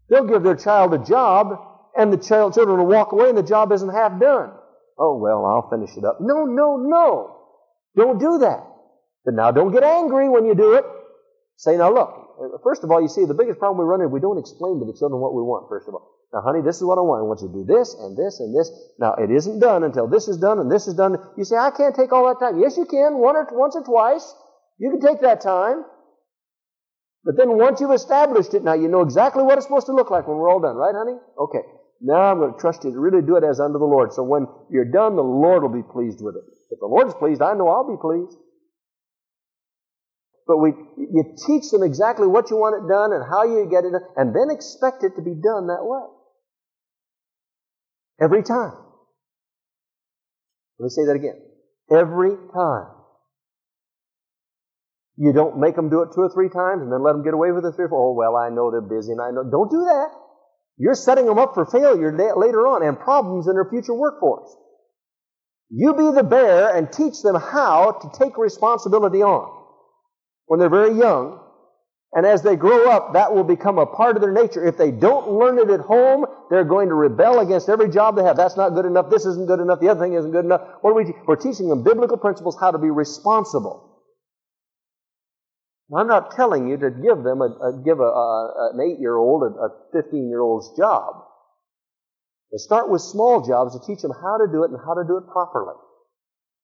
They'll 0.09 0.27
give 0.27 0.43
their 0.43 0.55
child 0.55 0.93
a 0.93 1.03
job, 1.03 1.59
and 1.97 2.11
the 2.11 2.17
child, 2.17 2.53
children 2.53 2.77
will 2.77 2.87
walk 2.87 3.11
away, 3.11 3.29
and 3.29 3.37
the 3.37 3.43
job 3.43 3.71
isn't 3.71 3.89
half 3.89 4.19
done. 4.19 4.51
Oh, 4.97 5.17
well, 5.17 5.45
I'll 5.45 5.69
finish 5.69 5.95
it 5.97 6.03
up. 6.03 6.19
No, 6.21 6.45
no, 6.45 6.77
no. 6.77 7.39
Don't 7.95 8.19
do 8.19 8.39
that. 8.39 8.63
But 9.25 9.35
now 9.35 9.51
don't 9.51 9.71
get 9.71 9.83
angry 9.83 10.29
when 10.29 10.45
you 10.45 10.55
do 10.55 10.73
it. 10.73 10.85
Say, 11.55 11.77
now 11.77 11.93
look, 11.93 12.61
first 12.63 12.83
of 12.83 12.91
all, 12.91 13.01
you 13.01 13.07
see, 13.07 13.25
the 13.25 13.33
biggest 13.33 13.59
problem 13.59 13.79
we 13.79 13.89
run 13.89 14.01
into, 14.01 14.11
we 14.11 14.19
don't 14.19 14.39
explain 14.39 14.79
to 14.79 14.85
the 14.85 14.97
children 14.97 15.21
what 15.21 15.33
we 15.33 15.41
want, 15.41 15.69
first 15.69 15.87
of 15.87 15.93
all. 15.93 16.13
Now, 16.33 16.41
honey, 16.41 16.65
this 16.65 16.77
is 16.77 16.83
what 16.83 16.97
I 16.97 17.05
want. 17.05 17.21
I 17.21 17.29
want 17.29 17.45
you 17.45 17.47
to 17.47 17.53
do 17.53 17.63
this 17.63 17.93
and 17.93 18.17
this 18.17 18.41
and 18.41 18.57
this. 18.57 18.73
Now, 18.97 19.13
it 19.21 19.29
isn't 19.29 19.59
done 19.59 19.83
until 19.83 20.07
this 20.07 20.27
is 20.27 20.37
done 20.37 20.57
and 20.59 20.71
this 20.71 20.87
is 20.87 20.95
done. 20.95 21.15
You 21.37 21.45
say, 21.45 21.55
I 21.55 21.69
can't 21.69 21.95
take 21.95 22.11
all 22.11 22.25
that 22.27 22.43
time. 22.43 22.59
Yes, 22.59 22.75
you 22.75 22.85
can, 22.85 23.21
one 23.21 23.37
or 23.37 23.45
once 23.53 23.77
or 23.77 23.85
twice. 23.85 24.25
You 24.79 24.89
can 24.89 24.99
take 24.99 25.21
that 25.21 25.41
time. 25.41 25.85
But 27.23 27.37
then 27.37 27.55
once 27.55 27.79
you've 27.79 27.93
established 27.93 28.53
it, 28.55 28.63
now 28.63 28.73
you 28.73 28.89
know 28.89 29.01
exactly 29.01 29.43
what 29.43 29.57
it's 29.57 29.67
supposed 29.67 29.85
to 29.85 29.93
look 29.93 30.09
like 30.09 30.27
when 30.27 30.37
we're 30.37 30.49
all 30.49 30.59
done, 30.59 30.75
right, 30.75 30.95
honey? 30.97 31.15
Okay. 31.37 31.61
Now 32.01 32.33
I'm 32.33 32.39
going 32.39 32.53
to 32.53 32.59
trust 32.59 32.83
you 32.83 32.91
to 32.91 32.99
really 32.99 33.21
do 33.21 33.37
it 33.37 33.45
as 33.45 33.61
unto 33.61 33.77
the 33.77 33.85
Lord. 33.85 34.11
So 34.11 34.23
when 34.23 34.47
you're 34.69 34.91
done, 34.91 35.15
the 35.15 35.23
Lord 35.23 35.61
will 35.61 35.71
be 35.71 35.87
pleased 35.87 36.19
with 36.19 36.35
it. 36.35 36.43
If 36.71 36.79
the 36.79 36.89
Lord 36.89 37.07
is 37.07 37.13
pleased, 37.13 37.41
I 37.41 37.53
know 37.53 37.69
I'll 37.69 37.87
be 37.87 38.01
pleased. 38.01 38.35
But 40.45 40.57
we, 40.57 40.73
you 40.97 41.35
teach 41.47 41.71
them 41.71 41.83
exactly 41.83 42.27
what 42.27 42.49
you 42.49 42.57
want 42.57 42.83
it 42.83 42.87
done 42.91 43.13
and 43.13 43.23
how 43.23 43.43
you 43.43 43.67
get 43.69 43.85
it 43.85 43.91
done, 43.91 44.03
and 44.17 44.35
then 44.35 44.49
expect 44.49 45.03
it 45.03 45.15
to 45.15 45.21
be 45.21 45.33
done 45.35 45.67
that 45.67 45.83
way. 45.83 46.03
Every 48.21 48.43
time. 48.43 48.73
Let 50.79 50.85
me 50.85 50.89
say 50.89 51.05
that 51.05 51.15
again. 51.15 51.39
Every 51.91 52.35
time. 52.53 52.87
You 55.15 55.31
don't 55.31 55.59
make 55.59 55.75
them 55.75 55.89
do 55.89 56.01
it 56.01 56.09
two 56.13 56.21
or 56.21 56.29
three 56.29 56.49
times 56.49 56.81
and 56.81 56.91
then 56.91 57.03
let 57.03 57.13
them 57.13 57.23
get 57.23 57.33
away 57.33 57.51
with 57.51 57.63
it 57.65 57.75
three 57.75 57.85
or 57.85 57.89
four. 57.89 58.11
Oh, 58.11 58.13
well, 58.13 58.35
I 58.35 58.49
know 58.49 58.71
they're 58.71 58.81
busy 58.81 59.11
and 59.11 59.21
I 59.21 59.31
know. 59.31 59.43
Don't 59.49 59.69
do 59.69 59.85
that. 59.85 60.09
You're 60.77 60.95
setting 60.95 61.27
them 61.27 61.37
up 61.37 61.53
for 61.53 61.65
failure 61.65 62.11
later 62.11 62.67
on 62.67 62.81
and 62.81 62.99
problems 62.99 63.47
in 63.47 63.53
their 63.53 63.69
future 63.69 63.93
workforce. 63.93 64.49
You 65.69 65.93
be 65.93 66.11
the 66.11 66.23
bear 66.23 66.75
and 66.75 66.91
teach 66.91 67.21
them 67.21 67.35
how 67.35 67.91
to 68.01 68.19
take 68.19 68.37
responsibility 68.37 69.21
on 69.21 69.62
when 70.45 70.59
they're 70.59 70.69
very 70.69 70.97
young. 70.97 71.39
And 72.15 72.27
as 72.27 72.43
they 72.43 72.55
grow 72.55 72.91
up, 72.91 73.13
that 73.13 73.33
will 73.33 73.43
become 73.43 73.79
a 73.79 73.87
part 73.87 74.15
of 74.15 74.21
their 74.21 74.31
nature. 74.31 74.63
If 74.63 74.77
they 74.77 74.91
don't 74.91 75.31
learn 75.31 75.57
it 75.57 75.71
at 75.71 75.79
home, 75.79 76.27
they're 76.51 76.63
going 76.63 76.89
to 76.89 76.93
rebel 76.93 77.39
against 77.39 77.69
every 77.69 77.89
job 77.89 78.15
they 78.15 78.23
have. 78.23 78.37
That's 78.37 78.55
not 78.55 78.75
good 78.75 78.85
enough. 78.85 79.09
This 79.09 79.25
isn't 79.25 79.47
good 79.47 79.59
enough. 79.59 79.79
The 79.79 79.89
other 79.89 79.99
thing 79.99 80.13
isn't 80.13 80.31
good 80.31 80.45
enough. 80.45 80.61
What 80.81 80.91
are 80.91 80.93
we? 80.93 81.05
Te- 81.05 81.17
we're 81.25 81.37
teaching 81.37 81.69
them 81.69 81.83
biblical 81.83 82.17
principles 82.17 82.55
how 82.59 82.69
to 82.69 82.77
be 82.77 82.91
responsible. 82.91 83.89
I'm 85.95 86.07
not 86.07 86.35
telling 86.35 86.67
you 86.67 86.77
to 86.77 86.89
give 86.91 87.23
them 87.23 87.41
a, 87.41 87.49
a 87.49 87.81
give 87.83 87.99
a, 87.99 88.03
a, 88.03 88.69
an 88.73 88.81
eight-year-old 88.81 89.43
a, 89.43 89.45
a 89.45 89.69
fifteen-year-old's 89.91 90.77
job. 90.77 91.15
But 92.51 92.59
start 92.59 92.89
with 92.91 93.01
small 93.01 93.45
jobs 93.45 93.73
to 93.73 93.85
teach 93.85 94.03
them 94.03 94.11
how 94.11 94.37
to 94.37 94.45
do 94.51 94.63
it 94.63 94.69
and 94.69 94.79
how 94.85 94.93
to 94.93 95.03
do 95.07 95.17
it 95.17 95.25
properly. 95.31 95.75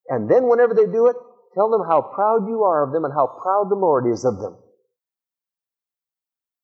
And 0.10 0.30
then 0.30 0.48
whenever 0.48 0.76
they 0.76 0.86
do 0.86 1.08
it, 1.08 1.16
tell 1.54 1.70
them 1.70 1.82
how 1.88 2.02
proud 2.02 2.48
you 2.48 2.64
are 2.64 2.84
of 2.84 2.94
them 2.94 3.06
and 3.06 3.14
how 3.14 3.28
proud 3.28 3.70
the 3.70 3.80
Lord 3.80 4.06
is 4.12 4.26
of 4.26 4.40
them. 4.40 4.58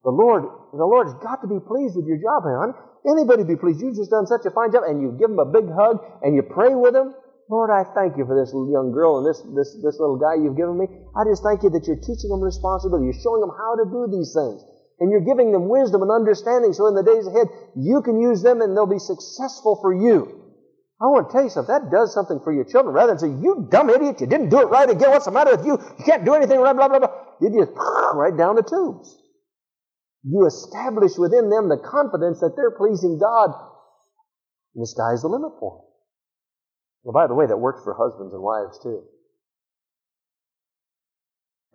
The 0.05 0.13
Lord, 0.13 0.45
the 0.71 0.85
Lord's 0.85 1.13
got 1.17 1.41
to 1.41 1.49
be 1.49 1.57
pleased 1.59 1.97
with 1.97 2.05
your 2.05 2.21
job, 2.21 2.45
honey. 2.45 2.77
Anybody 3.09 3.43
be 3.43 3.57
pleased. 3.57 3.81
You've 3.81 3.97
just 3.97 4.13
done 4.13 4.29
such 4.29 4.45
a 4.45 4.53
fine 4.53 4.71
job, 4.71 4.85
and 4.85 5.01
you 5.01 5.17
give 5.17 5.29
them 5.29 5.41
a 5.41 5.49
big 5.49 5.65
hug 5.65 6.01
and 6.21 6.35
you 6.35 6.41
pray 6.41 6.73
with 6.73 6.93
them. 6.93 7.13
Lord, 7.49 7.69
I 7.69 7.85
thank 7.93 8.17
you 8.17 8.25
for 8.25 8.33
this 8.33 8.53
young 8.53 8.89
girl 8.93 9.21
and 9.21 9.25
this, 9.25 9.41
this, 9.53 9.77
this 9.81 9.97
little 10.01 10.17
guy 10.17 10.33
you've 10.33 10.57
given 10.57 10.77
me. 10.77 10.89
I 11.13 11.25
just 11.25 11.41
thank 11.41 11.61
you 11.61 11.69
that 11.77 11.85
you're 11.85 12.01
teaching 12.01 12.33
them 12.33 12.41
responsibility. 12.41 13.05
You're 13.05 13.21
showing 13.21 13.41
them 13.41 13.53
how 13.53 13.77
to 13.77 13.85
do 13.85 14.09
these 14.09 14.33
things. 14.33 14.65
And 14.99 15.11
you're 15.11 15.25
giving 15.25 15.51
them 15.51 15.69
wisdom 15.69 16.01
and 16.01 16.09
understanding 16.09 16.73
so 16.73 16.87
in 16.87 16.95
the 16.95 17.03
days 17.03 17.27
ahead 17.27 17.49
you 17.75 18.01
can 18.01 18.21
use 18.21 18.41
them 18.41 18.61
and 18.61 18.73
they'll 18.73 18.89
be 18.89 18.97
successful 18.97 19.77
for 19.81 19.93
you. 19.93 20.44
I 21.05 21.13
want 21.13 21.29
to 21.29 21.33
tell 21.37 21.45
you 21.45 21.53
something. 21.53 21.69
That 21.69 21.93
does 21.93 22.17
something 22.17 22.41
for 22.41 22.49
your 22.49 22.65
children. 22.65 22.89
Rather 22.97 23.13
than 23.13 23.21
say, 23.21 23.29
you 23.29 23.69
dumb 23.69 23.93
idiot, 23.93 24.17
you 24.17 24.25
didn't 24.25 24.49
do 24.49 24.57
it 24.65 24.73
right 24.73 24.89
again. 24.89 25.13
What's 25.13 25.29
the 25.29 25.31
matter 25.31 25.53
with 25.53 25.61
you? 25.61 25.77
You 25.77 26.03
can't 26.03 26.25
do 26.25 26.33
anything 26.33 26.57
right, 26.57 26.73
blah, 26.73 26.89
blah, 26.89 26.97
blah. 26.97 27.13
You 27.37 27.53
just 27.53 27.77
right 28.17 28.33
down 28.33 28.57
the 28.57 28.65
tubes. 28.65 29.13
You 30.25 30.49
establish 30.49 31.13
within 31.21 31.53
them 31.53 31.69
the 31.69 31.77
confidence 31.77 32.41
that 32.41 32.57
they're 32.57 32.73
pleasing 32.73 33.21
God. 33.21 33.53
And 34.73 34.81
the 34.81 34.89
sky's 34.89 35.21
the 35.21 35.29
limit 35.29 35.53
for 35.61 35.77
them. 35.77 35.85
Well, 37.05 37.13
by 37.13 37.29
the 37.29 37.37
way, 37.37 37.45
that 37.45 37.61
works 37.61 37.85
for 37.85 37.93
husbands 37.93 38.33
and 38.33 38.41
wives 38.41 38.81
too. 38.81 39.05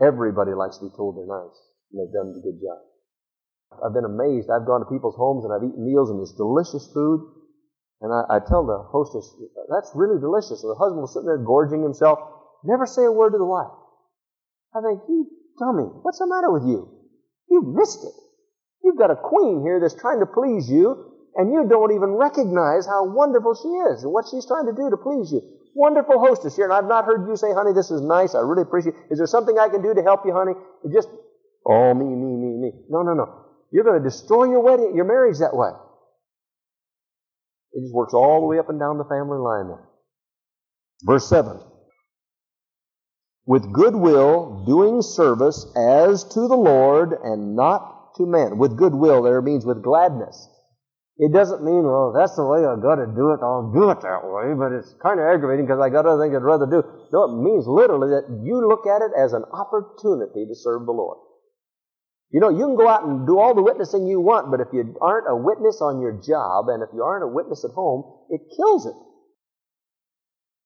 Everybody 0.03 0.59
likes 0.59 0.83
to 0.83 0.91
be 0.91 0.97
told 0.97 1.15
they're 1.15 1.31
nice 1.31 1.55
and 1.95 2.03
they've 2.03 2.11
done 2.11 2.35
a 2.35 2.43
good 2.43 2.59
job. 2.59 2.83
I've 3.79 3.95
been 3.95 4.11
amazed. 4.11 4.51
I've 4.51 4.67
gone 4.67 4.83
to 4.83 4.91
people's 4.91 5.15
homes 5.15 5.47
and 5.47 5.55
I've 5.55 5.63
eaten 5.63 5.87
meals 5.87 6.11
and 6.11 6.19
there's 6.19 6.35
delicious 6.35 6.91
food. 6.91 7.40
And 8.01 8.13
I, 8.13 8.37
I 8.37 8.39
tell 8.41 8.65
the 8.65 8.81
hostess, 8.89 9.37
that's 9.69 9.93
really 9.95 10.21
delicious. 10.21 10.65
And 10.65 10.73
the 10.73 10.81
husband 10.81 11.05
was 11.05 11.13
sitting 11.13 11.29
there 11.29 11.39
gorging 11.39 11.83
himself. 11.83 12.19
Never 12.65 12.87
say 12.87 13.05
a 13.05 13.13
word 13.13 13.33
to 13.33 13.39
the 13.39 13.45
wife. 13.45 13.73
I 14.75 14.81
think, 14.81 15.03
you 15.09 15.29
dummy, 15.59 15.85
what's 16.01 16.19
the 16.19 16.27
matter 16.27 16.51
with 16.51 16.65
you? 16.65 16.89
You 17.51 17.75
missed 17.77 18.05
it. 18.05 18.17
You've 18.85 18.97
got 18.97 19.11
a 19.11 19.17
queen 19.17 19.61
here 19.61 19.81
that's 19.81 20.01
trying 20.01 20.21
to 20.21 20.27
please 20.27 20.71
you, 20.71 21.13
and 21.37 21.53
you 21.53 21.69
don't 21.69 21.93
even 21.93 22.17
recognize 22.17 22.87
how 22.87 23.05
wonderful 23.05 23.53
she 23.55 23.69
is 23.93 24.05
and 24.05 24.13
what 24.13 24.25
she's 24.31 24.47
trying 24.47 24.67
to 24.67 24.73
do 24.73 24.89
to 24.89 24.97
please 24.97 25.33
you. 25.33 25.43
Wonderful 25.75 26.19
hostess 26.19 26.57
here, 26.57 26.65
and 26.65 26.73
I've 26.73 26.89
not 26.89 27.05
heard 27.05 27.29
you 27.29 27.37
say, 27.37 27.53
honey, 27.53 27.73
this 27.73 27.91
is 27.91 28.01
nice. 28.01 28.35
I 28.35 28.41
really 28.41 28.63
appreciate 28.63 28.95
it. 28.97 29.13
Is 29.13 29.19
there 29.19 29.27
something 29.27 29.59
I 29.59 29.69
can 29.69 29.83
do 29.83 29.93
to 29.93 30.03
help 30.03 30.25
you, 30.25 30.33
honey? 30.33 30.53
It 30.85 30.93
just, 30.93 31.09
oh, 31.67 31.95
me, 31.95 32.07
me, 32.07 32.37
me, 32.37 32.57
me. 32.57 32.73
No, 32.89 33.03
no, 33.03 33.13
no. 33.15 33.45
You're 33.71 33.85
going 33.85 34.03
to 34.03 34.03
destroy 34.03 34.51
your 34.51 34.61
wedding, 34.61 34.97
your 34.97 35.05
marriage 35.05 35.39
that 35.39 35.55
way. 35.55 35.71
It 37.73 37.83
just 37.83 37.95
works 37.95 38.15
all 38.15 38.41
the 38.41 38.47
way 38.47 38.59
up 38.59 38.69
and 38.69 38.81
down 38.81 38.99
the 38.99 39.05
family 39.05 39.39
line 39.39 39.69
there. 39.69 39.89
Verse 41.05 41.29
7. 41.29 41.61
With 43.47 43.73
goodwill, 43.73 44.65
doing 44.67 45.03
service 45.03 45.67
as 45.77 46.25
to 46.35 46.47
the 46.47 46.57
Lord 46.57 47.13
and 47.23 47.57
not 47.57 48.15
to 48.17 48.27
men. 48.27 48.59
With 48.59 48.77
goodwill 48.77 49.23
there 49.23 49.41
means 49.41 49.65
with 49.65 49.83
gladness. 49.83 50.49
It 51.19 51.33
doesn't 51.33 51.63
mean, 51.63 51.85
well, 51.85 52.13
that's 52.17 52.37
the 52.37 52.47
way 52.47 52.65
I 52.65 52.77
gotta 52.81 53.07
do 53.07 53.33
it, 53.33 53.41
I'll 53.43 53.71
do 53.73 53.91
it 53.91 54.01
that 54.01 54.25
way, 54.25 54.55
but 54.57 54.73
it's 54.73 54.95
kind 55.03 55.21
of 55.21 55.27
aggravating 55.27 55.67
because 55.67 55.81
I 55.81 55.91
got 55.91 56.07
other 56.07 56.25
things 56.25 56.35
I'd 56.35 56.43
rather 56.43 56.65
do. 56.65 56.83
No, 57.13 57.25
it 57.25 57.37
means 57.37 57.67
literally 57.69 58.09
that 58.09 58.41
you 58.43 58.67
look 58.67 58.87
at 58.87 59.03
it 59.03 59.13
as 59.13 59.35
an 59.35 59.45
opportunity 59.53 60.47
to 60.47 60.55
serve 60.55 60.87
the 60.87 60.93
Lord. 60.97 61.19
You 62.31 62.41
know, 62.41 62.49
you 62.51 62.65
can 62.65 62.77
go 62.77 62.89
out 62.89 63.05
and 63.05 63.27
do 63.27 63.39
all 63.39 63.55
the 63.55 63.63
witnessing 63.63 64.07
you 64.07 64.21
want, 64.21 64.51
but 64.51 64.61
if 64.61 64.69
you 64.73 64.97
aren't 65.03 65.27
a 65.29 65.35
witness 65.35 65.81
on 65.83 66.01
your 66.01 66.13
job 66.13 66.69
and 66.69 66.83
if 66.83 66.91
you 66.95 67.03
aren't 67.03 67.25
a 67.25 67.29
witness 67.29 67.65
at 67.65 67.73
home, 67.73 68.05
it 68.31 68.41
kills 68.57 68.87
it. 68.87 68.95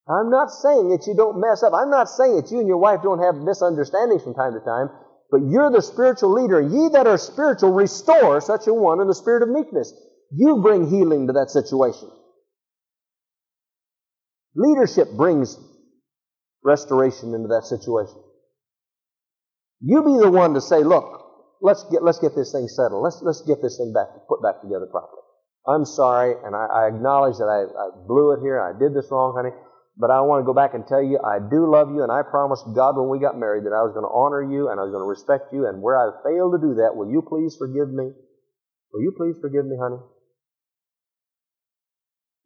I'm 0.06 0.28
not 0.28 0.50
saying 0.50 0.90
that 0.90 1.06
you 1.06 1.14
don't 1.16 1.40
mess 1.40 1.62
up. 1.62 1.72
I'm 1.72 1.88
not 1.88 2.10
saying 2.10 2.36
that 2.36 2.50
you 2.50 2.58
and 2.58 2.68
your 2.68 2.76
wife 2.76 3.00
don't 3.02 3.22
have 3.22 3.36
misunderstandings 3.36 4.22
from 4.22 4.34
time 4.34 4.52
to 4.52 4.60
time, 4.60 4.90
but 5.30 5.40
you're 5.48 5.70
the 5.70 5.80
spiritual 5.80 6.34
leader. 6.34 6.60
Ye 6.60 6.90
that 6.90 7.06
are 7.06 7.16
spiritual, 7.16 7.72
restore 7.72 8.42
such 8.42 8.66
a 8.66 8.74
one 8.74 9.00
in 9.00 9.08
the 9.08 9.14
spirit 9.14 9.42
of 9.42 9.48
meekness. 9.48 9.90
You 10.30 10.60
bring 10.60 10.90
healing 10.90 11.28
to 11.28 11.32
that 11.32 11.48
situation. 11.48 12.10
Leadership 14.54 15.08
brings 15.16 15.58
restoration 16.62 17.34
into 17.34 17.48
that 17.48 17.64
situation. 17.64 18.22
You 19.80 20.02
be 20.02 20.18
the 20.18 20.30
one 20.30 20.52
to 20.54 20.60
say, 20.60 20.84
look, 20.84 21.23
let's 21.60 21.84
get, 21.90 22.02
let's 22.02 22.18
get 22.18 22.34
this 22.34 22.52
thing 22.52 22.68
settled. 22.68 23.02
Let's, 23.02 23.20
let's 23.22 23.42
get 23.42 23.62
this 23.62 23.78
thing 23.78 23.92
back, 23.92 24.08
put 24.28 24.42
back 24.42 24.60
together 24.60 24.86
properly. 24.90 25.22
I'm 25.66 25.84
sorry, 25.84 26.34
and 26.44 26.54
I, 26.54 26.66
I 26.66 26.88
acknowledge 26.88 27.38
that 27.38 27.48
I, 27.48 27.64
I 27.64 27.86
blew 28.06 28.32
it 28.32 28.40
here. 28.40 28.60
I 28.60 28.76
did 28.78 28.94
this 28.94 29.08
wrong, 29.10 29.34
honey. 29.36 29.54
But 29.96 30.10
I 30.10 30.20
want 30.26 30.42
to 30.42 30.46
go 30.46 30.52
back 30.52 30.74
and 30.74 30.84
tell 30.86 31.02
you, 31.02 31.22
I 31.22 31.38
do 31.38 31.70
love 31.70 31.94
you, 31.94 32.02
and 32.02 32.10
I 32.10 32.22
promised 32.26 32.66
God 32.74 32.98
when 32.98 33.08
we 33.08 33.22
got 33.22 33.38
married 33.38 33.64
that 33.64 33.72
I 33.72 33.86
was 33.86 33.94
going 33.94 34.02
to 34.02 34.10
honor 34.10 34.42
you 34.42 34.68
and 34.68 34.80
I 34.80 34.82
was 34.82 34.90
going 34.90 35.06
to 35.06 35.08
respect 35.08 35.54
you. 35.54 35.70
And 35.70 35.80
where 35.80 35.94
I 35.94 36.10
failed 36.26 36.58
to 36.58 36.60
do 36.60 36.82
that, 36.82 36.98
will 36.98 37.10
you 37.10 37.22
please 37.22 37.54
forgive 37.54 37.88
me? 37.88 38.10
Will 38.92 39.02
you 39.02 39.14
please 39.16 39.38
forgive 39.40 39.64
me, 39.64 39.78
honey? 39.78 40.02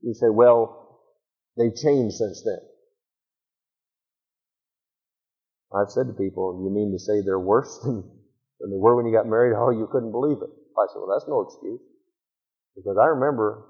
You 0.02 0.12
say, 0.12 0.28
well, 0.28 1.00
they've 1.56 1.74
changed 1.74 2.16
since 2.16 2.44
then. 2.44 2.60
I've 5.72 5.90
said 5.90 6.06
to 6.06 6.12
people, 6.12 6.60
you 6.62 6.70
mean 6.70 6.92
to 6.92 6.98
say 6.98 7.20
they're 7.24 7.40
worse 7.40 7.80
than, 7.82 8.04
than 8.60 8.70
they 8.70 8.78
were 8.78 8.96
when 8.96 9.06
you 9.06 9.12
got 9.12 9.26
married? 9.26 9.54
Oh, 9.58 9.70
you 9.70 9.88
couldn't 9.90 10.12
believe 10.12 10.38
it. 10.42 10.50
I 10.78 10.86
said, 10.92 11.02
well, 11.02 11.10
that's 11.12 11.28
no 11.28 11.42
excuse. 11.42 11.80
Because 12.76 12.96
I 13.00 13.06
remember 13.06 13.66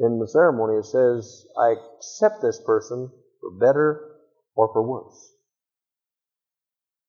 in 0.00 0.18
the 0.18 0.26
ceremony 0.26 0.78
it 0.78 0.86
says, 0.86 1.46
I 1.58 1.74
accept 1.78 2.42
this 2.42 2.60
person 2.66 3.10
for 3.40 3.50
better 3.58 4.18
or 4.56 4.70
for 4.72 4.82
worse. 4.82 5.34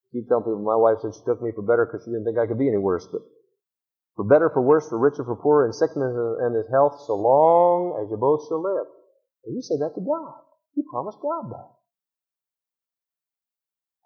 I 0.06 0.22
keep 0.22 0.28
telling 0.30 0.44
people, 0.44 0.62
my 0.62 0.78
wife 0.78 1.02
said 1.02 1.16
she 1.16 1.26
took 1.26 1.42
me 1.42 1.52
for 1.56 1.64
better 1.66 1.90
because 1.90 2.06
she 2.06 2.12
didn't 2.12 2.26
think 2.26 2.38
I 2.38 2.46
could 2.46 2.60
be 2.60 2.70
any 2.70 2.78
worse, 2.78 3.08
but 3.12 3.22
for 4.16 4.26
better, 4.26 4.50
for 4.54 4.62
worse, 4.62 4.88
for 4.90 5.00
richer, 5.00 5.26
for 5.26 5.36
poorer, 5.36 5.66
in 5.66 5.74
sickness 5.74 6.14
and 6.14 6.54
in 6.54 6.66
health, 6.70 7.02
so 7.08 7.18
long 7.18 7.98
as 7.98 8.12
you 8.12 8.18
both 8.18 8.46
shall 8.48 8.62
live. 8.62 8.86
And 9.46 9.56
you 9.56 9.62
say 9.62 9.76
that 9.82 9.98
to 9.98 10.02
God. 10.02 10.38
You 10.76 10.86
promised 10.92 11.18
God 11.18 11.50
that. 11.50 11.70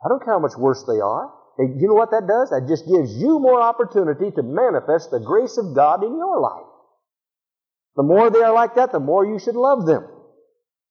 I 0.06 0.08
don't 0.08 0.24
care 0.24 0.34
how 0.34 0.40
much 0.40 0.56
worse 0.58 0.84
they 0.88 1.00
are. 1.04 1.34
You 1.60 1.88
know 1.88 1.96
what 1.96 2.12
that 2.12 2.28
does? 2.28 2.52
That 2.52 2.68
just 2.68 2.86
gives 2.86 3.18
you 3.18 3.40
more 3.40 3.60
opportunity 3.60 4.30
to 4.32 4.44
manifest 4.44 5.10
the 5.10 5.20
grace 5.20 5.58
of 5.58 5.76
God 5.76 6.04
in 6.04 6.16
your 6.16 6.40
life. 6.40 6.70
The 7.96 8.04
more 8.04 8.30
they 8.30 8.44
are 8.44 8.54
like 8.54 8.76
that, 8.76 8.92
the 8.92 9.00
more 9.00 9.26
you 9.26 9.40
should 9.40 9.56
love 9.56 9.88
them. 9.88 10.06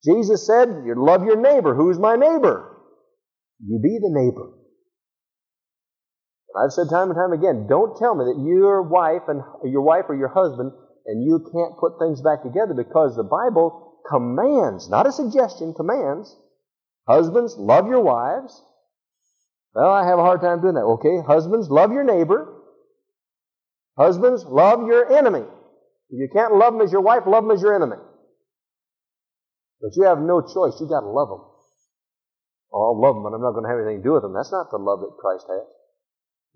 Jesus 0.05 0.47
said, 0.47 0.83
you 0.85 0.95
love 0.97 1.25
your 1.25 1.41
neighbor. 1.41 1.75
Who's 1.75 1.99
my 1.99 2.17
neighbor? 2.17 2.77
You 3.65 3.79
be 3.81 3.99
the 4.01 4.11
neighbor. 4.11 4.53
And 6.53 6.65
I've 6.65 6.73
said 6.73 6.91
time 6.91 7.11
and 7.11 7.17
time 7.17 7.33
again, 7.33 7.67
don't 7.69 7.97
tell 7.97 8.15
me 8.15 8.25
that 8.25 8.43
your 8.45 8.83
wife 8.83 9.23
and 9.29 9.43
your 9.65 9.83
wife 9.83 10.07
or 10.09 10.17
your 10.17 10.35
husband 10.35 10.73
and 11.07 11.23
you 11.25 11.39
can't 11.53 11.79
put 11.79 11.99
things 12.01 12.21
back 12.23 12.43
together 12.43 12.75
because 12.75 13.15
the 13.15 13.23
Bible 13.23 14.03
commands, 14.11 14.91
not 14.91 15.07
a 15.07 15.13
suggestion, 15.13 15.75
commands. 15.75 16.37
Husbands, 17.09 17.55
love 17.57 17.87
your 17.87 18.03
wives. 18.03 18.61
Well, 19.77 19.93
I 19.93 20.09
have 20.09 20.19
a 20.19 20.25
hard 20.25 20.41
time 20.41 20.65
doing 20.65 20.81
that. 20.81 20.89
Okay, 20.97 21.21
husbands, 21.29 21.69
love 21.69 21.93
your 21.93 22.03
neighbor. 22.03 22.49
Husbands, 23.99 24.43
love 24.49 24.89
your 24.89 25.13
enemy. 25.13 25.45
If 26.09 26.17
you 26.17 26.31
can't 26.33 26.57
love 26.57 26.73
them 26.73 26.81
as 26.81 26.91
your 26.91 27.05
wife, 27.05 27.29
love 27.29 27.45
them 27.45 27.53
as 27.53 27.61
your 27.61 27.77
enemy. 27.77 28.01
But 29.83 29.93
you 29.93 30.05
have 30.09 30.17
no 30.17 30.41
choice. 30.41 30.81
You've 30.81 30.89
got 30.89 31.05
to 31.05 31.13
love 31.13 31.29
them. 31.29 31.45
Oh, 32.73 32.81
I'll 32.89 33.01
love 33.05 33.21
them, 33.21 33.29
but 33.29 33.37
I'm 33.37 33.45
not 33.45 33.53
going 33.53 33.65
to 33.65 33.69
have 33.69 33.77
anything 33.77 34.01
to 34.01 34.09
do 34.09 34.17
with 34.17 34.25
them. 34.25 34.33
That's 34.33 34.51
not 34.51 34.73
the 34.73 34.81
love 34.81 35.05
that 35.05 35.13
Christ 35.21 35.45
has. 35.45 35.69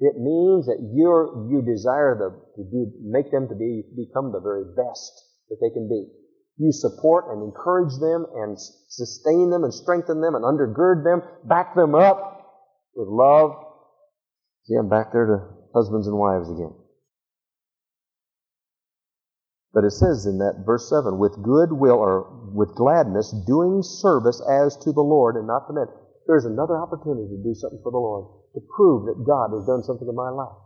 It 0.01 0.17
means 0.17 0.65
that 0.65 0.81
you 0.81 1.13
you 1.53 1.61
desire 1.61 2.17
the, 2.17 2.33
to 2.33 2.63
do, 2.73 2.89
make 3.05 3.31
them 3.31 3.53
to 3.53 3.55
be, 3.55 3.85
become 4.01 4.33
the 4.33 4.41
very 4.41 4.65
best 4.65 5.13
that 5.53 5.61
they 5.61 5.69
can 5.69 5.93
be. 5.93 6.09
You 6.57 6.73
support 6.73 7.29
and 7.29 7.45
encourage 7.45 7.93
them 8.01 8.25
and 8.33 8.57
sustain 8.89 9.51
them 9.51 9.65
and 9.65 9.75
strengthen 9.75 10.23
them 10.23 10.35
and 10.35 10.43
undergird 10.43 11.05
them, 11.05 11.21
back 11.45 11.77
them 11.77 11.95
up 11.95 12.40
with 12.95 13.09
love. 13.09 13.53
See, 14.65 14.75
I'm 14.77 14.89
back 14.89 15.13
there 15.13 15.27
to 15.27 15.39
husbands 15.75 16.07
and 16.07 16.17
wives 16.17 16.51
again. 16.51 16.75
But 19.73 19.85
it 19.85 19.93
says 19.93 20.27
in 20.27 20.39
that 20.39 20.67
verse 20.67 20.91
7, 20.91 21.19
with 21.19 21.43
good 21.43 21.73
will 21.73 21.99
or 21.99 22.51
with 22.53 22.75
gladness, 22.75 23.31
doing 23.47 23.83
service 23.83 24.43
as 24.43 24.77
to 24.83 24.93
the 24.93 25.03
Lord 25.03 25.37
and 25.37 25.47
not 25.47 25.67
to 25.69 25.73
men. 25.73 25.87
There's 26.27 26.45
another 26.45 26.77
opportunity 26.77 27.29
to 27.31 27.43
do 27.43 27.55
something 27.55 27.81
for 27.83 27.93
the 27.93 28.03
Lord, 28.03 28.27
to 28.55 28.61
prove 28.75 29.07
that 29.07 29.23
God 29.23 29.55
has 29.55 29.67
done 29.67 29.83
something 29.83 30.09
in 30.09 30.15
my 30.15 30.31
life. 30.31 30.59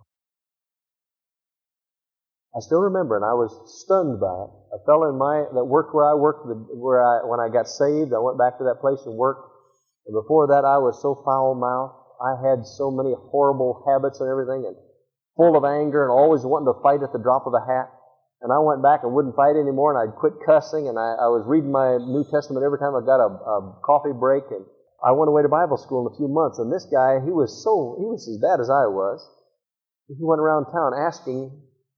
I 2.57 2.61
still 2.61 2.81
remember, 2.81 3.17
and 3.17 3.25
I 3.25 3.35
was 3.35 3.51
stunned 3.83 4.21
by 4.21 4.47
it. 4.47 4.51
A 4.73 4.81
fellow 4.87 5.11
in 5.11 5.19
my 5.19 5.43
that 5.53 5.65
worked 5.67 5.93
where 5.93 6.07
I 6.07 6.15
worked, 6.15 6.47
where 6.47 7.03
I 7.03 7.27
when 7.27 7.41
I 7.41 7.51
got 7.51 7.67
saved, 7.67 8.15
I 8.15 8.23
went 8.23 8.39
back 8.39 8.59
to 8.59 8.65
that 8.71 8.81
place 8.81 9.03
and 9.05 9.19
worked. 9.19 9.51
And 10.07 10.15
before 10.15 10.47
that, 10.49 10.65
I 10.65 10.79
was 10.79 11.03
so 11.03 11.19
foul 11.27 11.59
mouthed. 11.59 12.04
I 12.21 12.39
had 12.39 12.67
so 12.67 12.91
many 12.91 13.15
horrible 13.15 13.83
habits 13.87 14.21
and 14.21 14.29
everything, 14.31 14.67
and 14.67 14.77
full 15.37 15.57
of 15.57 15.65
anger, 15.65 16.03
and 16.03 16.13
always 16.13 16.47
wanting 16.47 16.71
to 16.71 16.79
fight 16.83 17.03
at 17.03 17.13
the 17.13 17.23
drop 17.23 17.47
of 17.47 17.55
a 17.55 17.65
hat. 17.65 17.91
And 18.43 18.53
I 18.53 18.61
went 18.61 18.83
back 18.83 19.03
and 19.03 19.15
wouldn't 19.15 19.37
fight 19.37 19.57
anymore, 19.57 19.95
and 19.95 19.99
I'd 19.99 20.15
quit 20.17 20.39
cussing, 20.45 20.87
and 20.87 20.99
I, 20.99 21.17
I 21.17 21.29
was 21.33 21.49
reading 21.49 21.73
my 21.73 21.97
New 21.97 22.25
Testament 22.29 22.63
every 22.63 22.79
time 22.79 22.95
I 22.95 23.01
got 23.01 23.23
a, 23.23 23.31
a 23.31 23.57
coffee 23.83 24.13
break, 24.13 24.45
and 24.51 24.67
I 25.01 25.13
went 25.13 25.29
away 25.29 25.43
to 25.43 25.49
Bible 25.49 25.77
school 25.77 26.05
in 26.05 26.13
a 26.13 26.17
few 26.17 26.29
months, 26.29 26.59
and 26.59 26.71
this 26.71 26.87
guy, 26.87 27.25
he 27.25 27.33
was 27.33 27.51
so, 27.65 27.97
he 27.99 28.07
was 28.07 28.29
as 28.29 28.39
bad 28.39 28.61
as 28.61 28.69
I 28.69 28.87
was. 28.87 29.25
He 30.09 30.21
went 30.21 30.45
around 30.45 30.69
town 30.69 30.93
asking, 30.93 31.51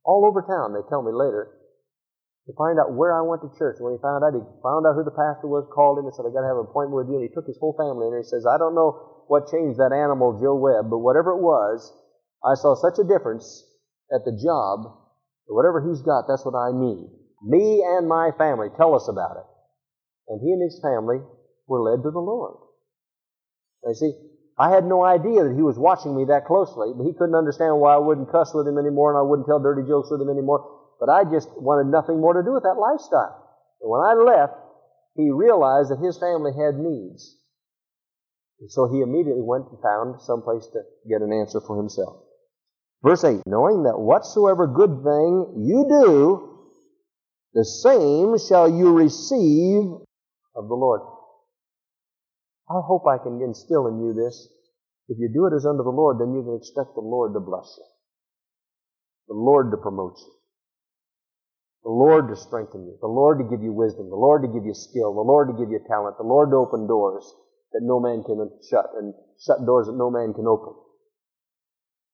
all 0.07 0.23
over 0.23 0.43
town, 0.47 0.73
they 0.73 0.87
tell 0.89 1.03
me 1.03 1.11
later, 1.11 1.51
to 2.47 2.55
find 2.55 2.79
out 2.79 2.95
where 2.95 3.11
I 3.11 3.27
went 3.27 3.43
to 3.43 3.51
church. 3.59 3.83
When 3.83 3.99
he 3.99 3.99
found 3.99 4.23
out, 4.23 4.31
he 4.31 4.43
found 4.63 4.87
out 4.87 4.95
who 4.95 5.03
the 5.03 5.11
pastor 5.11 5.51
was, 5.51 5.67
called 5.75 5.99
him 5.99 6.07
and 6.07 6.15
said, 6.15 6.23
I 6.23 6.31
got 6.31 6.47
to 6.47 6.51
have 6.51 6.63
an 6.63 6.71
appointment 6.71 7.03
with 7.03 7.11
you. 7.11 7.19
And 7.19 7.27
he 7.27 7.35
took 7.35 7.51
his 7.51 7.59
whole 7.59 7.75
family 7.75 8.07
in. 8.07 8.15
He 8.15 8.23
says, 8.23 8.47
I 8.47 8.55
don't 8.55 8.79
know 8.79 9.16
what 9.29 9.51
changed 9.51 9.79
that 9.79 9.93
animal, 9.93 10.39
Joe 10.41 10.57
Webb, 10.57 10.91
but 10.91 10.99
whatever 10.99 11.33
it 11.33 11.43
was, 11.43 11.93
I 12.45 12.55
saw 12.55 12.75
such 12.75 12.99
a 12.99 13.09
difference 13.09 13.65
at 14.13 14.25
the 14.25 14.37
job 14.37 15.07
Whatever 15.49 15.87
he's 15.87 16.03
got, 16.03 16.27
that's 16.27 16.45
what 16.45 16.59
I 16.59 16.75
need. 16.75 17.07
Me 17.43 17.85
and 17.87 18.09
my 18.09 18.31
family, 18.37 18.69
tell 18.77 18.95
us 18.95 19.07
about 19.09 19.39
it. 19.39 19.47
And 20.29 20.41
he 20.43 20.51
and 20.51 20.63
his 20.63 20.81
family 20.83 21.23
were 21.69 21.83
led 21.83 22.03
to 22.03 22.11
the 22.11 22.23
Lord. 22.23 22.59
You 23.87 23.95
see, 23.95 24.13
I 24.59 24.71
had 24.71 24.85
no 24.85 25.05
idea 25.05 25.45
that 25.45 25.55
he 25.55 25.63
was 25.63 25.79
watching 25.79 26.17
me 26.17 26.25
that 26.27 26.47
closely, 26.47 26.91
but 26.97 27.07
he 27.07 27.15
couldn't 27.15 27.39
understand 27.39 27.79
why 27.79 27.95
I 27.95 28.03
wouldn't 28.03 28.33
cuss 28.33 28.51
with 28.55 28.67
him 28.67 28.79
anymore 28.79 29.15
and 29.15 29.19
I 29.19 29.23
wouldn't 29.23 29.47
tell 29.47 29.63
dirty 29.63 29.87
jokes 29.87 30.11
with 30.11 30.21
him 30.21 30.31
anymore. 30.31 30.67
But 30.99 31.13
I 31.13 31.23
just 31.31 31.47
wanted 31.55 31.93
nothing 31.93 32.19
more 32.19 32.35
to 32.35 32.43
do 32.43 32.55
with 32.55 32.65
that 32.65 32.81
lifestyle. 32.81 33.39
And 33.79 33.91
when 33.93 34.03
I 34.03 34.15
left, 34.19 34.59
he 35.15 35.31
realized 35.31 35.95
that 35.95 36.03
his 36.03 36.19
family 36.19 36.51
had 36.57 36.81
needs. 36.81 37.37
And 38.61 38.71
so 38.71 38.89
he 38.89 39.01
immediately 39.01 39.43
went 39.43 39.69
and 39.69 39.79
found 39.83 40.21
some 40.23 40.43
place 40.43 40.67
to 40.73 40.81
get 41.09 41.21
an 41.21 41.33
answer 41.33 41.61
for 41.61 41.77
himself. 41.77 42.23
Verse 43.03 43.23
8, 43.23 43.43
knowing 43.47 43.83
that 43.85 43.99
whatsoever 43.99 44.67
good 44.67 45.03
thing 45.05 45.63
you 45.63 45.85
do, 45.89 46.53
the 47.53 47.65
same 47.65 48.39
shall 48.39 48.69
you 48.69 48.93
receive 48.93 49.85
of 50.57 50.69
the 50.69 50.75
Lord. 50.75 51.03
I 52.69 52.81
hope 52.83 53.07
I 53.07 53.19
can 53.19 53.41
instill 53.43 53.87
in 53.87 54.01
you 54.01 54.15
this. 54.15 54.49
If 55.09 55.19
you 55.19 55.31
do 55.33 55.47
it 55.47 55.55
as 55.55 55.67
unto 55.67 55.85
the 55.85 55.91
Lord, 55.91 56.19
then 56.19 56.35
you 56.35 56.43
can 56.43 56.57
expect 56.57 56.95
the 56.95 57.05
Lord 57.05 57.35
to 57.35 57.41
bless 57.41 57.77
you. 57.79 57.85
The 59.29 59.35
Lord 59.35 59.71
to 59.71 59.77
promote 59.77 60.19
you. 60.19 60.33
The 61.85 61.91
Lord 61.91 62.29
to 62.29 62.37
strengthen 62.37 62.87
you. 62.87 62.99
The 63.01 63.07
Lord 63.07 63.39
to 63.39 63.45
give 63.45 63.63
you 63.63 63.73
wisdom. 63.73 64.11
The 64.11 64.17
Lord 64.17 64.43
to 64.43 64.49
give 64.49 64.67
you 64.67 64.75
skill. 64.75 65.15
The 65.15 65.21
Lord 65.21 65.49
to 65.49 65.55
give 65.55 65.71
you 65.71 65.79
talent. 65.87 66.17
The 66.19 66.27
Lord 66.27 66.51
to 66.51 66.57
open 66.57 66.89
doors 66.89 67.23
that 67.73 67.83
no 67.83 68.01
man 68.01 68.23
can 68.25 68.51
shut 68.69 68.87
and 68.97 69.15
shut 69.45 69.65
doors 69.67 69.87
that 69.87 69.97
no 69.97 70.11
man 70.11 70.33
can 70.35 70.47
open. 70.47 70.75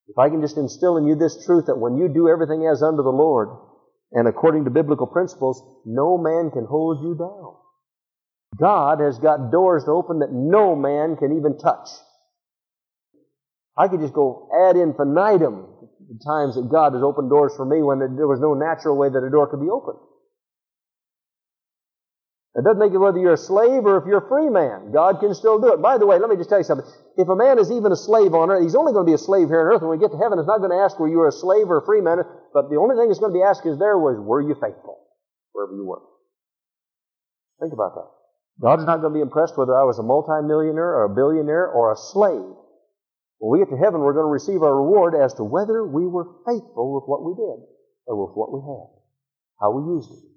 If 0.08 0.18
I 0.18 0.28
can 0.28 0.40
just 0.40 0.56
instill 0.56 0.96
in 0.96 1.06
you 1.06 1.14
this 1.14 1.44
truth 1.46 1.66
that 1.66 1.78
when 1.78 1.96
you 1.96 2.08
do 2.08 2.28
everything 2.28 2.66
as 2.66 2.82
unto 2.82 3.02
the 3.02 3.10
Lord 3.10 3.48
and 4.12 4.28
according 4.28 4.64
to 4.64 4.70
biblical 4.70 5.06
principles, 5.06 5.62
no 5.86 6.18
man 6.18 6.50
can 6.50 6.66
hold 6.66 7.02
you 7.02 7.14
down. 7.14 7.56
God 8.58 9.00
has 9.00 9.18
got 9.18 9.50
doors 9.50 9.84
to 9.84 9.92
open 9.92 10.18
that 10.18 10.32
no 10.32 10.76
man 10.76 11.16
can 11.16 11.36
even 11.36 11.56
touch. 11.58 11.88
I 13.76 13.88
could 13.88 14.00
just 14.00 14.12
go 14.12 14.50
ad 14.68 14.76
infinitum 14.76 15.66
the 16.08 16.20
times 16.24 16.56
that 16.56 16.68
God 16.70 16.92
has 16.92 17.02
opened 17.02 17.30
doors 17.30 17.54
for 17.56 17.64
me 17.64 17.82
when 17.82 17.98
there 18.00 18.28
was 18.28 18.40
no 18.40 18.52
natural 18.52 18.98
way 18.98 19.08
that 19.08 19.24
a 19.24 19.30
door 19.30 19.48
could 19.48 19.60
be 19.60 19.70
opened. 19.70 19.98
It 22.52 22.64
doesn't 22.64 22.78
make 22.78 22.92
it 22.92 23.00
whether 23.00 23.16
you're 23.16 23.32
a 23.32 23.40
slave 23.40 23.88
or 23.88 23.96
if 23.96 24.04
you're 24.04 24.20
a 24.20 24.28
free 24.28 24.52
man. 24.52 24.92
God 24.92 25.20
can 25.24 25.32
still 25.32 25.56
do 25.56 25.72
it. 25.72 25.80
By 25.80 25.96
the 25.96 26.04
way, 26.04 26.20
let 26.20 26.28
me 26.28 26.36
just 26.36 26.52
tell 26.52 26.60
you 26.60 26.68
something. 26.68 26.84
If 27.16 27.28
a 27.28 27.36
man 27.36 27.58
is 27.58 27.72
even 27.72 27.92
a 27.92 27.96
slave 27.96 28.36
on 28.36 28.52
earth, 28.52 28.60
he's 28.60 28.76
only 28.76 28.92
going 28.92 29.08
to 29.08 29.10
be 29.10 29.16
a 29.16 29.24
slave 29.24 29.48
here 29.48 29.64
on 29.64 29.72
earth. 29.72 29.80
When 29.80 29.88
we 29.88 29.96
get 29.96 30.12
to 30.12 30.20
heaven, 30.20 30.36
it's 30.36 30.48
not 30.48 30.60
going 30.60 30.68
to 30.70 30.84
ask 30.84 31.00
were 31.00 31.08
you 31.08 31.24
a 31.24 31.32
slave 31.32 31.72
or 31.72 31.80
a 31.80 31.86
free 31.88 32.04
man, 32.04 32.20
but 32.52 32.68
the 32.68 32.76
only 32.76 32.92
thing 32.92 33.08
it's 33.08 33.24
going 33.24 33.32
to 33.32 33.38
be 33.38 33.44
asked 33.44 33.64
is 33.64 33.80
there 33.80 33.96
was, 33.96 34.20
were 34.20 34.44
you 34.44 34.52
faithful? 34.60 35.00
Wherever 35.56 35.72
you 35.72 35.84
were. 35.84 36.04
Think 37.56 37.72
about 37.72 37.96
that. 37.96 38.08
God's 38.60 38.84
not 38.84 39.00
going 39.00 39.16
to 39.16 39.16
be 39.16 39.24
impressed 39.24 39.56
whether 39.56 39.72
I 39.72 39.88
was 39.88 39.96
a 39.96 40.04
multimillionaire 40.04 40.92
or 41.00 41.08
a 41.08 41.14
billionaire 41.16 41.72
or 41.72 41.92
a 41.92 41.96
slave. 41.96 42.52
When 43.40 43.48
we 43.48 43.64
get 43.64 43.72
to 43.72 43.80
heaven, 43.80 44.04
we're 44.04 44.12
going 44.12 44.28
to 44.28 44.32
receive 44.32 44.60
our 44.60 44.76
reward 44.76 45.16
as 45.16 45.32
to 45.40 45.44
whether 45.44 45.88
we 45.88 46.04
were 46.04 46.28
faithful 46.44 46.92
with 46.92 47.08
what 47.08 47.24
we 47.24 47.32
did 47.32 47.64
or 48.04 48.20
with 48.20 48.36
what 48.36 48.52
we 48.52 48.60
had, 48.60 48.92
how 49.56 49.72
we 49.72 49.88
used 49.96 50.12
it. 50.12 50.31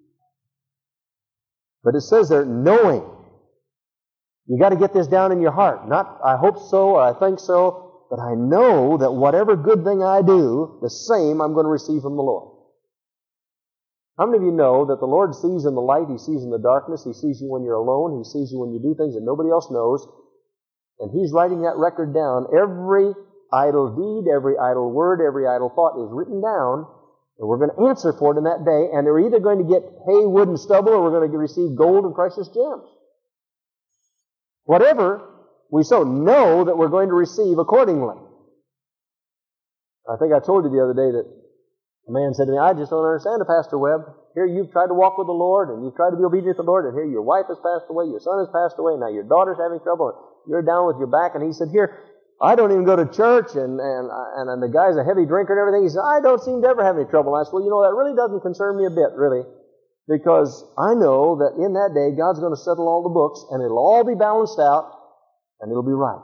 But 1.86 1.94
it 1.94 2.02
says 2.02 2.30
there, 2.30 2.44
knowing. 2.44 3.06
You 4.48 4.60
got 4.60 4.70
to 4.70 4.76
get 4.76 4.94
this 4.94 5.08
down 5.08 5.32
in 5.32 5.40
your 5.40 5.54
heart. 5.54 5.88
Not, 5.88 6.20
I 6.26 6.36
hope 6.36 6.58
so 6.58 6.98
or 6.98 7.02
I 7.02 7.14
think 7.18 7.40
so, 7.40 8.06
but 8.10 8.20
I 8.20 8.34
know 8.34 8.98
that 8.98 9.14
whatever 9.14 9.56
good 9.56 9.86
thing 9.86 10.02
I 10.02 10.22
do, 10.22 10.80
the 10.82 10.90
same 10.90 11.42
I'm 11.42 11.54
going 11.54 11.66
to 11.66 11.72
receive 11.72 12.02
from 12.02 12.18
the 12.18 12.26
Lord. 12.26 12.52
How 14.18 14.26
many 14.26 14.38
of 14.38 14.44
you 14.44 14.52
know 14.52 14.86
that 14.86 15.00
the 15.00 15.10
Lord 15.10 15.36
sees 15.36 15.66
in 15.66 15.76
the 15.76 15.82
light, 15.82 16.10
He 16.10 16.18
sees 16.18 16.42
in 16.42 16.50
the 16.50 16.62
darkness, 16.62 17.04
He 17.04 17.14
sees 17.14 17.42
you 17.42 17.50
when 17.52 17.64
you're 17.64 17.78
alone, 17.78 18.18
He 18.18 18.24
sees 18.24 18.50
you 18.52 18.60
when 18.60 18.72
you 18.72 18.80
do 18.80 18.96
things 18.96 19.14
that 19.14 19.26
nobody 19.26 19.52
else 19.52 19.70
knows, 19.70 20.08
and 21.00 21.12
He's 21.12 21.34
writing 21.34 21.62
that 21.64 21.76
record 21.78 22.14
down. 22.14 22.48
Every 22.50 23.12
idle 23.52 23.92
deed, 23.94 24.32
every 24.32 24.58
idle 24.58 24.90
word, 24.90 25.20
every 25.22 25.46
idle 25.46 25.70
thought 25.70 26.00
is 26.02 26.10
written 26.16 26.40
down, 26.42 26.88
and 27.38 27.48
we're 27.48 27.58
going 27.58 27.72
to 27.76 27.88
answer 27.90 28.14
for 28.14 28.34
it 28.34 28.38
in 28.38 28.46
that 28.46 28.64
day, 28.64 28.96
and 28.96 29.06
they're 29.06 29.20
either 29.20 29.40
going 29.40 29.60
to 29.60 29.68
get 29.68 29.84
hay, 30.08 30.26
wood, 30.26 30.48
and 30.48 30.60
stubble, 30.60 30.94
or 30.94 31.04
we're 31.04 31.20
going 31.20 31.32
to 31.32 31.38
receive 31.38 31.76
gold 31.76 32.06
and 32.06 32.16
precious 32.16 32.48
gems. 32.48 32.88
Whatever, 34.64 35.30
We 35.70 35.84
so 35.84 36.04
know 36.04 36.64
that 36.64 36.78
we're 36.78 36.94
going 36.94 37.10
to 37.10 37.16
receive 37.16 37.58
accordingly. 37.58 38.16
I 40.08 40.16
think 40.18 40.32
I 40.34 40.40
told 40.40 40.64
you 40.64 40.72
the 40.72 40.84
other 40.84 40.94
day 40.94 41.10
that 41.12 41.26
a 42.08 42.12
man 42.14 42.34
said 42.38 42.46
to 42.46 42.54
me, 42.54 42.60
I 42.62 42.74
just 42.78 42.94
don't 42.94 43.04
understand 43.04 43.42
it, 43.42 43.50
Pastor 43.50 43.78
Webb. 43.82 44.06
Here 44.36 44.46
you've 44.46 44.72
tried 44.72 44.88
to 44.88 44.94
walk 44.94 45.18
with 45.18 45.26
the 45.26 45.34
Lord 45.34 45.74
and 45.74 45.84
you've 45.84 45.96
tried 45.98 46.12
to 46.12 46.18
be 46.18 46.24
obedient 46.24 46.58
to 46.58 46.64
the 46.64 46.70
Lord, 46.70 46.86
and 46.86 46.94
here 46.94 47.06
your 47.06 47.26
wife 47.26 47.50
has 47.50 47.58
passed 47.60 47.90
away, 47.90 48.06
your 48.06 48.22
son 48.22 48.38
has 48.40 48.52
passed 48.54 48.78
away, 48.78 48.94
now 48.96 49.10
your 49.10 49.26
daughter's 49.26 49.58
having 49.58 49.82
trouble, 49.82 50.14
and 50.14 50.48
you're 50.48 50.62
down 50.62 50.86
with 50.86 51.02
your 51.02 51.10
back. 51.10 51.34
And 51.34 51.42
he 51.42 51.52
said, 51.52 51.74
Here, 51.74 51.98
I 52.42 52.56
don't 52.56 52.72
even 52.72 52.84
go 52.84 52.96
to 52.96 53.08
church, 53.08 53.56
and, 53.56 53.80
and, 53.80 54.06
and, 54.12 54.46
and 54.52 54.60
the 54.60 54.68
guy's 54.68 55.00
a 55.00 55.08
heavy 55.08 55.24
drinker 55.24 55.56
and 55.56 55.62
everything. 55.62 55.88
He 55.88 55.90
says, 55.90 56.04
I 56.04 56.20
don't 56.20 56.44
seem 56.44 56.62
to 56.64 56.68
ever 56.68 56.84
have 56.84 57.00
any 57.00 57.08
trouble. 57.08 57.32
And 57.32 57.40
I 57.40 57.44
said, 57.48 57.56
Well, 57.56 57.64
you 57.64 57.72
know, 57.72 57.80
that 57.84 57.96
really 57.96 58.16
doesn't 58.16 58.44
concern 58.44 58.76
me 58.76 58.86
a 58.86 58.94
bit, 58.94 59.16
really. 59.16 59.48
Because 60.08 60.52
I 60.78 60.94
know 60.94 61.40
that 61.40 61.58
in 61.58 61.74
that 61.74 61.96
day, 61.96 62.12
God's 62.14 62.44
going 62.44 62.54
to 62.54 62.60
settle 62.60 62.92
all 62.92 63.02
the 63.02 63.16
books, 63.16 63.40
and 63.50 63.64
it'll 63.64 63.80
all 63.80 64.04
be 64.04 64.20
balanced 64.20 64.60
out, 64.60 64.92
and 65.64 65.72
it'll 65.72 65.88
be 65.88 65.96
right. 65.96 66.22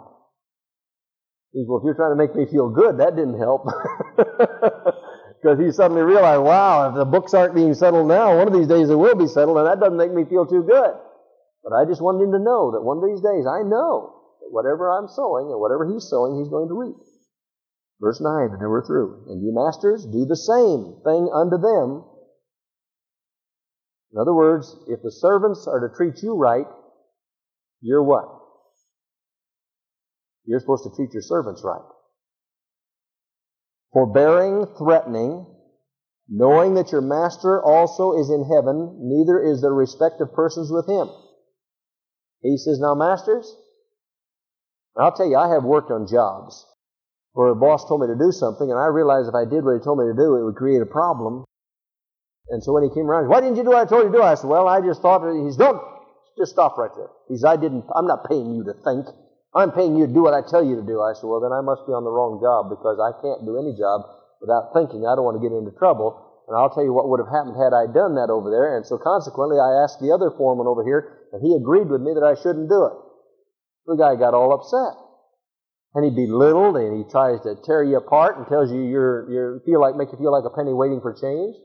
He 1.55 1.63
said, 1.63 1.71
Well, 1.71 1.79
if 1.79 1.87
you're 1.87 1.95
trying 1.95 2.13
to 2.13 2.19
make 2.19 2.35
me 2.35 2.45
feel 2.45 2.69
good, 2.69 2.99
that 2.99 3.15
didn't 3.15 3.39
help. 3.39 3.65
Because 5.41 5.57
he 5.57 5.71
suddenly 5.71 6.03
realized, 6.03 6.43
wow, 6.43 6.89
if 6.89 6.95
the 6.95 7.05
books 7.05 7.33
aren't 7.33 7.55
being 7.55 7.73
settled 7.73 8.07
now, 8.07 8.37
one 8.37 8.47
of 8.47 8.53
these 8.53 8.67
days 8.67 8.89
they 8.89 8.95
will 8.95 9.15
be 9.15 9.25
settled, 9.25 9.57
and 9.57 9.65
that 9.65 9.79
doesn't 9.79 9.97
make 9.97 10.13
me 10.13 10.23
feel 10.29 10.45
too 10.45 10.61
good. 10.61 10.93
But 11.63 11.73
I 11.73 11.85
just 11.89 12.01
wanted 12.01 12.25
him 12.25 12.31
to 12.33 12.37
know 12.37 12.77
that 12.77 12.85
one 12.85 13.01
of 13.01 13.05
these 13.09 13.25
days 13.25 13.49
I 13.49 13.65
know 13.65 14.20
whatever 14.51 14.91
I'm 14.91 15.07
sowing 15.07 15.49
and 15.51 15.59
whatever 15.59 15.87
he's 15.87 16.07
sowing, 16.07 16.37
he's 16.37 16.49
going 16.49 16.67
to 16.67 16.77
reap. 16.77 16.95
Verse 17.99 18.19
9, 18.19 18.51
and 18.51 18.61
then 18.61 18.69
we're 18.69 18.85
through. 18.85 19.25
And 19.29 19.41
you 19.41 19.53
masters, 19.53 20.05
do 20.05 20.25
the 20.25 20.35
same 20.35 21.01
thing 21.03 21.31
unto 21.33 21.57
them. 21.57 22.03
In 24.13 24.19
other 24.19 24.33
words, 24.33 24.75
if 24.87 25.01
the 25.01 25.11
servants 25.11 25.67
are 25.67 25.87
to 25.87 25.95
treat 25.95 26.21
you 26.21 26.35
right, 26.35 26.65
you're 27.81 28.03
what? 28.03 28.27
You're 30.45 30.59
supposed 30.59 30.83
to 30.83 30.95
treat 30.95 31.13
your 31.13 31.21
servants 31.21 31.63
right 31.63 31.85
forbearing, 33.93 34.65
threatening, 34.77 35.45
knowing 36.29 36.75
that 36.75 36.91
your 36.91 37.01
master 37.01 37.61
also 37.61 38.17
is 38.19 38.29
in 38.29 38.45
heaven, 38.45 38.97
neither 39.01 39.41
is 39.41 39.61
there 39.61 39.73
respect 39.73 40.21
of 40.21 40.33
persons 40.33 40.71
with 40.71 40.87
him. 40.87 41.09
He 42.41 42.57
says, 42.57 42.79
Now, 42.79 42.95
masters, 42.95 43.53
I'll 44.97 45.15
tell 45.15 45.27
you, 45.27 45.37
I 45.37 45.53
have 45.53 45.63
worked 45.63 45.91
on 45.91 46.07
jobs 46.07 46.65
where 47.33 47.47
a 47.47 47.55
boss 47.55 47.87
told 47.87 48.01
me 48.01 48.07
to 48.07 48.19
do 48.19 48.31
something, 48.31 48.67
and 48.67 48.75
I 48.79 48.91
realized 48.91 49.31
if 49.31 49.35
I 49.35 49.47
did 49.47 49.63
what 49.63 49.79
he 49.79 49.83
told 49.83 49.99
me 49.99 50.05
to 50.11 50.17
do, 50.17 50.35
it 50.35 50.43
would 50.43 50.59
create 50.59 50.81
a 50.83 50.89
problem. 50.89 51.45
And 52.51 52.59
so 52.59 52.75
when 52.75 52.83
he 52.83 52.91
came 52.91 53.07
around, 53.07 53.23
said, 53.23 53.31
why 53.31 53.39
didn't 53.39 53.55
you 53.55 53.63
do 53.63 53.71
what 53.71 53.79
I 53.79 53.87
told 53.87 54.03
you 54.03 54.11
to 54.11 54.17
do? 54.19 54.23
I 54.23 54.35
said, 54.35 54.51
well, 54.51 54.67
I 54.67 54.83
just 54.83 54.99
thought, 54.99 55.23
he's, 55.31 55.55
don't, 55.55 55.79
just 56.35 56.51
stop 56.51 56.75
right 56.77 56.91
there. 56.91 57.07
He 57.31 57.39
said, 57.39 57.47
I 57.47 57.55
didn't, 57.55 57.87
I'm 57.95 58.07
not 58.07 58.27
paying 58.27 58.51
you 58.51 58.67
to 58.67 58.75
think. 58.83 59.07
I'm 59.55 59.71
paying 59.71 59.95
you 59.95 60.07
to 60.07 60.13
do 60.13 60.23
what 60.23 60.35
I 60.35 60.43
tell 60.43 60.63
you 60.63 60.75
to 60.75 60.83
do. 60.83 60.99
I 60.99 61.15
said, 61.15 61.27
well, 61.27 61.39
then 61.39 61.55
I 61.55 61.63
must 61.63 61.87
be 61.87 61.95
on 61.95 62.03
the 62.03 62.11
wrong 62.11 62.43
job 62.43 62.67
because 62.67 62.99
I 62.99 63.15
can't 63.23 63.47
do 63.47 63.55
any 63.55 63.71
job 63.75 64.03
without 64.43 64.75
thinking. 64.75 65.07
I 65.07 65.15
don't 65.15 65.23
want 65.23 65.39
to 65.39 65.43
get 65.43 65.55
into 65.55 65.71
trouble. 65.79 66.19
And 66.51 66.59
I'll 66.59 66.71
tell 66.71 66.83
you 66.83 66.91
what 66.91 67.07
would 67.07 67.23
have 67.23 67.31
happened 67.31 67.55
had 67.55 67.71
I 67.71 67.87
done 67.87 68.19
that 68.19 68.27
over 68.27 68.51
there. 68.51 68.75
And 68.75 68.83
so 68.83 68.99
consequently, 68.99 69.55
I 69.55 69.87
asked 69.87 70.03
the 70.03 70.11
other 70.11 70.31
foreman 70.35 70.67
over 70.67 70.83
here, 70.83 71.31
and 71.31 71.39
he 71.39 71.55
agreed 71.55 71.87
with 71.87 72.03
me 72.03 72.11
that 72.11 72.27
I 72.27 72.35
shouldn't 72.35 72.67
do 72.67 72.91
it. 72.91 72.95
The 73.85 73.95
guy 73.95 74.15
got 74.15 74.33
all 74.33 74.53
upset. 74.53 74.97
And 75.93 76.07
he 76.07 76.11
belittled 76.11 76.77
and 76.77 77.03
he 77.03 77.03
tries 77.11 77.41
to 77.43 77.55
tear 77.65 77.83
you 77.83 77.97
apart 77.97 78.37
and 78.37 78.47
tells 78.47 78.71
you 78.71 78.79
you're, 78.79 79.27
you're 79.29 79.59
feel 79.65 79.81
like, 79.81 79.95
make 79.95 80.11
you 80.11 80.17
feel 80.17 80.31
like 80.31 80.47
a 80.47 80.55
penny 80.55 80.71
waiting 80.71 81.01
for 81.01 81.11
change. 81.11 81.55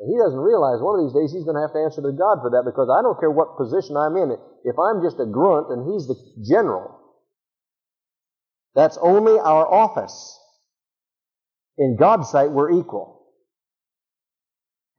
And 0.00 0.10
he 0.10 0.18
doesn't 0.18 0.38
realize 0.38 0.82
one 0.82 0.98
of 0.98 1.06
these 1.06 1.14
days 1.14 1.32
he's 1.32 1.44
going 1.46 1.56
to 1.56 1.62
have 1.62 1.72
to 1.72 1.80
answer 1.80 2.02
to 2.02 2.12
God 2.12 2.42
for 2.42 2.50
that 2.52 2.66
because 2.66 2.90
I 2.90 3.00
don't 3.00 3.18
care 3.18 3.30
what 3.30 3.56
position 3.56 3.96
I'm 3.96 4.16
in. 4.18 4.34
If 4.64 4.76
I'm 4.76 5.00
just 5.00 5.22
a 5.22 5.26
grunt 5.26 5.70
and 5.70 5.88
he's 5.88 6.10
the 6.10 6.18
general, 6.42 6.98
that's 8.74 8.98
only 9.00 9.38
our 9.38 9.64
office. 9.64 10.38
In 11.78 11.96
God's 11.96 12.28
sight, 12.28 12.50
we're 12.50 12.72
equal. 12.72 13.15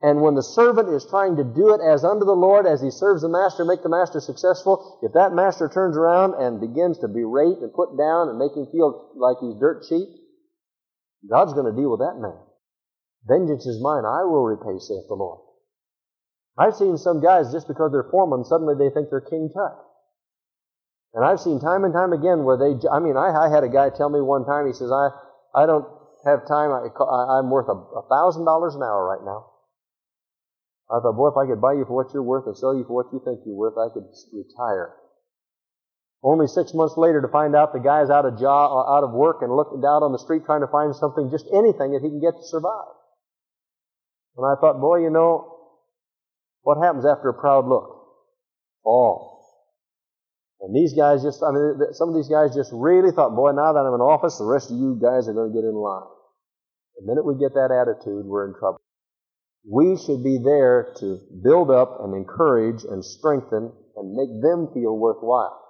And 0.00 0.22
when 0.22 0.34
the 0.34 0.42
servant 0.42 0.88
is 0.88 1.06
trying 1.10 1.36
to 1.36 1.44
do 1.44 1.74
it 1.74 1.80
as 1.82 2.04
unto 2.04 2.24
the 2.24 2.38
Lord, 2.38 2.66
as 2.66 2.80
he 2.80 2.90
serves 2.90 3.22
the 3.22 3.28
master, 3.28 3.64
make 3.64 3.82
the 3.82 3.88
master 3.88 4.20
successful, 4.20 5.00
if 5.02 5.12
that 5.14 5.34
master 5.34 5.68
turns 5.68 5.96
around 5.96 6.34
and 6.38 6.60
begins 6.60 6.98
to 6.98 7.08
berate 7.08 7.58
and 7.58 7.74
put 7.74 7.98
down 7.98 8.28
and 8.28 8.38
make 8.38 8.54
him 8.54 8.70
feel 8.70 9.10
like 9.16 9.38
he's 9.40 9.58
dirt 9.58 9.82
cheap, 9.88 10.06
God's 11.28 11.52
going 11.52 11.66
to 11.66 11.74
deal 11.74 11.90
with 11.90 11.98
that 11.98 12.14
man. 12.14 12.38
Vengeance 13.26 13.66
is 13.66 13.82
mine, 13.82 14.06
I 14.06 14.22
will 14.22 14.46
repay, 14.46 14.78
saith 14.78 15.08
the 15.08 15.18
Lord. 15.18 15.40
I've 16.56 16.78
seen 16.78 16.96
some 16.96 17.20
guys, 17.20 17.50
just 17.50 17.66
because 17.66 17.90
they're 17.90 18.06
foremen, 18.10 18.44
suddenly 18.44 18.74
they 18.78 18.94
think 18.94 19.10
they're 19.10 19.20
King 19.20 19.50
Tut. 19.52 19.74
And 21.14 21.24
I've 21.24 21.40
seen 21.40 21.58
time 21.58 21.82
and 21.82 21.92
time 21.92 22.12
again 22.12 22.44
where 22.44 22.56
they, 22.56 22.78
I 22.86 23.00
mean, 23.00 23.16
I, 23.16 23.34
I 23.34 23.50
had 23.50 23.64
a 23.64 23.68
guy 23.68 23.90
tell 23.90 24.10
me 24.10 24.20
one 24.20 24.44
time, 24.44 24.66
he 24.66 24.72
says, 24.72 24.92
I, 24.92 25.10
I 25.54 25.66
don't 25.66 25.86
have 26.24 26.46
time, 26.46 26.70
I, 26.70 26.86
I'm 27.38 27.50
worth 27.50 27.66
a 27.66 28.02
thousand 28.06 28.44
dollars 28.44 28.76
an 28.76 28.82
hour 28.82 29.02
right 29.02 29.24
now. 29.24 29.57
I 30.88 31.00
thought, 31.00 31.20
boy, 31.20 31.28
if 31.28 31.36
I 31.36 31.44
could 31.44 31.60
buy 31.60 31.76
you 31.76 31.84
for 31.84 31.92
what 31.92 32.12
you're 32.14 32.24
worth 32.24 32.46
and 32.46 32.56
sell 32.56 32.72
you 32.72 32.84
for 32.88 32.96
what 32.96 33.12
you 33.12 33.20
think 33.20 33.44
you're 33.44 33.54
worth, 33.54 33.76
I 33.76 33.92
could 33.92 34.08
retire. 34.32 34.96
Only 36.22 36.48
six 36.48 36.74
months 36.74 36.96
later 36.96 37.20
to 37.22 37.28
find 37.28 37.54
out 37.54 37.72
the 37.72 37.78
guy's 37.78 38.10
out 38.10 38.24
of 38.24 38.40
job, 38.40 38.72
uh, 38.72 38.96
out 38.96 39.04
of 39.04 39.12
work 39.12 39.38
and 39.42 39.54
looking 39.54 39.84
out 39.84 40.02
on 40.02 40.10
the 40.10 40.18
street 40.18 40.42
trying 40.44 40.62
to 40.62 40.72
find 40.72 40.96
something, 40.96 41.30
just 41.30 41.46
anything 41.54 41.92
that 41.92 42.00
he 42.02 42.08
can 42.08 42.20
get 42.20 42.34
to 42.34 42.42
survive. 42.42 42.96
And 44.36 44.46
I 44.46 44.58
thought, 44.58 44.80
boy, 44.80 45.04
you 45.04 45.10
know, 45.10 45.58
what 46.62 46.82
happens 46.82 47.04
after 47.06 47.28
a 47.28 47.34
proud 47.34 47.68
look? 47.68 47.86
Fall. 48.82 49.38
And 50.60 50.74
these 50.74 50.96
guys 50.96 51.22
just, 51.22 51.38
I 51.44 51.52
mean, 51.52 51.78
some 51.92 52.08
of 52.08 52.16
these 52.16 52.28
guys 52.28 52.50
just 52.56 52.70
really 52.72 53.12
thought, 53.12 53.36
boy, 53.36 53.52
now 53.52 53.72
that 53.72 53.84
I'm 53.86 53.94
in 53.94 54.02
office, 54.02 54.38
the 54.38 54.48
rest 54.48 54.72
of 54.72 54.76
you 54.76 54.98
guys 54.98 55.28
are 55.28 55.34
going 55.34 55.52
to 55.52 55.54
get 55.54 55.62
in 55.62 55.74
line. 55.74 56.10
The 56.98 57.06
minute 57.06 57.22
we 57.22 57.38
get 57.38 57.54
that 57.54 57.70
attitude, 57.70 58.26
we're 58.26 58.48
in 58.48 58.58
trouble. 58.58 58.82
We 59.68 60.00
should 60.00 60.24
be 60.24 60.40
there 60.40 60.96
to 61.04 61.20
build 61.44 61.70
up 61.70 62.00
and 62.00 62.16
encourage 62.16 62.88
and 62.88 63.04
strengthen 63.04 63.68
and 63.68 64.16
make 64.16 64.32
them 64.40 64.72
feel 64.72 64.96
worthwhile. 64.96 65.60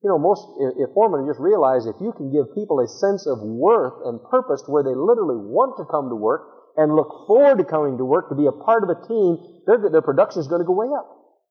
You 0.00 0.08
know, 0.08 0.18
most, 0.18 0.48
if 0.80 0.88
foremen 0.96 1.28
just 1.28 1.38
realize 1.38 1.84
if 1.84 2.00
you 2.00 2.16
can 2.16 2.32
give 2.32 2.56
people 2.56 2.80
a 2.80 2.88
sense 2.88 3.28
of 3.28 3.44
worth 3.44 4.08
and 4.08 4.24
purpose 4.24 4.64
where 4.66 4.82
they 4.82 4.96
literally 4.96 5.36
want 5.36 5.76
to 5.76 5.84
come 5.84 6.08
to 6.08 6.16
work 6.16 6.48
and 6.80 6.96
look 6.96 7.28
forward 7.28 7.60
to 7.60 7.64
coming 7.68 8.00
to 8.00 8.08
work 8.08 8.32
to 8.32 8.34
be 8.34 8.48
a 8.48 8.56
part 8.56 8.82
of 8.82 8.88
a 8.88 8.96
team, 9.04 9.36
their, 9.68 9.78
their 9.84 10.02
production 10.02 10.40
is 10.40 10.48
going 10.48 10.64
to 10.64 10.66
go 10.66 10.72
way 10.72 10.88
up. 10.88 11.06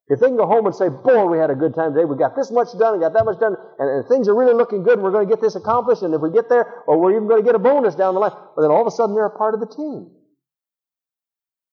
If 0.09 0.19
they 0.19 0.27
can 0.27 0.35
go 0.35 0.49
home 0.49 0.65
and 0.65 0.73
say, 0.73 0.89
boy, 0.89 1.29
we 1.29 1.37
had 1.37 1.53
a 1.53 1.55
good 1.55 1.77
time 1.77 1.93
today, 1.93 2.03
we 2.03 2.17
got 2.17 2.35
this 2.35 2.49
much 2.49 2.73
done, 2.81 2.97
and 2.97 3.01
got 3.05 3.13
that 3.13 3.23
much 3.23 3.39
done, 3.39 3.55
and, 3.77 3.87
and 3.87 4.03
things 4.09 4.27
are 4.27 4.35
really 4.35 4.57
looking 4.57 4.81
good, 4.81 4.97
and 4.97 5.03
we're 5.05 5.13
going 5.13 5.29
to 5.29 5.31
get 5.31 5.39
this 5.39 5.55
accomplished, 5.55 6.01
and 6.01 6.11
if 6.11 6.19
we 6.19 6.33
get 6.33 6.49
there, 6.49 6.83
or 6.89 6.99
we're 6.99 7.15
even 7.15 7.29
going 7.29 7.39
to 7.39 7.45
get 7.45 7.55
a 7.55 7.61
bonus 7.61 7.95
down 7.95 8.15
the 8.15 8.19
line, 8.19 8.35
but 8.57 8.65
then 8.65 8.71
all 8.71 8.81
of 8.81 8.87
a 8.87 8.91
sudden 8.91 9.13
they're 9.15 9.29
a 9.29 9.37
part 9.37 9.53
of 9.53 9.61
the 9.61 9.69
team. 9.69 10.11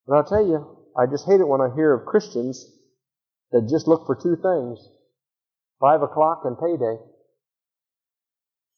And 0.09 0.17
I'll 0.17 0.25
tell 0.25 0.41
you, 0.41 0.65
I 0.97 1.05
just 1.05 1.27
hate 1.27 1.39
it 1.39 1.47
when 1.47 1.61
I 1.61 1.69
hear 1.75 1.93
of 1.93 2.07
Christians 2.07 2.65
that 3.51 3.69
just 3.69 3.87
look 3.87 4.07
for 4.07 4.15
two 4.15 4.35
things 4.41 4.81
five 5.79 6.01
o'clock 6.01 6.41
and 6.45 6.57
payday. 6.57 6.97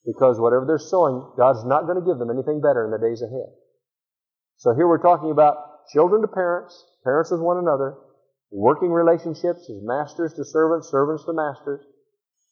Because 0.05 0.39
whatever 0.39 0.65
they're 0.67 0.77
sowing, 0.77 1.23
God's 1.37 1.63
not 1.63 1.87
going 1.87 1.95
to 1.95 2.05
give 2.05 2.19
them 2.19 2.29
anything 2.29 2.59
better 2.59 2.83
in 2.83 2.91
the 2.91 2.99
days 2.99 3.21
ahead. 3.21 3.47
So 4.57 4.75
here 4.75 4.87
we're 4.87 5.01
talking 5.01 5.31
about 5.31 5.87
children 5.93 6.21
to 6.21 6.27
parents, 6.27 6.75
parents 7.05 7.31
with 7.31 7.39
one 7.39 7.57
another, 7.57 7.95
working 8.51 8.91
relationships 8.91 9.71
as 9.71 9.79
masters 9.81 10.33
to 10.33 10.43
servants, 10.43 10.91
servants 10.91 11.23
to 11.25 11.33
masters, 11.33 11.81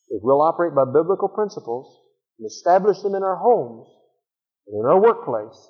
if 0.07 0.23
we'll 0.23 0.41
operate 0.41 0.73
by 0.73 0.85
biblical 0.85 1.27
principles 1.27 1.99
and 2.39 2.47
establish 2.47 3.01
them 3.01 3.13
in 3.13 3.23
our 3.23 3.35
homes 3.35 3.87
and 4.67 4.79
in 4.79 4.85
our 4.89 5.01
workplace, 5.01 5.69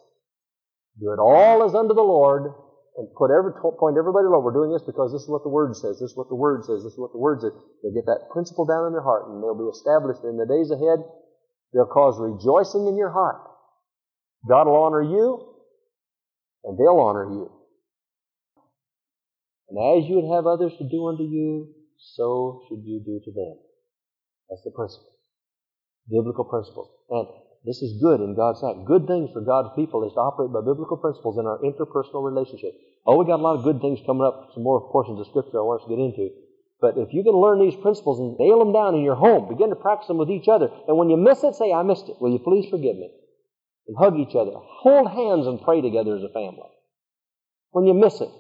do 1.02 1.12
it 1.12 1.20
all 1.20 1.64
as 1.64 1.74
unto 1.74 1.96
the 1.96 2.04
Lord, 2.04 2.54
and 3.00 3.08
put 3.16 3.32
every, 3.32 3.56
point 3.56 3.96
everybody 3.96 4.28
low. 4.28 4.44
We're 4.44 4.52
doing 4.52 4.76
this 4.76 4.84
because 4.84 5.16
this 5.16 5.24
is 5.24 5.32
what 5.32 5.48
the 5.48 5.56
Word 5.56 5.72
says. 5.72 6.04
This 6.04 6.12
is 6.12 6.20
what 6.20 6.28
the 6.28 6.36
Word 6.36 6.68
says. 6.68 6.84
This 6.84 6.92
is 6.92 7.00
what 7.00 7.16
the 7.16 7.24
Word 7.24 7.40
says. 7.40 7.56
They'll 7.80 7.96
get 7.96 8.04
that 8.12 8.28
principle 8.28 8.68
down 8.68 8.88
in 8.88 8.92
their 8.92 9.08
heart, 9.08 9.32
and 9.32 9.40
they'll 9.40 9.56
be 9.56 9.72
established 9.72 10.28
in 10.28 10.36
the 10.36 10.44
days 10.44 10.68
ahead. 10.68 11.00
They'll 11.72 11.88
cause 11.88 12.20
rejoicing 12.20 12.92
in 12.92 13.00
your 13.00 13.16
heart. 13.16 13.40
God 14.44 14.68
will 14.68 14.84
honor 14.84 15.02
you, 15.02 15.48
and 16.68 16.76
they'll 16.76 17.00
honor 17.00 17.32
you. 17.32 17.48
And 19.72 19.80
as 19.80 20.10
you 20.10 20.20
would 20.20 20.36
have 20.36 20.44
others 20.44 20.76
to 20.80 20.84
do 20.84 21.08
unto 21.08 21.24
you, 21.24 21.72
so 21.96 22.68
should 22.68 22.84
you 22.84 23.00
do 23.00 23.22
to 23.24 23.32
them. 23.32 23.56
That's 24.50 24.64
the 24.68 24.76
principle. 24.76 25.16
Biblical 26.12 26.44
principles. 26.44 26.92
And 27.10 27.28
this 27.66 27.82
is 27.82 28.02
good 28.02 28.22
in 28.22 28.36
God's 28.36 28.62
sight. 28.62 28.86
Good 28.86 29.08
things 29.08 29.30
for 29.34 29.42
God's 29.42 29.70
people 29.76 30.08
is 30.08 30.14
to 30.14 30.24
operate 30.24 30.54
by 30.54 30.62
biblical 30.62 30.98
principles 30.98 31.38
in 31.38 31.46
our 31.46 31.60
interpersonal 31.60 32.24
relationship. 32.24 32.74
Oh, 33.06 33.18
we 33.18 33.26
got 33.26 33.40
a 33.40 33.46
lot 33.46 33.58
of 33.58 33.64
good 33.64 33.82
things 33.82 34.00
coming 34.06 34.24
up, 34.24 34.52
some 34.54 34.64
more 34.64 34.92
portions 34.92 35.20
of 35.20 35.28
Scripture 35.28 35.60
I 35.60 35.68
want 35.68 35.82
us 35.82 35.88
to 35.88 35.96
get 35.96 36.04
into. 36.04 36.30
But 36.80 36.98
if 36.98 37.14
you 37.14 37.24
can 37.24 37.36
learn 37.36 37.60
these 37.60 37.76
principles 37.82 38.20
and 38.20 38.40
nail 38.40 38.60
them 38.60 38.72
down 38.72 38.96
in 38.96 39.04
your 39.04 39.16
home, 39.16 39.50
begin 39.50 39.70
to 39.70 39.76
practice 39.76 40.08
them 40.08 40.18
with 40.18 40.32
each 40.32 40.48
other, 40.48 40.72
and 40.88 40.98
when 40.98 41.10
you 41.10 41.18
miss 41.18 41.44
it, 41.44 41.56
say, 41.56 41.74
I 41.74 41.84
missed 41.84 42.08
it. 42.08 42.16
Will 42.20 42.32
you 42.32 42.40
please 42.40 42.70
forgive 42.72 42.96
me? 42.96 43.12
And 43.88 43.98
hug 44.00 44.16
each 44.16 44.36
other. 44.36 44.56
Hold 44.56 45.12
hands 45.12 45.48
and 45.48 45.62
pray 45.62 45.82
together 45.82 46.16
as 46.16 46.24
a 46.24 46.32
family. 46.32 46.72
When 47.72 47.86
you 47.86 47.94
miss 47.94 48.22
it, 48.22 48.32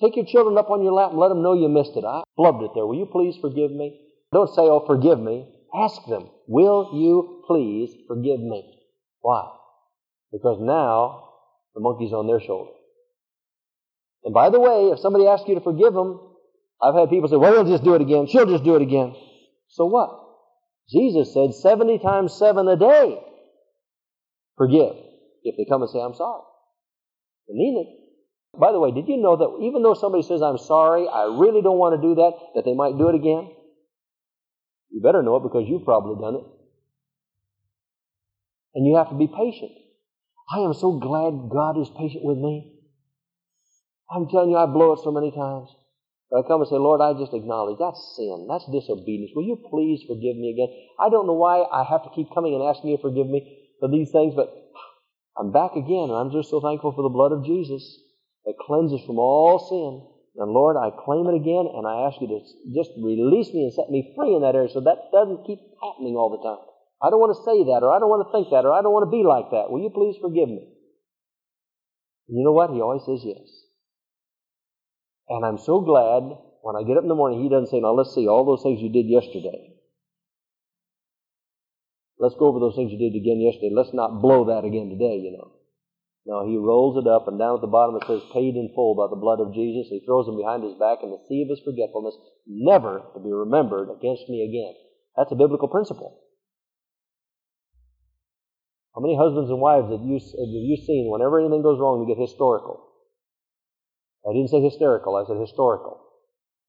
Take 0.00 0.14
your 0.14 0.26
children 0.26 0.56
up 0.56 0.70
on 0.70 0.82
your 0.82 0.92
lap 0.92 1.10
and 1.10 1.18
let 1.18 1.28
them 1.28 1.42
know 1.42 1.54
you 1.54 1.68
missed 1.68 1.96
it. 1.96 2.04
I 2.04 2.22
flubbed 2.38 2.62
it 2.64 2.70
there. 2.74 2.86
Will 2.86 2.98
you 2.98 3.06
please 3.06 3.36
forgive 3.40 3.72
me? 3.72 3.98
Don't 4.32 4.48
say, 4.48 4.62
oh, 4.62 4.84
forgive 4.86 5.18
me. 5.18 5.48
Ask 5.74 6.06
them, 6.06 6.30
will 6.48 6.90
you 6.94 7.44
please 7.46 7.94
forgive 8.08 8.40
me? 8.40 8.64
Why? 9.20 9.48
Because 10.32 10.58
now 10.60 11.28
the 11.74 11.80
monkey's 11.80 12.12
on 12.12 12.26
their 12.26 12.40
shoulder. 12.40 12.72
And 14.24 14.34
by 14.34 14.50
the 14.50 14.58
way, 14.58 14.90
if 14.92 14.98
somebody 14.98 15.26
asks 15.26 15.48
you 15.48 15.54
to 15.54 15.60
forgive 15.60 15.94
them, 15.94 16.20
I've 16.82 16.94
had 16.94 17.10
people 17.10 17.28
say, 17.28 17.36
well, 17.36 17.52
he'll 17.52 17.70
just 17.70 17.84
do 17.84 17.94
it 17.94 18.02
again. 18.02 18.26
She'll 18.26 18.46
just 18.46 18.64
do 18.64 18.76
it 18.76 18.82
again. 18.82 19.14
So 19.68 19.86
what? 19.86 20.10
Jesus 20.90 21.32
said 21.34 21.54
70 21.54 21.98
times 21.98 22.34
7 22.38 22.66
a 22.66 22.76
day. 22.76 23.20
Forgive. 24.56 24.96
If 25.44 25.56
they 25.56 25.66
come 25.68 25.82
and 25.82 25.90
say, 25.90 26.00
I'm 26.00 26.14
sorry. 26.14 26.42
They 27.46 27.54
mean 27.54 27.84
it. 27.86 28.58
By 28.58 28.72
the 28.72 28.80
way, 28.80 28.90
did 28.90 29.08
you 29.08 29.18
know 29.18 29.36
that 29.36 29.64
even 29.64 29.82
though 29.82 29.94
somebody 29.94 30.22
says, 30.22 30.42
I'm 30.42 30.58
sorry, 30.58 31.06
I 31.06 31.24
really 31.38 31.62
don't 31.62 31.78
want 31.78 32.00
to 32.00 32.08
do 32.08 32.14
that, 32.16 32.32
that 32.54 32.64
they 32.64 32.74
might 32.74 32.98
do 32.98 33.08
it 33.08 33.14
again? 33.14 33.52
You 34.90 35.00
better 35.02 35.22
know 35.22 35.36
it 35.36 35.42
because 35.42 35.64
you've 35.68 35.84
probably 35.84 36.20
done 36.20 36.36
it. 36.36 36.46
And 38.74 38.86
you 38.86 38.96
have 38.96 39.10
to 39.10 39.16
be 39.16 39.26
patient. 39.26 39.72
I 40.50 40.60
am 40.60 40.72
so 40.72 40.98
glad 40.98 41.50
God 41.50 41.80
is 41.80 41.90
patient 41.90 42.24
with 42.24 42.38
me. 42.38 42.78
I'm 44.10 44.28
telling 44.28 44.50
you, 44.50 44.56
I 44.56 44.66
blow 44.66 44.92
it 44.92 45.00
so 45.04 45.12
many 45.12 45.30
times. 45.30 45.68
But 46.30 46.44
I 46.44 46.48
come 46.48 46.60
and 46.60 46.68
say, 46.68 46.76
Lord, 46.76 47.00
I 47.00 47.18
just 47.18 47.32
acknowledge 47.32 47.78
that's 47.78 48.16
sin. 48.16 48.46
That's 48.48 48.64
disobedience. 48.70 49.32
Will 49.34 49.44
you 49.44 49.56
please 49.68 50.04
forgive 50.06 50.36
me 50.36 50.52
again? 50.52 50.72
I 51.00 51.08
don't 51.08 51.26
know 51.26 51.36
why 51.36 51.64
I 51.64 51.84
have 51.84 52.04
to 52.04 52.10
keep 52.14 52.32
coming 52.32 52.54
and 52.54 52.62
asking 52.64 52.90
you 52.90 52.96
to 52.96 53.02
forgive 53.02 53.26
me 53.26 53.68
for 53.80 53.88
these 53.88 54.10
things, 54.10 54.34
but 54.34 54.48
I'm 55.38 55.52
back 55.52 55.72
again, 55.76 56.10
and 56.10 56.18
I'm 56.18 56.32
just 56.32 56.50
so 56.50 56.60
thankful 56.60 56.92
for 56.92 57.02
the 57.02 57.14
blood 57.14 57.32
of 57.32 57.44
Jesus 57.44 57.82
that 58.44 58.58
cleanses 58.58 59.04
from 59.06 59.18
all 59.18 59.58
sin. 59.58 60.17
And 60.36 60.52
Lord, 60.52 60.76
I 60.76 60.90
claim 60.90 61.26
it 61.26 61.34
again, 61.34 61.66
and 61.66 61.86
I 61.86 62.06
ask 62.06 62.20
you 62.20 62.28
to 62.28 62.38
just 62.74 62.90
release 62.98 63.52
me 63.52 63.64
and 63.64 63.72
set 63.74 63.90
me 63.90 64.12
free 64.14 64.34
in 64.34 64.42
that 64.42 64.54
area 64.54 64.68
so 64.68 64.80
that 64.80 65.10
doesn't 65.10 65.46
keep 65.46 65.58
happening 65.82 66.14
all 66.14 66.30
the 66.30 66.42
time. 66.44 66.62
I 67.02 67.10
don't 67.10 67.18
want 67.18 67.34
to 67.34 67.42
say 67.42 67.64
that, 67.72 67.82
or 67.82 67.90
I 67.90 67.98
don't 67.98 68.10
want 68.10 68.26
to 68.26 68.32
think 68.32 68.50
that, 68.50 68.66
or 68.66 68.72
I 68.72 68.82
don't 68.82 68.92
want 68.92 69.06
to 69.06 69.14
be 69.14 69.26
like 69.26 69.50
that. 69.50 69.70
Will 69.70 69.82
you 69.82 69.90
please 69.90 70.18
forgive 70.20 70.48
me? 70.48 70.66
You 72.28 72.44
know 72.44 72.52
what? 72.52 72.70
He 72.70 72.80
always 72.80 73.02
says 73.06 73.22
yes. 73.24 73.46
And 75.28 75.44
I'm 75.44 75.58
so 75.58 75.80
glad 75.80 76.38
when 76.62 76.76
I 76.76 76.86
get 76.86 76.96
up 76.96 77.02
in 77.02 77.08
the 77.08 77.18
morning, 77.18 77.42
he 77.42 77.48
doesn't 77.48 77.70
say, 77.70 77.80
now 77.80 77.92
let's 77.92 78.14
see 78.14 78.26
all 78.26 78.44
those 78.44 78.62
things 78.62 78.80
you 78.82 78.90
did 78.90 79.06
yesterday. 79.06 79.74
Let's 82.18 82.34
go 82.34 82.46
over 82.46 82.58
those 82.58 82.74
things 82.74 82.90
you 82.92 82.98
did 82.98 83.16
again 83.16 83.40
yesterday. 83.40 83.70
Let's 83.72 83.94
not 83.94 84.20
blow 84.20 84.46
that 84.50 84.66
again 84.66 84.90
today, 84.90 85.22
you 85.22 85.38
know. 85.38 85.57
No, 86.28 86.44
he 86.44 86.60
rolls 86.60 87.00
it 87.00 87.08
up, 87.08 87.24
and 87.24 87.40
down 87.40 87.56
at 87.56 87.64
the 87.64 87.72
bottom 87.72 87.96
it 87.96 88.04
says, 88.04 88.20
paid 88.36 88.52
in 88.52 88.68
full 88.76 88.92
by 88.92 89.08
the 89.08 89.16
blood 89.16 89.40
of 89.40 89.56
Jesus. 89.56 89.88
He 89.88 90.04
throws 90.04 90.28
them 90.28 90.36
behind 90.36 90.60
his 90.60 90.76
back 90.76 91.00
in 91.00 91.08
the 91.08 91.24
sea 91.24 91.40
of 91.40 91.48
his 91.48 91.64
forgetfulness, 91.64 92.20
never 92.44 93.00
to 93.16 93.20
be 93.24 93.32
remembered 93.32 93.88
against 93.88 94.28
me 94.28 94.44
again. 94.44 94.76
That's 95.16 95.32
a 95.32 95.40
biblical 95.40 95.72
principle. 95.72 96.20
How 98.92 99.00
many 99.00 99.16
husbands 99.16 99.48
and 99.48 99.56
wives 99.56 99.88
have 99.88 100.04
you, 100.04 100.20
have 100.20 100.52
you 100.52 100.76
seen 100.84 101.08
whenever 101.08 101.40
anything 101.40 101.64
goes 101.64 101.80
wrong, 101.80 102.04
you 102.04 102.12
get 102.12 102.20
historical? 102.20 102.84
I 104.28 104.36
didn't 104.36 104.52
say 104.52 104.60
hysterical, 104.60 105.16
I 105.16 105.24
said 105.24 105.40
historical. 105.40 106.04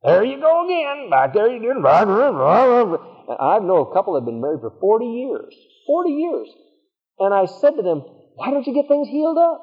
There 0.07 0.23
you 0.23 0.39
go 0.39 0.63
again, 0.63 1.09
back 1.09 1.33
there 1.33 1.51
you 1.51 1.59
did. 1.59 1.75
I 1.83 3.59
know 3.59 3.83
a 3.83 3.93
couple 3.93 4.13
that 4.15 4.21
have 4.21 4.25
been 4.25 4.39
married 4.39 4.61
for 4.61 4.71
40 4.79 5.03
years. 5.03 5.51
40 5.85 6.11
years. 6.11 6.47
And 7.19 7.33
I 7.33 7.43
said 7.43 7.75
to 7.75 7.83
them, 7.83 8.05
why 8.39 8.55
don't 8.55 8.65
you 8.65 8.73
get 8.73 8.87
things 8.87 9.11
healed 9.11 9.37
up? 9.37 9.59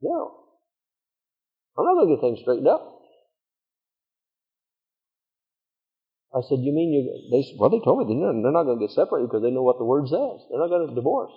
No. 0.00 0.48
I'm 1.76 1.84
not 1.84 2.00
going 2.00 2.08
to 2.08 2.14
get 2.16 2.24
things 2.24 2.40
straightened 2.40 2.68
up. 2.72 3.04
I 6.32 6.40
said, 6.48 6.64
you 6.64 6.72
mean 6.72 6.90
you, 6.90 7.04
they, 7.30 7.44
well, 7.60 7.68
they 7.68 7.84
told 7.84 8.00
me 8.00 8.08
they're, 8.08 8.32
they're 8.32 8.50
not 8.50 8.64
going 8.64 8.80
to 8.80 8.86
get 8.88 8.96
separated 8.96 9.28
because 9.28 9.44
they 9.44 9.52
know 9.52 9.62
what 9.62 9.76
the 9.76 9.84
word 9.84 10.08
says. 10.08 10.40
They're 10.48 10.58
not 10.58 10.72
going 10.72 10.88
to 10.88 10.96
divorce. 10.96 11.30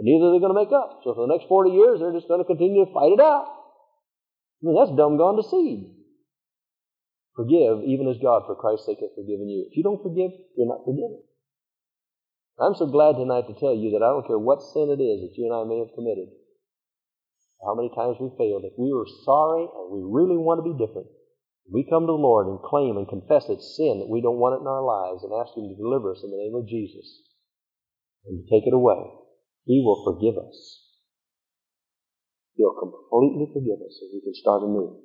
And 0.00 0.08
neither 0.08 0.26
are 0.26 0.34
they 0.34 0.40
going 0.40 0.56
to 0.56 0.58
make 0.58 0.72
up. 0.72 1.04
So 1.04 1.12
for 1.12 1.28
the 1.28 1.32
next 1.32 1.46
40 1.46 1.70
years, 1.76 2.00
they're 2.00 2.16
just 2.16 2.26
going 2.26 2.40
to 2.40 2.48
continue 2.48 2.88
to 2.88 2.90
fight 2.96 3.12
it 3.12 3.20
out. 3.20 3.46
I 3.46 4.60
mean, 4.64 4.80
that's 4.80 4.96
dumb 4.96 5.20
gone 5.20 5.36
to 5.36 5.44
seed. 5.44 5.92
Forgive, 7.36 7.84
even 7.84 8.08
as 8.08 8.16
God, 8.16 8.48
for 8.48 8.56
Christ's 8.56 8.88
sake, 8.88 9.04
has 9.04 9.12
forgiven 9.12 9.46
you. 9.46 9.68
If 9.68 9.76
you 9.76 9.84
don't 9.84 10.02
forgive, 10.02 10.32
you're 10.56 10.72
not 10.72 10.88
forgiven. 10.88 11.20
I'm 12.58 12.74
so 12.74 12.86
glad 12.86 13.16
tonight 13.16 13.46
to 13.46 13.56
tell 13.56 13.74
you 13.76 13.92
that 13.94 14.04
I 14.04 14.10
don't 14.10 14.26
care 14.26 14.38
what 14.40 14.64
sin 14.64 14.90
it 14.90 15.00
is 15.00 15.22
that 15.22 15.36
you 15.38 15.46
and 15.46 15.54
I 15.54 15.64
may 15.64 15.78
have 15.78 15.94
committed, 15.94 16.28
how 17.64 17.76
many 17.76 17.92
times 17.94 18.16
we 18.20 18.32
failed. 18.36 18.64
If 18.64 18.76
we 18.76 18.92
were 18.92 19.08
sorry 19.24 19.68
and 19.68 19.86
we 19.92 20.00
really 20.02 20.36
want 20.36 20.60
to 20.60 20.68
be 20.68 20.76
different, 20.76 21.08
we 21.70 21.86
come 21.86 22.04
to 22.04 22.14
the 22.16 22.18
Lord 22.18 22.48
and 22.48 22.58
claim 22.60 22.98
and 22.98 23.06
confess 23.06 23.46
it's 23.46 23.78
sin 23.78 24.02
that 24.02 24.10
we 24.10 24.20
don't 24.20 24.42
want 24.42 24.58
it 24.58 24.64
in 24.64 24.68
our 24.68 24.82
lives 24.82 25.22
and 25.22 25.30
ask 25.32 25.54
Him 25.54 25.70
to 25.70 25.78
deliver 25.78 26.10
us 26.10 26.24
in 26.26 26.34
the 26.34 26.40
name 26.40 26.58
of 26.58 26.66
Jesus 26.66 27.30
and 28.26 28.42
to 28.42 28.44
take 28.50 28.66
it 28.66 28.74
away. 28.74 28.98
He 29.64 29.78
will 29.80 30.02
forgive 30.02 30.34
us. 30.36 30.58
He'll 32.58 32.74
completely 32.74 33.48
forgive 33.54 33.80
us 33.80 33.94
and 34.02 34.10
we 34.12 34.20
can 34.20 34.34
start 34.34 34.66
anew. 34.66 35.00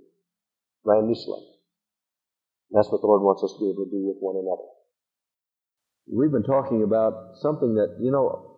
Brand 0.83 1.07
new 1.07 1.15
slate. 1.15 1.55
That's 2.71 2.89
what 2.91 2.99
the 2.99 3.07
Lord 3.07 3.21
wants 3.21 3.43
us 3.45 3.53
to 3.55 3.61
be 3.61 3.71
able 3.71 3.85
to 3.85 3.91
do 3.91 4.03
with 4.09 4.19
one 4.19 4.35
another. 4.35 4.74
We've 6.11 6.31
been 6.31 6.43
talking 6.43 6.83
about 6.83 7.37
something 7.41 7.75
that, 7.75 7.97
you 7.99 8.11
know, 8.11 8.57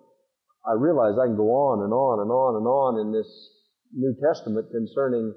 I 0.67 0.73
realize 0.73 1.15
I 1.17 1.27
can 1.27 1.37
go 1.37 1.47
on 1.71 1.83
and 1.83 1.93
on 1.93 2.19
and 2.19 2.31
on 2.31 2.55
and 2.59 2.67
on 2.67 2.99
in 2.99 3.13
this 3.15 3.29
New 3.93 4.15
Testament 4.19 4.67
concerning 4.71 5.33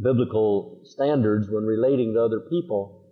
biblical 0.00 0.80
standards 0.84 1.48
when 1.50 1.64
relating 1.64 2.14
to 2.14 2.24
other 2.24 2.40
people. 2.48 3.04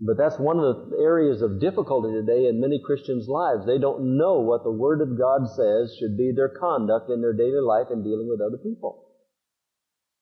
But 0.00 0.16
that's 0.16 0.40
one 0.40 0.58
of 0.58 0.90
the 0.90 0.96
areas 0.98 1.42
of 1.42 1.60
difficulty 1.60 2.10
today 2.10 2.48
in 2.48 2.60
many 2.60 2.80
Christians' 2.84 3.28
lives. 3.28 3.66
They 3.66 3.78
don't 3.78 4.18
know 4.18 4.40
what 4.40 4.64
the 4.64 4.72
Word 4.72 5.00
of 5.00 5.16
God 5.16 5.46
says 5.54 5.94
should 6.00 6.16
be 6.16 6.32
their 6.34 6.48
conduct 6.48 7.10
in 7.10 7.20
their 7.20 7.34
daily 7.34 7.60
life 7.60 7.88
in 7.92 8.02
dealing 8.02 8.26
with 8.26 8.40
other 8.40 8.58
people. 8.58 9.06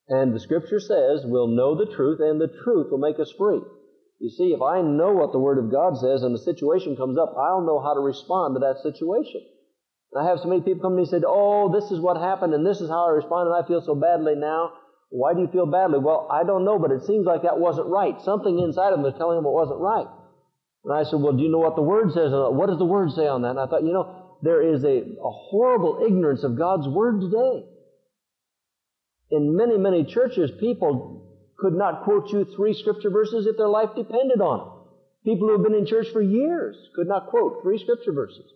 And 0.08 0.34
the 0.34 0.40
Scripture 0.40 0.80
says 0.80 1.24
we'll 1.24 1.54
know 1.54 1.76
the 1.76 1.94
truth 1.94 2.18
and 2.20 2.40
the 2.40 2.52
truth 2.64 2.88
will 2.90 2.98
make 2.98 3.20
us 3.20 3.32
free. 3.38 3.60
You 4.18 4.30
see, 4.30 4.52
if 4.52 4.62
I 4.62 4.82
know 4.82 5.12
what 5.12 5.32
the 5.32 5.38
Word 5.38 5.58
of 5.58 5.70
God 5.70 5.96
says 5.96 6.22
and 6.22 6.34
the 6.34 6.42
situation 6.42 6.96
comes 6.96 7.16
up, 7.18 7.34
I'll 7.38 7.62
know 7.62 7.80
how 7.80 7.94
to 7.94 8.00
respond 8.00 8.56
to 8.56 8.60
that 8.60 8.82
situation. 8.82 9.40
And 10.12 10.26
I 10.26 10.28
have 10.28 10.40
so 10.40 10.48
many 10.48 10.62
people 10.62 10.82
come 10.82 10.92
to 10.92 10.96
me 10.96 11.02
and 11.02 11.10
say, 11.10 11.22
Oh, 11.26 11.70
this 11.72 11.90
is 11.90 12.00
what 12.00 12.16
happened 12.16 12.54
and 12.54 12.66
this 12.66 12.80
is 12.80 12.90
how 12.90 13.06
I 13.06 13.10
responded 13.10 13.52
and 13.52 13.64
I 13.64 13.68
feel 13.68 13.82
so 13.82 13.94
badly 13.94 14.34
now. 14.34 14.72
Why 15.10 15.34
do 15.34 15.40
you 15.40 15.48
feel 15.48 15.66
badly? 15.66 15.98
Well, 15.98 16.28
I 16.30 16.44
don't 16.44 16.64
know, 16.64 16.78
but 16.78 16.90
it 16.90 17.04
seems 17.04 17.26
like 17.26 17.42
that 17.42 17.58
wasn't 17.58 17.86
right. 17.86 18.20
Something 18.22 18.58
inside 18.58 18.92
of 18.92 19.00
them 19.00 19.06
is 19.06 19.16
telling 19.16 19.36
them 19.36 19.46
it 19.46 19.54
wasn't 19.54 19.80
right. 19.80 20.06
And 20.84 20.92
I 20.92 21.04
said, 21.04 21.20
Well, 21.20 21.32
do 21.32 21.42
you 21.42 21.50
know 21.50 21.58
what 21.58 21.76
the 21.76 21.82
Word 21.82 22.12
says? 22.12 22.32
What 22.32 22.66
does 22.66 22.78
the 22.78 22.90
Word 22.90 23.12
say 23.12 23.26
on 23.26 23.42
that? 23.42 23.50
And 23.50 23.60
I 23.60 23.66
thought, 23.66 23.84
you 23.84 23.92
know, 23.92 24.36
there 24.42 24.62
is 24.62 24.84
a, 24.84 24.98
a 24.98 25.30
horrible 25.30 26.02
ignorance 26.04 26.42
of 26.42 26.58
God's 26.58 26.88
Word 26.88 27.20
today. 27.20 27.64
In 29.30 29.56
many, 29.56 29.76
many 29.76 30.04
churches, 30.04 30.50
people 30.58 31.17
could 31.58 31.74
not 31.74 32.04
quote 32.04 32.30
you 32.30 32.46
three 32.56 32.74
scripture 32.74 33.10
verses 33.10 33.46
if 33.46 33.56
their 33.56 33.68
life 33.68 33.90
depended 33.96 34.40
on 34.40 34.60
it. 34.60 35.30
People 35.30 35.48
who 35.48 35.54
have 35.54 35.64
been 35.64 35.78
in 35.78 35.86
church 35.86 36.06
for 36.12 36.22
years 36.22 36.76
could 36.94 37.08
not 37.08 37.26
quote 37.26 37.62
three 37.62 37.78
scripture 37.78 38.12
verses. 38.12 38.50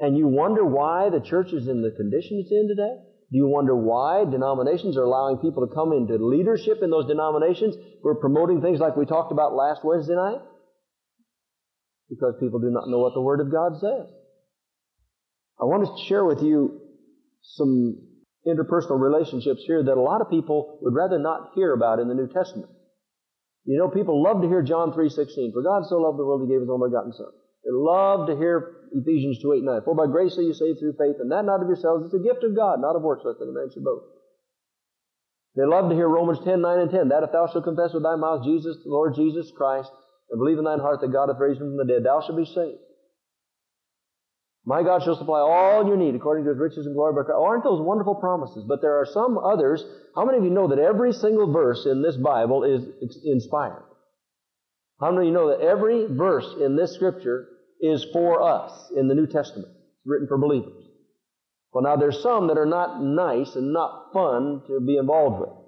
And 0.00 0.16
you 0.16 0.26
wonder 0.26 0.64
why 0.64 1.10
the 1.10 1.20
church 1.20 1.52
is 1.52 1.68
in 1.68 1.82
the 1.82 1.90
condition 1.90 2.40
it's 2.42 2.50
in 2.50 2.68
today? 2.68 2.96
Do 3.30 3.36
you 3.36 3.46
wonder 3.46 3.76
why 3.76 4.24
denominations 4.24 4.96
are 4.96 5.02
allowing 5.02 5.36
people 5.38 5.66
to 5.66 5.74
come 5.74 5.92
into 5.92 6.16
leadership 6.16 6.78
in 6.82 6.88
those 6.88 7.06
denominations 7.06 7.74
who 8.02 8.08
are 8.08 8.14
promoting 8.14 8.62
things 8.62 8.80
like 8.80 8.96
we 8.96 9.04
talked 9.04 9.32
about 9.32 9.54
last 9.54 9.84
Wednesday 9.84 10.14
night? 10.14 10.40
Because 12.08 12.36
people 12.40 12.58
do 12.58 12.70
not 12.70 12.88
know 12.88 13.00
what 13.00 13.12
the 13.12 13.20
Word 13.20 13.40
of 13.40 13.52
God 13.52 13.78
says. 13.80 14.08
I 15.60 15.64
want 15.64 15.84
to 15.84 16.04
share 16.06 16.24
with 16.24 16.42
you 16.42 16.80
some 17.42 18.07
interpersonal 18.48 18.98
relationships 18.98 19.62
here 19.66 19.82
that 19.84 19.96
a 19.96 20.00
lot 20.00 20.20
of 20.20 20.30
people 20.30 20.78
would 20.82 20.94
rather 20.94 21.18
not 21.18 21.52
hear 21.54 21.72
about 21.72 22.00
in 22.00 22.08
the 22.08 22.14
New 22.14 22.28
Testament. 22.28 22.70
You 23.64 23.76
know, 23.76 23.88
people 23.88 24.22
love 24.22 24.40
to 24.40 24.48
hear 24.48 24.62
John 24.62 24.92
3.16. 24.92 25.52
For 25.52 25.62
God 25.62 25.84
so 25.84 26.00
loved 26.00 26.18
the 26.18 26.24
world, 26.24 26.40
He 26.40 26.48
gave 26.48 26.60
His 26.60 26.70
only 26.70 26.88
begotten 26.88 27.12
Son. 27.12 27.28
They 27.64 27.70
love 27.70 28.26
to 28.28 28.36
hear 28.36 28.88
Ephesians 28.92 29.42
2, 29.42 29.60
8, 29.60 29.62
9. 29.62 29.80
For 29.84 29.94
by 29.94 30.06
grace 30.06 30.38
are 30.38 30.42
you 30.42 30.54
saved 30.54 30.80
through 30.80 30.96
faith, 30.96 31.20
and 31.20 31.30
that 31.30 31.44
not 31.44 31.60
of 31.60 31.68
yourselves. 31.68 32.06
It's 32.06 32.16
a 32.16 32.24
gift 32.24 32.44
of 32.44 32.56
God, 32.56 32.80
not 32.80 32.96
of 32.96 33.02
works, 33.02 33.24
lest 33.24 33.44
any 33.44 33.52
man 33.52 33.68
should 33.68 33.84
boast. 33.84 34.08
They 35.54 35.68
love 35.68 35.90
to 35.90 35.94
hear 35.94 36.08
Romans 36.08 36.38
10, 36.44 36.62
9, 36.62 36.78
and 36.78 36.90
10. 36.90 37.08
That 37.08 37.24
if 37.24 37.32
thou 37.32 37.46
shalt 37.46 37.68
confess 37.68 37.92
with 37.92 38.04
thy 38.04 38.16
mouth 38.16 38.44
Jesus, 38.44 38.80
the 38.80 38.88
Lord 38.88 39.14
Jesus 39.14 39.52
Christ, 39.52 39.92
and 40.30 40.38
believe 40.38 40.56
in 40.56 40.64
thine 40.64 40.80
heart 40.80 41.00
that 41.00 41.12
God 41.12 41.28
hath 41.28 41.40
raised 41.40 41.60
him 41.60 41.68
from 41.68 41.76
the 41.76 41.92
dead, 41.92 42.04
thou 42.04 42.20
shalt 42.24 42.40
be 42.40 42.48
saved. 42.48 42.80
My 44.68 44.82
God 44.82 45.02
shall 45.02 45.16
supply 45.16 45.40
all 45.40 45.86
your 45.86 45.96
need 45.96 46.14
according 46.14 46.44
to 46.44 46.50
his 46.50 46.58
riches 46.58 46.84
and 46.84 46.94
glory 46.94 47.14
by. 47.14 47.32
Aren't 47.32 47.64
those 47.64 47.80
wonderful 47.80 48.16
promises? 48.16 48.64
But 48.68 48.82
there 48.82 49.00
are 49.00 49.06
some 49.06 49.38
others. 49.38 49.82
How 50.14 50.26
many 50.26 50.36
of 50.36 50.44
you 50.44 50.50
know 50.50 50.68
that 50.68 50.78
every 50.78 51.14
single 51.14 51.50
verse 51.50 51.86
in 51.86 52.02
this 52.02 52.18
Bible 52.18 52.64
is 52.64 52.84
inspired? 53.24 53.82
How 55.00 55.10
many 55.10 55.28
of 55.28 55.32
you 55.32 55.32
know 55.32 55.48
that 55.56 55.64
every 55.64 56.04
verse 56.14 56.54
in 56.60 56.76
this 56.76 56.92
scripture 56.92 57.48
is 57.80 58.04
for 58.12 58.42
us 58.42 58.92
in 58.94 59.08
the 59.08 59.14
New 59.14 59.26
Testament? 59.26 59.68
It's 59.70 60.06
written 60.06 60.28
for 60.28 60.36
believers. 60.36 60.84
Well, 61.72 61.84
now 61.84 61.96
there's 61.96 62.22
some 62.22 62.48
that 62.48 62.58
are 62.58 62.66
not 62.66 63.02
nice 63.02 63.56
and 63.56 63.72
not 63.72 64.12
fun 64.12 64.64
to 64.66 64.80
be 64.80 64.98
involved 64.98 65.40
with. 65.40 65.67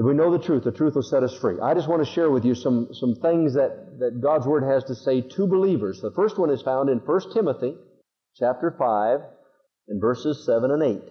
If 0.00 0.06
we 0.06 0.14
know 0.14 0.30
the 0.30 0.42
truth, 0.42 0.64
the 0.64 0.72
truth 0.72 0.94
will 0.94 1.02
set 1.02 1.24
us 1.24 1.36
free. 1.36 1.60
I 1.60 1.74
just 1.74 1.86
want 1.86 2.02
to 2.02 2.10
share 2.10 2.30
with 2.30 2.46
you 2.46 2.54
some, 2.54 2.88
some 2.94 3.16
things 3.16 3.52
that, 3.52 3.98
that 3.98 4.22
God's 4.22 4.46
Word 4.46 4.64
has 4.64 4.82
to 4.84 4.94
say 4.94 5.20
to 5.20 5.46
believers. 5.46 6.00
The 6.00 6.10
first 6.12 6.38
one 6.38 6.48
is 6.48 6.62
found 6.62 6.88
in 6.88 7.00
1 7.00 7.34
Timothy 7.34 7.74
chapter 8.34 8.74
5 8.78 9.20
and 9.88 10.00
verses 10.00 10.46
7 10.46 10.70
and 10.70 10.82
8. 10.82 11.02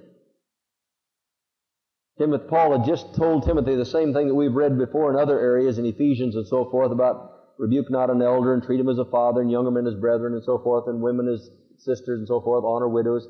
Timothy, 2.18 2.46
Paul 2.50 2.80
had 2.80 2.88
just 2.88 3.14
told 3.14 3.46
Timothy 3.46 3.76
the 3.76 3.86
same 3.86 4.12
thing 4.12 4.28
that 4.28 4.34
we've 4.34 4.56
read 4.56 4.76
before 4.80 5.12
in 5.12 5.20
other 5.20 5.40
areas 5.40 5.78
in 5.78 5.86
Ephesians 5.86 6.36
and 6.36 6.48
so 6.48 6.68
forth 6.72 6.92
about 6.92 7.32
rebuke 7.60 7.92
not 7.92 8.10
an 8.10 8.24
elder 8.24 8.56
and 8.56 8.64
treat 8.64 8.80
him 8.80 8.90
as 8.90 8.98
a 8.98 9.06
father 9.06 9.42
and 9.42 9.52
younger 9.52 9.70
men 9.70 9.86
as 9.86 10.02
brethren 10.02 10.34
and 10.34 10.44
so 10.44 10.58
forth 10.64 10.88
and 10.88 11.00
women 11.00 11.28
as 11.28 11.48
sisters 11.78 12.18
and 12.18 12.28
so 12.28 12.42
forth, 12.42 12.64
honor 12.66 12.90
widows. 12.90 13.28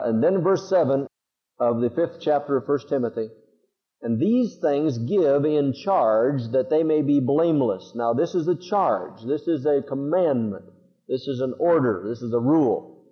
And 0.00 0.24
then 0.24 0.42
verse 0.42 0.70
7 0.70 1.06
of 1.58 1.82
the 1.82 1.90
fifth 1.90 2.18
chapter 2.22 2.56
of 2.56 2.66
1 2.66 2.88
Timothy, 2.88 3.28
and 4.02 4.20
these 4.20 4.56
things 4.60 4.98
give 4.98 5.44
in 5.44 5.72
charge 5.72 6.42
that 6.50 6.70
they 6.70 6.82
may 6.82 7.02
be 7.02 7.20
blameless. 7.20 7.92
Now 7.94 8.12
this 8.12 8.34
is 8.34 8.48
a 8.48 8.56
charge. 8.56 9.22
This 9.24 9.46
is 9.46 9.64
a 9.64 9.80
commandment. 9.80 10.64
This 11.08 11.28
is 11.28 11.40
an 11.40 11.54
order. 11.60 12.04
This 12.08 12.20
is 12.20 12.32
a 12.32 12.40
rule. 12.40 13.04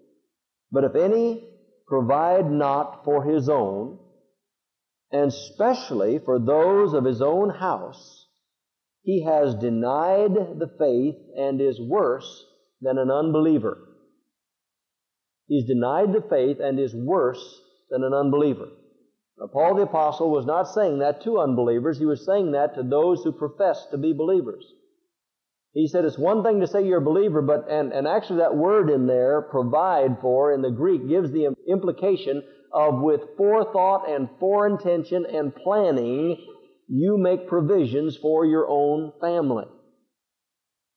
But 0.72 0.84
if 0.84 0.97
any 0.97 1.49
provide 1.86 2.51
not 2.51 3.05
for 3.05 3.24
his 3.24 3.49
own, 3.49 3.99
and 5.12 5.32
specially 5.32 6.18
for 6.18 6.41
those 6.41 6.93
of 6.93 7.05
his 7.05 7.22
own 7.22 7.51
house, 7.51 8.26
he 9.03 9.24
has 9.24 9.55
denied 9.55 10.34
the 10.34 10.70
faith 10.78 11.16
and 11.36 11.61
is 11.61 11.80
worse 11.80 12.45
than 12.80 12.99
an 12.99 13.11
unbeliever. 13.11 13.78
He's 15.47 15.66
denied 15.66 16.12
the 16.12 16.24
faith 16.28 16.59
and 16.61 16.78
is 16.78 16.95
worse 16.95 17.61
than 17.91 18.05
an 18.05 18.12
unbeliever. 18.12 18.68
Now, 19.41 19.47
Paul 19.47 19.74
the 19.74 19.82
Apostle 19.82 20.30
was 20.30 20.45
not 20.45 20.64
saying 20.64 20.99
that 20.99 21.22
to 21.22 21.41
unbelievers, 21.41 21.99
he 21.99 22.05
was 22.05 22.26
saying 22.26 22.53
that 22.53 22.74
to 22.74 22.82
those 22.82 23.24
who 23.24 23.32
profess 23.32 23.86
to 23.91 23.97
be 23.97 24.12
believers. 24.12 24.64
He 25.72 25.88
said 25.88 26.05
it's 26.05 26.18
one 26.18 26.43
thing 26.43 26.61
to 26.61 26.66
say 26.66 26.84
you're 26.84 26.99
a 26.99 27.05
believer, 27.05 27.41
but, 27.41 27.70
and, 27.70 27.93
and 27.93 28.07
actually 28.07 28.41
that 28.41 28.57
word 28.57 28.91
in 28.91 29.07
there, 29.07 29.41
provide 29.41 30.20
for, 30.20 30.53
in 30.53 30.62
the 30.62 30.70
Greek, 30.70 31.09
gives 31.09 31.30
the 31.30 31.55
implication 31.68 32.43
of 32.72 33.01
with 33.01 33.20
forethought 33.36 34.11
and 34.11 34.28
foreintention 34.41 35.32
and 35.32 35.55
planning, 35.55 36.36
you 36.88 37.16
make 37.16 37.49
provisions 37.49 38.16
for 38.16 38.45
your 38.45 38.68
own 38.68 39.12
family. 39.20 39.64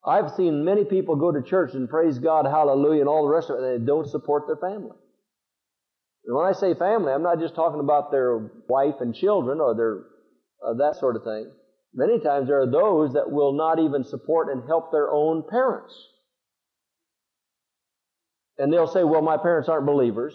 I've 0.04 0.32
seen 0.32 0.64
many 0.64 0.84
people 0.84 1.16
go 1.16 1.32
to 1.32 1.42
church 1.42 1.72
and 1.72 1.88
praise 1.88 2.18
God, 2.18 2.44
hallelujah, 2.44 3.00
and 3.00 3.08
all 3.08 3.26
the 3.26 3.34
rest 3.34 3.48
of 3.48 3.56
it, 3.56 3.62
and 3.62 3.80
they 3.80 3.86
don't 3.86 4.10
support 4.10 4.46
their 4.46 4.56
family. 4.56 4.96
And 6.26 6.36
when 6.36 6.46
I 6.46 6.52
say 6.52 6.74
family, 6.74 7.12
I'm 7.12 7.22
not 7.22 7.38
just 7.38 7.54
talking 7.54 7.80
about 7.80 8.10
their 8.10 8.50
wife 8.68 8.94
and 9.00 9.14
children 9.14 9.60
or 9.60 9.74
their 9.74 10.04
uh, 10.66 10.74
that 10.74 10.96
sort 10.98 11.16
of 11.16 11.24
thing. 11.24 11.50
Many 11.94 12.18
times 12.18 12.48
there 12.48 12.60
are 12.60 12.70
those 12.70 13.12
that 13.12 13.30
will 13.30 13.52
not 13.52 13.78
even 13.78 14.04
support 14.04 14.48
and 14.50 14.66
help 14.66 14.90
their 14.90 15.12
own 15.12 15.44
parents. 15.48 15.94
And 18.58 18.72
they'll 18.72 18.88
say, 18.88 19.04
well, 19.04 19.22
my 19.22 19.36
parents 19.36 19.68
aren't 19.68 19.86
believers. 19.86 20.34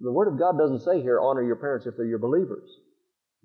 The 0.00 0.12
Word 0.12 0.28
of 0.28 0.38
God 0.38 0.58
doesn't 0.58 0.80
say 0.80 1.00
here, 1.00 1.20
honor 1.20 1.42
your 1.42 1.56
parents 1.56 1.86
if 1.86 1.94
they're 1.96 2.06
your 2.06 2.18
believers. 2.18 2.68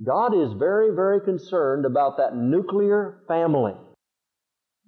God 0.04 0.34
is 0.34 0.54
very, 0.54 0.96
very 0.96 1.20
concerned 1.22 1.86
about 1.86 2.18
that 2.18 2.36
nuclear 2.36 3.20
family. 3.28 3.74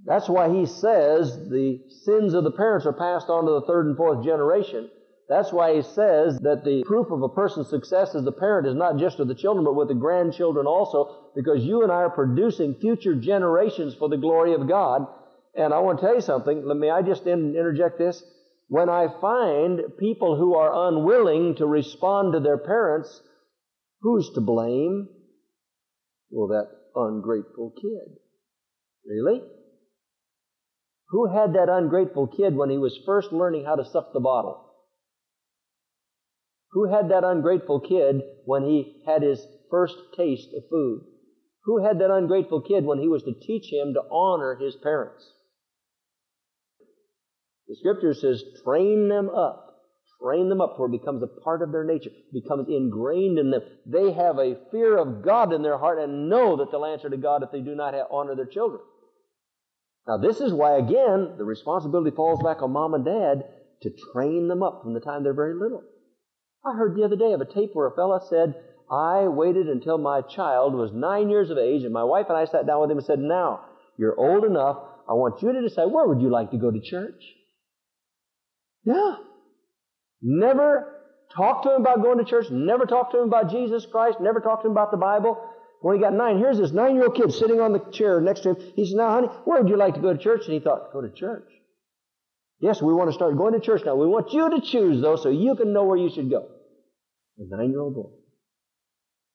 That's 0.06 0.30
why 0.30 0.50
He 0.50 0.66
says 0.66 1.36
the 1.50 1.80
sins 2.06 2.34
of 2.34 2.44
the 2.44 2.52
parents 2.52 2.86
are 2.86 2.94
passed 2.94 3.30
on 3.30 3.46
to 3.46 3.52
the 3.52 3.68
third 3.68 3.88
and 3.88 3.98
fourth 3.98 4.24
generation. 4.24 4.90
That's 5.30 5.54
why 5.54 5.76
He 5.76 5.82
says 5.82 6.38
that 6.40 6.64
the 6.66 6.84
proof 6.86 7.12
of 7.12 7.22
a 7.22 7.30
person's 7.30 7.70
success 7.70 8.16
as 8.16 8.26
a 8.26 8.32
parent 8.32 8.68
is 8.68 8.76
not 8.76 8.98
just 8.98 9.20
with 9.20 9.28
the 9.28 9.36
children, 9.36 9.64
but 9.66 9.76
with 9.76 9.88
the 9.88 9.94
grandchildren 9.94 10.68
also, 10.68 11.32
because 11.36 11.64
you 11.64 11.84
and 11.84 11.92
I 11.92 11.96
are 11.96 12.10
producing 12.10 12.76
future 12.76 13.16
generations 13.16 13.96
for 13.96 14.10
the 14.10 14.18
glory 14.18 14.54
of 14.54 14.68
God. 14.68 15.08
And 15.56 15.74
I 15.74 15.80
want 15.80 16.00
to 16.00 16.06
tell 16.06 16.16
you 16.16 16.22
something. 16.22 16.66
Let 16.66 16.78
me, 16.78 16.90
I 16.90 17.02
just 17.02 17.28
interject 17.28 17.98
this? 17.98 18.24
When 18.68 18.90
I 18.90 19.08
find 19.20 19.82
people 20.00 20.38
who 20.38 20.56
are 20.56 20.88
unwilling 20.88 21.56
to 21.56 21.66
respond 21.66 22.34
to 22.34 22.40
their 22.40 22.58
parents, 22.58 23.22
who's 24.02 24.30
to 24.36 24.42
blame? 24.42 25.10
Well, 26.30 26.48
that 26.48 26.68
ungrateful 26.96 27.74
kid. 27.76 28.18
Really? 29.06 29.42
Who 31.10 31.28
had 31.28 31.54
that 31.54 31.68
ungrateful 31.70 32.28
kid 32.28 32.56
when 32.56 32.70
he 32.70 32.78
was 32.78 32.98
first 33.06 33.34
learning 33.34 33.66
how 33.66 33.76
to 33.76 33.84
suck 33.84 34.14
the 34.14 34.22
bottle? 34.22 34.71
Who 36.72 36.86
had 36.86 37.10
that 37.10 37.24
ungrateful 37.24 37.82
kid 37.82 38.22
when 38.46 38.64
he 38.64 39.04
had 39.06 39.22
his 39.22 39.46
first 39.70 39.98
taste 40.16 40.50
of 40.56 40.64
food? 40.70 41.02
Who 41.66 41.84
had 41.84 42.00
that 42.00 42.12
ungrateful 42.12 42.62
kid 42.62 42.86
when 42.86 43.00
he 43.00 43.08
was 43.08 43.24
to 43.24 43.34
teach 43.34 43.72
him 43.72 43.94
to 43.94 44.04
honor 44.12 44.56
his 44.56 44.76
parents? 44.78 45.30
The 47.68 47.76
scripture 47.76 48.14
says, 48.14 48.44
train 48.64 49.10
them 49.10 49.30
up. 49.30 49.68
Train 50.22 50.50
them 50.50 50.62
up 50.62 50.76
for 50.78 50.86
it 50.86 50.92
becomes 50.92 51.24
a 51.24 51.42
part 51.42 51.62
of 51.62 51.72
their 51.72 51.84
nature, 51.84 52.12
becomes 52.32 52.68
ingrained 52.70 53.40
in 53.40 53.50
them. 53.50 53.62
They 53.88 54.12
have 54.12 54.38
a 54.38 54.58
fear 54.72 54.98
of 54.98 55.24
God 55.24 55.52
in 55.52 55.64
their 55.64 55.80
heart 55.80 56.00
and 56.00 56.30
know 56.30 56.58
that 56.58 56.70
they'll 56.72 56.86
answer 56.86 57.10
to 57.10 57.18
God 57.18 57.42
if 57.42 57.52
they 57.52 57.62
do 57.62 57.74
not 57.74 57.96
honor 58.12 58.36
their 58.36 58.46
children. 58.46 58.82
Now, 60.08 60.18
this 60.18 60.40
is 60.40 60.54
why, 60.54 60.78
again, 60.78 61.36
the 61.38 61.44
responsibility 61.44 62.16
falls 62.16 62.42
back 62.44 62.62
on 62.62 62.72
mom 62.72 62.94
and 62.94 63.06
dad 63.06 63.46
to 63.82 63.92
train 64.14 64.48
them 64.48 64.62
up 64.62 64.82
from 64.84 64.94
the 64.94 65.00
time 65.00 65.24
they're 65.24 65.34
very 65.34 65.56
little. 65.56 65.84
I 66.66 66.76
heard 66.76 66.96
the 66.96 67.04
other 67.04 67.16
day 67.16 67.34
of 67.34 67.42
a 67.42 67.46
tape 67.46 67.72
where 67.74 67.88
a 67.88 67.96
fella 67.96 68.22
said, 68.30 68.56
I 68.92 69.28
waited 69.28 69.68
until 69.68 69.98
my 69.98 70.22
child 70.22 70.74
was 70.74 70.92
nine 70.94 71.30
years 71.30 71.50
of 71.50 71.58
age, 71.58 71.84
and 71.84 71.94
my 71.94 72.04
wife 72.04 72.26
and 72.30 72.38
I 72.38 72.46
sat 72.46 72.68
down 72.68 72.82
with 72.82 72.92
him 72.92 72.98
and 72.98 73.06
said, 73.06 73.20
Now, 73.20 73.62
you're 73.98 74.20
old 74.20 74.44
enough. 74.44 74.78
I 75.10 75.14
want 75.14 75.42
you 75.42 75.52
to 75.54 75.62
decide 75.62 75.86
where 75.86 76.08
would 76.08 76.22
you 76.22 76.30
like 76.30 76.52
to 76.52 76.58
go 76.58 76.70
to 76.70 76.80
church? 76.80 77.24
Yeah. 78.84 79.16
Never 80.22 81.02
talked 81.36 81.64
to 81.64 81.76
him 81.76 81.82
about 81.82 82.04
going 82.04 82.18
to 82.18 82.26
church, 82.26 82.48
never 82.52 82.86
talked 82.86 83.14
to 83.14 83.20
him 83.20 83.28
about 83.28 83.50
Jesus 83.50 83.86
Christ, 83.86 84.20
never 84.20 84.40
talked 84.40 84.64
to 84.64 84.68
him 84.68 84.74
about 84.74 84.92
the 84.92 84.98
Bible. 84.98 85.42
When 85.82 85.96
he 85.96 86.02
got 86.02 86.14
nine, 86.14 86.38
here's 86.38 86.60
this 86.60 86.72
nine 86.72 86.96
year 86.96 87.06
old 87.06 87.16
kid 87.16 87.34
sitting 87.34 87.60
on 87.60 87.74
the 87.74 87.80
chair 87.92 88.22
next 88.22 88.42
to 88.42 88.50
him. 88.50 88.58
He 88.76 88.86
said, 88.86 88.98
Now, 88.98 89.12
honey, 89.12 89.28
where 89.46 89.62
would 89.62 89.70
you 89.70 89.78
like 89.78 89.96
to 89.96 90.02
go 90.02 90.14
to 90.14 90.20
church? 90.20 90.42
And 90.46 90.54
he 90.54 90.60
thought, 90.60 90.94
Go 90.94 91.02
to 91.02 91.10
church. 91.10 91.50
Yes, 92.62 92.80
we 92.80 92.94
want 92.94 93.10
to 93.10 93.14
start 93.14 93.36
going 93.38 93.54
to 93.54 93.60
church 93.60 93.82
now. 93.86 93.96
We 93.96 94.06
want 94.06 94.32
you 94.34 94.52
to 94.52 94.62
choose, 94.62 95.02
though, 95.02 95.16
so 95.16 95.30
you 95.30 95.56
can 95.56 95.74
know 95.74 95.84
where 95.84 95.98
you 95.98 96.12
should 96.14 96.30
go. 96.30 96.48
A 97.40 97.58
nine 97.58 97.72
year 97.72 97.82
old 97.82 97.96
boy. 97.96 98.12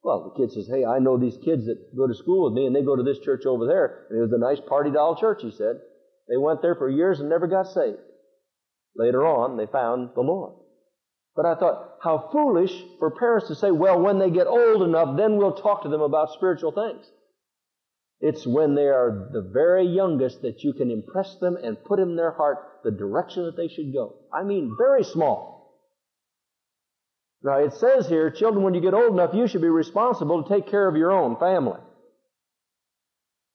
Well, 0.04 0.32
the 0.32 0.40
kid 0.40 0.52
says, 0.52 0.68
Hey, 0.72 0.84
I 0.84 1.00
know 1.00 1.18
these 1.18 1.36
kids 1.44 1.66
that 1.66 1.96
go 1.96 2.06
to 2.06 2.14
school 2.14 2.44
with 2.44 2.54
me, 2.54 2.66
and 2.66 2.74
they 2.74 2.82
go 2.82 2.94
to 2.94 3.02
this 3.02 3.18
church 3.18 3.44
over 3.44 3.66
there. 3.66 4.06
And 4.08 4.18
it 4.18 4.22
was 4.22 4.32
a 4.32 4.38
nice 4.38 4.60
party 4.68 4.92
doll 4.92 5.16
church, 5.16 5.42
he 5.42 5.50
said. 5.50 5.80
They 6.28 6.36
went 6.36 6.62
there 6.62 6.76
for 6.76 6.88
years 6.88 7.18
and 7.18 7.28
never 7.28 7.48
got 7.48 7.66
saved. 7.66 7.98
Later 8.94 9.26
on, 9.26 9.56
they 9.56 9.66
found 9.66 10.10
the 10.14 10.20
Lord. 10.20 10.54
But 11.34 11.46
I 11.46 11.56
thought, 11.56 11.98
how 12.02 12.28
foolish 12.30 12.72
for 13.00 13.10
parents 13.10 13.48
to 13.48 13.56
say, 13.56 13.72
well, 13.72 14.00
when 14.00 14.20
they 14.20 14.30
get 14.30 14.46
old 14.46 14.82
enough, 14.82 15.16
then 15.16 15.36
we'll 15.36 15.56
talk 15.56 15.82
to 15.82 15.88
them 15.88 16.00
about 16.00 16.32
spiritual 16.32 16.70
things. 16.70 17.04
It's 18.20 18.46
when 18.46 18.74
they 18.74 18.86
are 18.86 19.30
the 19.32 19.50
very 19.52 19.86
youngest 19.86 20.42
that 20.42 20.64
you 20.64 20.72
can 20.72 20.90
impress 20.90 21.36
them 21.36 21.56
and 21.62 21.82
put 21.84 21.98
in 21.98 22.16
their 22.16 22.32
heart 22.32 22.58
the 22.82 22.90
direction 22.90 23.44
that 23.44 23.56
they 23.56 23.68
should 23.68 23.92
go. 23.92 24.14
I 24.32 24.42
mean, 24.42 24.74
very 24.78 25.04
small. 25.04 25.56
Now, 27.42 27.58
it 27.58 27.74
says 27.74 28.08
here, 28.08 28.30
children, 28.30 28.64
when 28.64 28.74
you 28.74 28.80
get 28.80 28.94
old 28.94 29.12
enough, 29.12 29.34
you 29.34 29.46
should 29.46 29.60
be 29.60 29.68
responsible 29.68 30.42
to 30.42 30.48
take 30.48 30.68
care 30.68 30.88
of 30.88 30.96
your 30.96 31.12
own 31.12 31.36
family. 31.36 31.78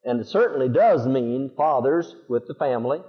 And 0.03 0.19
it 0.19 0.27
certainly 0.27 0.69
does 0.69 1.07
mean 1.07 1.51
fathers 1.57 2.15
with 2.29 2.47
the 2.47 2.55
family, 2.55 2.99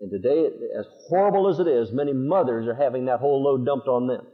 and 0.00 0.10
today, 0.10 0.46
as 0.78 0.86
horrible 1.08 1.48
as 1.48 1.58
it 1.58 1.68
is, 1.68 1.92
many 1.92 2.12
mothers 2.12 2.66
are 2.66 2.74
having 2.74 3.06
that 3.06 3.20
whole 3.20 3.42
load 3.42 3.66
dumped 3.66 3.86
on 3.86 4.06
them. 4.06 4.26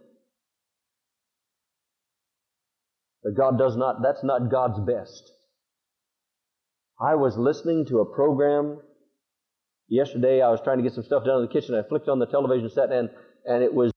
But 3.24 3.34
God 3.34 3.58
does 3.58 3.76
not, 3.76 4.02
that's 4.02 4.22
not 4.22 4.50
God's 4.50 4.78
best. 4.80 5.32
I 7.00 7.14
was 7.14 7.36
listening 7.36 7.86
to 7.86 8.00
a 8.00 8.06
program 8.06 8.78
yesterday. 9.88 10.40
I 10.40 10.50
was 10.50 10.60
trying 10.62 10.78
to 10.78 10.82
get 10.82 10.94
some 10.94 11.04
stuff 11.04 11.24
done 11.24 11.36
in 11.36 11.46
the 11.46 11.52
kitchen. 11.52 11.74
I 11.74 11.86
flicked 11.86 12.08
on 12.08 12.18
the 12.18 12.26
television 12.26 12.70
set 12.70 12.90
and, 12.90 13.10
and 13.44 13.62
it 13.62 13.72
was 13.72 13.92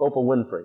Oprah 0.00 0.24
Winfrey. 0.24 0.64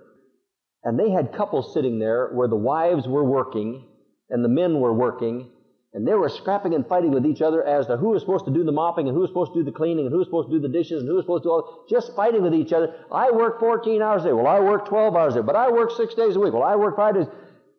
And 0.84 0.97
they 0.97 1.10
had 1.10 1.34
couples 1.34 1.74
sitting 1.74 1.99
there 1.99 2.30
where 2.34 2.47
the 2.47 2.55
wives 2.55 3.07
were 3.07 3.26
working 3.26 3.86
and 4.30 4.43
the 4.43 4.49
men 4.49 4.80
were 4.80 4.93
working 4.93 5.49
and 5.93 6.07
they 6.07 6.14
were 6.14 6.30
scrapping 6.30 6.76
and 6.76 6.88
fighting 6.88 7.12
with 7.12 7.26
each 7.26 7.41
other 7.41 7.66
as 7.66 7.88
to 7.88 7.97
who 7.97 8.10
was 8.10 8.22
supposed 8.22 8.45
to 8.45 8.53
do 8.53 8.64
the 8.64 8.72
mopping 8.72 9.07
and 9.07 9.16
who 9.16 9.22
was 9.22 9.30
supposed 9.30 9.53
to 9.53 9.60
do 9.60 9.66
the 9.66 9.76
cleaning 9.76 10.05
and 10.05 10.14
who 10.14 10.20
was 10.20 10.28
supposed 10.28 10.49
to 10.49 10.55
do 10.55 10.62
the 10.62 10.72
dishes 10.72 11.01
and 11.01 11.10
who 11.10 11.16
was 11.16 11.24
supposed 11.26 11.43
to 11.43 11.47
do 11.47 11.51
all, 11.51 11.86
just 11.89 12.16
fighting 12.16 12.43
with 12.43 12.53
each 12.53 12.72
other. 12.72 12.95
I 13.12 13.32
work 13.32 13.60
14 13.60 14.01
hours 14.01 14.22
a 14.22 14.28
day. 14.28 14.34
Well, 14.34 14.47
I 14.47 14.60
work 14.60 14.88
12 14.88 15.16
hours 15.16 15.36
a 15.36 15.39
day. 15.39 15.45
But 15.45 15.55
I 15.57 15.72
work 15.72 15.91
six 15.91 16.14
days 16.14 16.36
a 16.36 16.39
week. 16.39 16.53
Well, 16.53 16.64
I 16.64 16.76
work 16.76 16.95
five 16.95 17.16
days. 17.16 17.26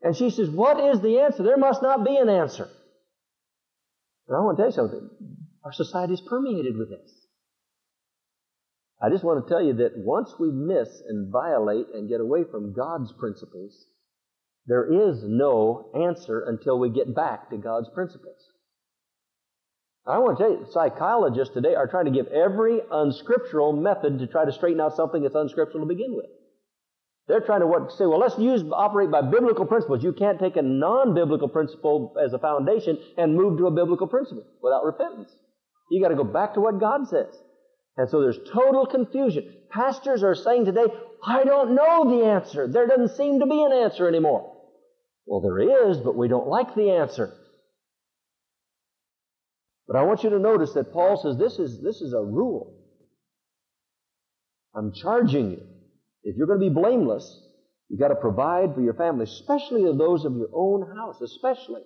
And 0.03 0.15
she 0.15 0.29
says, 0.31 0.51
what 0.51 0.81
is 0.81 1.01
the 1.01 1.21
answer? 1.21 1.45
There 1.45 1.57
must 1.57 1.83
not 1.83 2.05
be 2.05 2.17
an 2.17 2.29
answer. 2.29 2.69
And 4.31 4.39
I 4.39 4.41
want 4.43 4.57
to 4.57 4.63
tell 4.63 4.71
you 4.71 4.77
something. 4.77 5.11
Our 5.65 5.73
society 5.73 6.15
is 6.15 6.23
permeated 6.27 6.77
with 6.79 6.89
this. 6.89 7.11
I 9.03 9.11
just 9.11 9.25
want 9.25 9.45
to 9.45 9.53
tell 9.53 9.61
you 9.63 9.73
that 9.75 9.97
once 9.97 10.33
we 10.39 10.53
miss 10.53 11.03
and 11.09 11.33
violate 11.33 11.87
and 11.93 12.09
get 12.09 12.21
away 12.21 12.45
from 12.45 12.73
God's 12.73 13.13
principles, 13.19 13.87
There 14.67 15.11
is 15.11 15.25
no 15.25 15.91
answer 15.95 16.45
until 16.47 16.79
we 16.79 16.91
get 16.91 17.15
back 17.15 17.51
to 17.51 17.57
God's 17.57 17.89
principles. 17.95 18.39
I 20.07 20.19
want 20.19 20.39
to 20.39 20.45
tell 20.45 20.53
you, 20.53 20.67
psychologists 20.71 21.55
today 21.55 21.75
are 21.75 21.87
trying 21.87 22.07
to 22.07 22.11
give 22.11 22.29
every 22.29 22.81
unscriptural 22.91 23.73
method 23.73 24.19
to 24.19 24.27
try 24.27 24.45
to 24.45 24.53
straighten 24.53 24.81
out 24.81 24.97
something 24.97 25.23
that's 25.23 25.35
unscriptural 25.35 25.85
to 25.85 25.89
begin 25.89 26.15
with. 26.15 26.31
They're 27.29 27.41
trying 27.41 27.61
to 27.61 27.67
what, 27.67 27.93
say, 27.93 28.07
well, 28.07 28.19
let's 28.19 28.39
use, 28.39 28.63
operate 28.73 29.11
by 29.11 29.23
biblical 29.23 29.67
principles. 29.67 30.03
You 30.03 30.13
can't 30.13 30.41
take 30.41 30.57
a 30.57 30.63
non-biblical 30.63 31.49
principle 31.49 32.17
as 32.23 32.33
a 32.33 32.39
foundation 32.39 32.99
and 33.17 33.37
move 33.37 33.59
to 33.59 33.67
a 33.67 33.71
biblical 33.71 34.09
principle 34.09 34.45
without 34.63 34.85
repentance. 34.85 35.31
You 35.91 36.03
gotta 36.03 36.17
go 36.17 36.25
back 36.25 36.55
to 36.55 36.61
what 36.61 36.81
God 36.81 37.07
says. 37.09 37.35
And 37.97 38.09
so 38.09 38.21
there's 38.21 38.39
total 38.53 38.87
confusion. 38.87 39.55
Pastors 39.71 40.23
are 40.23 40.35
saying 40.35 40.65
today, 40.65 40.87
I 41.25 41.45
don't 41.45 41.75
know 41.75 42.09
the 42.09 42.27
answer. 42.27 42.67
There 42.67 42.87
doesn't 42.87 43.17
seem 43.17 43.41
to 43.41 43.47
be 43.47 43.63
an 43.63 43.73
answer 43.73 44.09
anymore. 44.09 44.57
Well, 45.27 45.41
there 45.41 45.89
is, 45.91 45.99
but 45.99 46.17
we 46.17 46.29
don't 46.29 46.49
like 46.49 46.75
the 46.75 46.91
answer. 46.91 47.33
But 49.87 49.99
I 49.99 50.03
want 50.03 50.25
you 50.25 50.31
to 50.31 50.39
notice 50.39 50.73
that 50.75 50.93
Paul 50.93 51.21
says 51.21 51.37
this 51.37 51.59
is, 51.59 51.83
this 51.83 52.01
is 52.01 52.13
a 52.13 52.23
rule. 52.23 52.75
I'm 54.75 54.93
charging 54.93 55.51
you. 55.51 55.63
If 56.23 56.37
you're 56.37 56.47
going 56.47 56.61
to 56.61 56.69
be 56.69 56.75
blameless, 56.75 57.41
you've 57.89 58.01
got 58.01 58.09
to 58.09 58.15
provide 58.15 58.75
for 58.75 58.81
your 58.81 58.95
family, 58.95 59.25
especially 59.25 59.85
those 59.85 60.25
of 60.25 60.37
your 60.37 60.49
own 60.55 60.97
house, 60.97 61.21
especially. 61.21 61.83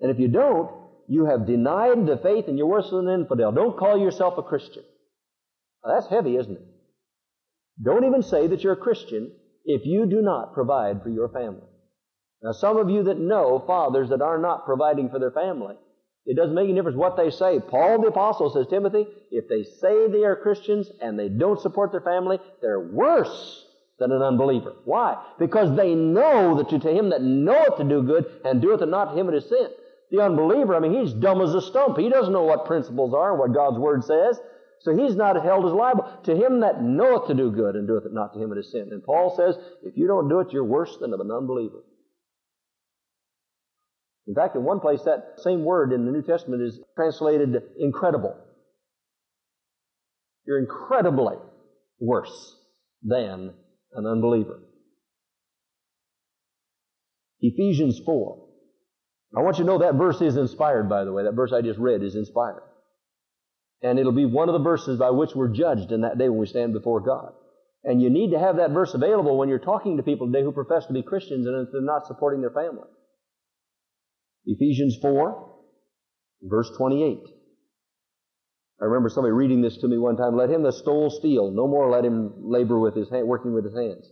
And 0.00 0.10
if 0.10 0.18
you 0.18 0.28
don't, 0.28 0.70
you 1.08 1.26
have 1.26 1.46
denied 1.46 2.06
the 2.06 2.16
faith 2.16 2.46
and 2.48 2.56
you're 2.56 2.66
worse 2.66 2.90
than 2.90 3.08
an 3.08 3.20
infidel. 3.20 3.52
Don't 3.52 3.78
call 3.78 3.98
yourself 3.98 4.38
a 4.38 4.42
Christian. 4.42 4.82
Now, 5.84 5.94
that's 5.94 6.08
heavy, 6.08 6.36
isn't 6.36 6.56
it? 6.56 6.66
Don't 7.82 8.04
even 8.04 8.22
say 8.22 8.46
that 8.46 8.62
you're 8.62 8.74
a 8.74 8.76
Christian 8.76 9.32
if 9.64 9.84
you 9.84 10.06
do 10.06 10.22
not 10.22 10.54
provide 10.54 11.02
for 11.02 11.10
your 11.10 11.28
family. 11.28 11.66
Now, 12.42 12.52
some 12.52 12.76
of 12.76 12.90
you 12.90 13.04
that 13.04 13.18
know 13.18 13.62
fathers 13.66 14.10
that 14.10 14.22
are 14.22 14.38
not 14.38 14.64
providing 14.64 15.10
for 15.10 15.18
their 15.18 15.30
family, 15.30 15.76
it 16.24 16.36
doesn't 16.36 16.54
make 16.54 16.64
any 16.64 16.74
difference 16.74 16.96
what 16.96 17.16
they 17.16 17.30
say. 17.30 17.58
Paul 17.58 18.00
the 18.00 18.08
Apostle 18.08 18.50
says, 18.50 18.66
Timothy, 18.68 19.06
if 19.30 19.48
they 19.48 19.64
say 19.64 20.08
they 20.08 20.24
are 20.24 20.36
Christians 20.36 20.90
and 21.00 21.18
they 21.18 21.28
don't 21.28 21.60
support 21.60 21.90
their 21.90 22.00
family, 22.00 22.38
they're 22.60 22.80
worse 22.80 23.64
than 23.98 24.12
an 24.12 24.22
unbeliever. 24.22 24.74
Why? 24.84 25.22
Because 25.38 25.76
they 25.76 25.94
know 25.94 26.56
that 26.56 26.68
to 26.68 26.90
him 26.90 27.10
that 27.10 27.22
knoweth 27.22 27.76
to 27.78 27.84
do 27.84 28.02
good 28.02 28.26
and 28.44 28.62
doeth 28.62 28.82
it 28.82 28.88
not 28.88 29.12
to 29.12 29.18
him 29.18 29.28
it 29.28 29.34
is 29.34 29.48
sin. 29.48 29.68
The 30.10 30.22
unbeliever, 30.22 30.76
I 30.76 30.80
mean, 30.80 30.94
he's 30.94 31.14
dumb 31.14 31.40
as 31.40 31.54
a 31.54 31.62
stump. 31.62 31.96
He 31.98 32.08
doesn't 32.08 32.32
know 32.32 32.44
what 32.44 32.66
principles 32.66 33.14
are 33.14 33.30
and 33.30 33.38
what 33.40 33.54
God's 33.54 33.78
Word 33.78 34.04
says. 34.04 34.38
So 34.80 34.94
he's 34.94 35.16
not 35.16 35.42
held 35.42 35.64
as 35.64 35.72
liable. 35.72 36.04
To 36.24 36.36
him 36.36 36.60
that 36.60 36.82
knoweth 36.82 37.28
to 37.28 37.34
do 37.34 37.50
good 37.50 37.76
and 37.76 37.86
doeth 37.86 38.04
it 38.04 38.12
not 38.12 38.34
to 38.34 38.42
him 38.42 38.52
it 38.52 38.58
is 38.58 38.70
sin. 38.70 38.88
And 38.90 39.02
Paul 39.02 39.34
says, 39.36 39.56
if 39.82 39.96
you 39.96 40.06
don't 40.06 40.28
do 40.28 40.40
it, 40.40 40.52
you're 40.52 40.64
worse 40.64 40.96
than 41.00 41.14
an 41.14 41.30
unbeliever. 41.30 41.82
In 44.26 44.34
fact, 44.34 44.54
in 44.54 44.62
one 44.62 44.80
place, 44.80 45.02
that 45.04 45.34
same 45.38 45.64
word 45.64 45.92
in 45.92 46.06
the 46.06 46.12
New 46.12 46.22
Testament 46.22 46.62
is 46.62 46.78
translated 46.94 47.56
incredible. 47.78 48.36
You're 50.46 50.60
incredibly 50.60 51.36
worse 52.00 52.56
than 53.02 53.54
an 53.94 54.06
unbeliever. 54.06 54.60
Ephesians 57.40 58.00
4. 58.04 58.38
I 59.36 59.40
want 59.40 59.58
you 59.58 59.64
to 59.64 59.70
know 59.70 59.78
that 59.78 59.94
verse 59.94 60.20
is 60.20 60.36
inspired, 60.36 60.88
by 60.88 61.04
the 61.04 61.12
way. 61.12 61.24
That 61.24 61.34
verse 61.34 61.52
I 61.52 61.62
just 61.62 61.78
read 61.78 62.02
is 62.02 62.14
inspired. 62.14 62.62
And 63.82 63.98
it'll 63.98 64.12
be 64.12 64.26
one 64.26 64.48
of 64.48 64.52
the 64.52 64.62
verses 64.62 64.98
by 64.98 65.10
which 65.10 65.34
we're 65.34 65.48
judged 65.48 65.90
in 65.90 66.02
that 66.02 66.18
day 66.18 66.28
when 66.28 66.38
we 66.38 66.46
stand 66.46 66.72
before 66.72 67.00
God. 67.00 67.32
And 67.82 68.00
you 68.00 68.10
need 68.10 68.30
to 68.30 68.38
have 68.38 68.56
that 68.56 68.70
verse 68.70 68.94
available 68.94 69.36
when 69.36 69.48
you're 69.48 69.58
talking 69.58 69.96
to 69.96 70.04
people 70.04 70.28
today 70.28 70.44
who 70.44 70.52
profess 70.52 70.86
to 70.86 70.92
be 70.92 71.02
Christians 71.02 71.46
and 71.46 71.66
they're 71.72 71.80
not 71.80 72.06
supporting 72.06 72.40
their 72.40 72.50
family. 72.50 72.88
Ephesians 74.46 74.96
4, 75.00 75.54
verse 76.42 76.70
28. 76.76 77.18
I 78.80 78.84
remember 78.86 79.08
somebody 79.08 79.32
reading 79.32 79.60
this 79.60 79.76
to 79.78 79.88
me 79.88 79.96
one 79.96 80.16
time. 80.16 80.36
Let 80.36 80.50
him 80.50 80.64
that 80.64 80.72
stole 80.72 81.10
steal. 81.10 81.52
No 81.52 81.68
more 81.68 81.88
let 81.88 82.04
him 82.04 82.32
labor 82.50 82.80
with 82.80 82.96
his 82.96 83.08
hand, 83.10 83.28
working 83.28 83.54
with 83.54 83.64
his 83.64 83.74
hands. 83.74 84.10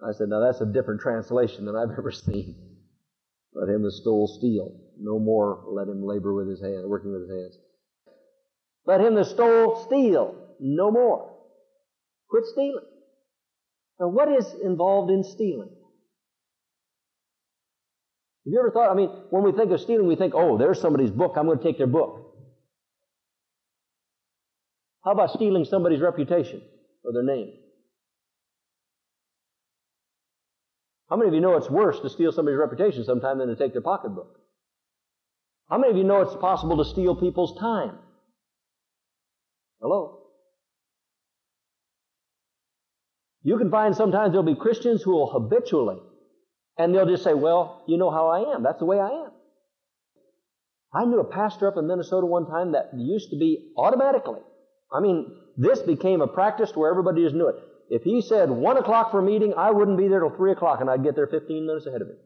I 0.00 0.12
said, 0.12 0.28
now 0.28 0.40
that's 0.40 0.60
a 0.60 0.72
different 0.72 1.00
translation 1.00 1.64
than 1.64 1.74
I've 1.74 1.90
ever 1.98 2.12
seen. 2.12 2.54
Let 3.54 3.68
him 3.68 3.82
that 3.82 3.92
stole 3.92 4.28
steal. 4.38 4.80
No 4.98 5.18
more 5.18 5.64
let 5.68 5.88
him 5.88 6.04
labor 6.04 6.32
with 6.32 6.48
his 6.48 6.60
hand, 6.60 6.88
working 6.88 7.12
with 7.12 7.22
his 7.22 7.30
hands. 7.30 7.58
Let 8.86 9.00
him 9.00 9.14
that 9.16 9.26
stole 9.26 9.84
steal. 9.86 10.36
No 10.60 10.90
more. 10.90 11.36
Quit 12.30 12.44
stealing. 12.46 12.86
Now 13.98 14.08
what 14.08 14.28
is 14.28 14.54
involved 14.62 15.10
in 15.10 15.24
stealing? 15.24 15.70
Have 18.44 18.52
you 18.52 18.58
ever 18.58 18.70
thought, 18.72 18.90
I 18.90 18.94
mean, 18.94 19.08
when 19.30 19.44
we 19.44 19.52
think 19.52 19.70
of 19.70 19.80
stealing, 19.80 20.08
we 20.08 20.16
think, 20.16 20.34
oh, 20.34 20.58
there's 20.58 20.80
somebody's 20.80 21.10
book, 21.10 21.34
I'm 21.36 21.46
going 21.46 21.58
to 21.58 21.64
take 21.64 21.78
their 21.78 21.86
book. 21.86 22.34
How 25.04 25.12
about 25.12 25.30
stealing 25.30 25.64
somebody's 25.64 26.00
reputation 26.00 26.60
or 27.04 27.12
their 27.12 27.22
name? 27.22 27.52
How 31.08 31.16
many 31.16 31.28
of 31.28 31.34
you 31.34 31.40
know 31.40 31.56
it's 31.56 31.70
worse 31.70 32.00
to 32.00 32.08
steal 32.08 32.32
somebody's 32.32 32.58
reputation 32.58 33.04
sometime 33.04 33.38
than 33.38 33.48
to 33.48 33.56
take 33.56 33.72
their 33.72 33.82
pocketbook? 33.82 34.38
How 35.68 35.78
many 35.78 35.90
of 35.92 35.96
you 35.96 36.04
know 36.04 36.22
it's 36.22 36.34
possible 36.36 36.78
to 36.78 36.84
steal 36.84 37.14
people's 37.14 37.58
time? 37.60 37.98
Hello? 39.80 40.20
You 43.42 43.58
can 43.58 43.70
find 43.70 43.94
sometimes 43.94 44.32
there'll 44.32 44.46
be 44.46 44.54
Christians 44.54 45.02
who 45.02 45.12
will 45.12 45.30
habitually 45.30 45.98
and 46.78 46.94
they'll 46.94 47.06
just 47.06 47.24
say, 47.24 47.34
well, 47.34 47.82
you 47.86 47.98
know 47.98 48.10
how 48.10 48.28
I 48.28 48.54
am. 48.54 48.62
That's 48.62 48.78
the 48.78 48.84
way 48.84 48.98
I 48.98 49.08
am. 49.08 49.30
I 50.94 51.04
knew 51.04 51.20
a 51.20 51.24
pastor 51.24 51.68
up 51.68 51.76
in 51.76 51.86
Minnesota 51.86 52.26
one 52.26 52.46
time 52.46 52.72
that 52.72 52.90
used 52.94 53.30
to 53.30 53.36
be 53.36 53.72
automatically. 53.76 54.40
I 54.92 55.00
mean, 55.00 55.34
this 55.56 55.80
became 55.80 56.20
a 56.20 56.26
practice 56.26 56.72
where 56.74 56.90
everybody 56.90 57.22
just 57.22 57.34
knew 57.34 57.48
it. 57.48 57.56
If 57.88 58.02
he 58.02 58.20
said 58.20 58.50
one 58.50 58.76
o'clock 58.76 59.10
for 59.10 59.20
a 59.20 59.22
meeting, 59.22 59.54
I 59.56 59.70
wouldn't 59.70 59.98
be 59.98 60.08
there 60.08 60.20
till 60.20 60.36
three 60.36 60.52
o'clock 60.52 60.80
and 60.80 60.90
I'd 60.90 61.02
get 61.02 61.14
there 61.14 61.26
15 61.26 61.66
minutes 61.66 61.86
ahead 61.86 62.02
of 62.02 62.08
him. 62.08 62.16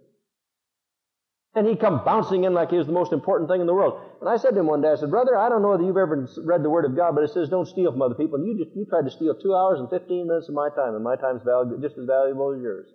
And 1.54 1.66
he'd 1.66 1.80
come 1.80 2.04
bouncing 2.04 2.44
in 2.44 2.52
like 2.52 2.70
he 2.70 2.76
was 2.76 2.86
the 2.86 2.92
most 2.92 3.12
important 3.12 3.48
thing 3.48 3.62
in 3.62 3.66
the 3.66 3.74
world. 3.74 3.98
And 4.20 4.28
I 4.28 4.36
said 4.36 4.50
to 4.50 4.60
him 4.60 4.66
one 4.66 4.82
day, 4.82 4.90
I 4.90 4.96
said, 4.96 5.10
brother, 5.10 5.38
I 5.38 5.48
don't 5.48 5.62
know 5.62 5.70
whether 5.70 5.84
you've 5.84 5.96
ever 5.96 6.28
read 6.44 6.62
the 6.62 6.68
Word 6.68 6.84
of 6.84 6.94
God, 6.94 7.14
but 7.14 7.24
it 7.24 7.30
says 7.30 7.48
don't 7.48 7.66
steal 7.66 7.90
from 7.90 8.02
other 8.02 8.14
people. 8.14 8.36
And 8.36 8.46
you 8.46 8.62
just, 8.62 8.76
you 8.76 8.84
tried 8.84 9.06
to 9.06 9.10
steal 9.10 9.34
two 9.34 9.54
hours 9.54 9.80
and 9.80 9.88
15 9.88 10.26
minutes 10.26 10.48
of 10.48 10.54
my 10.54 10.68
time, 10.68 10.94
and 10.94 11.02
my 11.02 11.16
time's 11.16 11.40
just 11.80 11.96
as 11.96 12.04
valuable 12.04 12.52
as 12.52 12.60
yours. 12.60 12.86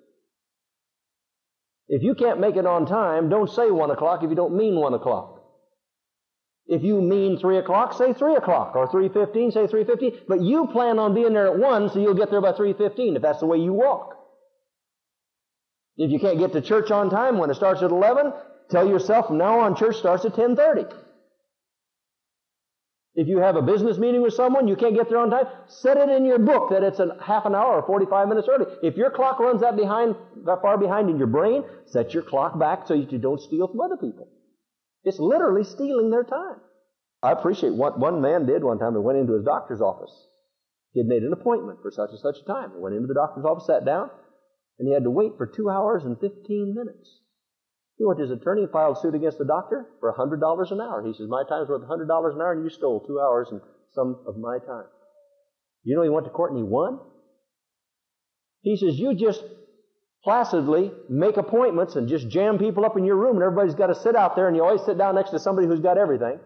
If 1.87 2.03
you 2.03 2.15
can't 2.15 2.39
make 2.39 2.55
it 2.55 2.65
on 2.65 2.85
time, 2.85 3.29
don't 3.29 3.49
say 3.49 3.69
1 3.69 3.91
o'clock 3.91 4.23
if 4.23 4.29
you 4.29 4.35
don't 4.35 4.55
mean 4.55 4.75
1 4.75 4.93
o'clock. 4.93 5.41
If 6.67 6.83
you 6.83 7.01
mean 7.01 7.37
3 7.37 7.57
o'clock, 7.57 7.93
say 7.93 8.13
3 8.13 8.35
o'clock. 8.35 8.75
Or 8.75 8.87
3.15, 8.87 9.51
say 9.51 9.67
3.15. 9.67 10.21
But 10.27 10.41
you 10.41 10.67
plan 10.67 10.99
on 10.99 11.13
being 11.13 11.33
there 11.33 11.47
at 11.47 11.59
1 11.59 11.89
so 11.89 11.99
you'll 11.99 12.13
get 12.13 12.31
there 12.31 12.41
by 12.41 12.53
3.15 12.53 13.15
if 13.17 13.21
that's 13.21 13.39
the 13.39 13.45
way 13.45 13.57
you 13.57 13.73
walk. 13.73 14.15
If 15.97 16.11
you 16.11 16.19
can't 16.19 16.39
get 16.39 16.53
to 16.53 16.61
church 16.61 16.91
on 16.91 17.09
time 17.09 17.37
when 17.37 17.49
it 17.49 17.55
starts 17.55 17.81
at 17.81 17.91
11, 17.91 18.31
tell 18.69 18.87
yourself 18.87 19.27
from 19.27 19.37
now 19.37 19.59
on 19.59 19.75
church 19.75 19.97
starts 19.97 20.23
at 20.23 20.33
10.30. 20.33 20.93
If 23.13 23.27
you 23.27 23.39
have 23.39 23.57
a 23.57 23.61
business 23.61 23.97
meeting 23.97 24.21
with 24.21 24.33
someone, 24.33 24.69
you 24.69 24.77
can't 24.77 24.95
get 24.95 25.09
there 25.09 25.17
on 25.17 25.31
time, 25.31 25.45
set 25.67 25.97
it 25.97 26.09
in 26.09 26.23
your 26.23 26.39
book 26.39 26.69
that 26.69 26.81
it's 26.81 26.99
a 26.99 27.17
half 27.21 27.45
an 27.45 27.53
hour 27.53 27.75
or 27.75 27.85
45 27.85 28.29
minutes 28.29 28.47
early. 28.49 28.65
If 28.83 28.95
your 28.95 29.11
clock 29.11 29.39
runs 29.39 29.61
that 29.61 29.75
behind, 29.75 30.15
that 30.45 30.61
far 30.61 30.77
behind 30.77 31.09
in 31.09 31.17
your 31.17 31.27
brain, 31.27 31.63
set 31.87 32.13
your 32.13 32.23
clock 32.23 32.57
back 32.57 32.87
so 32.87 32.93
you 32.93 33.05
don't 33.17 33.41
steal 33.41 33.67
from 33.67 33.81
other 33.81 33.97
people. 33.97 34.29
It's 35.03 35.19
literally 35.19 35.65
stealing 35.65 36.09
their 36.09 36.23
time. 36.23 36.61
I 37.21 37.33
appreciate 37.33 37.73
what 37.73 37.99
one 37.99 38.21
man 38.21 38.45
did 38.45 38.63
one 38.63 38.79
time. 38.79 38.93
He 38.93 38.99
went 38.99 39.19
into 39.19 39.33
his 39.33 39.43
doctor's 39.43 39.81
office. 39.81 40.27
He 40.93 41.01
had 41.01 41.07
made 41.07 41.23
an 41.23 41.33
appointment 41.33 41.79
for 41.81 41.91
such 41.91 42.11
and 42.11 42.19
such 42.19 42.37
a 42.41 42.45
time. 42.45 42.71
He 42.73 42.79
went 42.79 42.95
into 42.95 43.07
the 43.07 43.13
doctor's 43.13 43.45
office, 43.45 43.65
sat 43.67 43.85
down, 43.85 44.09
and 44.79 44.87
he 44.87 44.93
had 44.93 45.03
to 45.03 45.11
wait 45.11 45.33
for 45.37 45.45
two 45.45 45.69
hours 45.69 46.03
and 46.05 46.19
15 46.19 46.73
minutes. 46.75 47.19
He 48.01 48.05
went 48.05 48.17
to 48.17 48.23
his 48.23 48.31
attorney 48.31 48.63
and 48.63 48.71
filed 48.71 48.97
suit 48.97 49.13
against 49.13 49.37
the 49.37 49.45
doctor 49.45 49.85
for 49.99 50.11
$100 50.11 50.71
an 50.71 50.81
hour. 50.81 51.03
He 51.05 51.13
says, 51.13 51.27
My 51.29 51.43
time's 51.47 51.69
worth 51.69 51.87
$100 51.87 52.01
an 52.33 52.41
hour 52.41 52.53
and 52.53 52.63
you 52.63 52.69
stole 52.71 52.99
two 53.05 53.19
hours 53.19 53.49
and 53.51 53.61
some 53.93 54.17
of 54.25 54.37
my 54.37 54.57
time. 54.57 54.85
You 55.83 55.95
know, 55.95 56.01
he 56.01 56.09
went 56.09 56.25
to 56.25 56.31
court 56.31 56.49
and 56.49 56.57
he 56.57 56.63
won? 56.63 56.99
He 58.63 58.75
says, 58.75 58.97
You 58.97 59.13
just 59.13 59.43
placidly 60.23 60.91
make 61.09 61.37
appointments 61.37 61.95
and 61.95 62.09
just 62.09 62.27
jam 62.27 62.57
people 62.57 62.85
up 62.85 62.97
in 62.97 63.05
your 63.05 63.17
room 63.17 63.35
and 63.35 63.43
everybody's 63.43 63.75
got 63.75 63.87
to 63.87 63.95
sit 63.95 64.15
out 64.15 64.35
there 64.35 64.47
and 64.47 64.57
you 64.57 64.63
always 64.63 64.81
sit 64.83 64.97
down 64.97 65.13
next 65.13 65.29
to 65.29 65.37
somebody 65.37 65.67
who's 65.67 65.79
got 65.79 65.99
everything. 65.99 66.39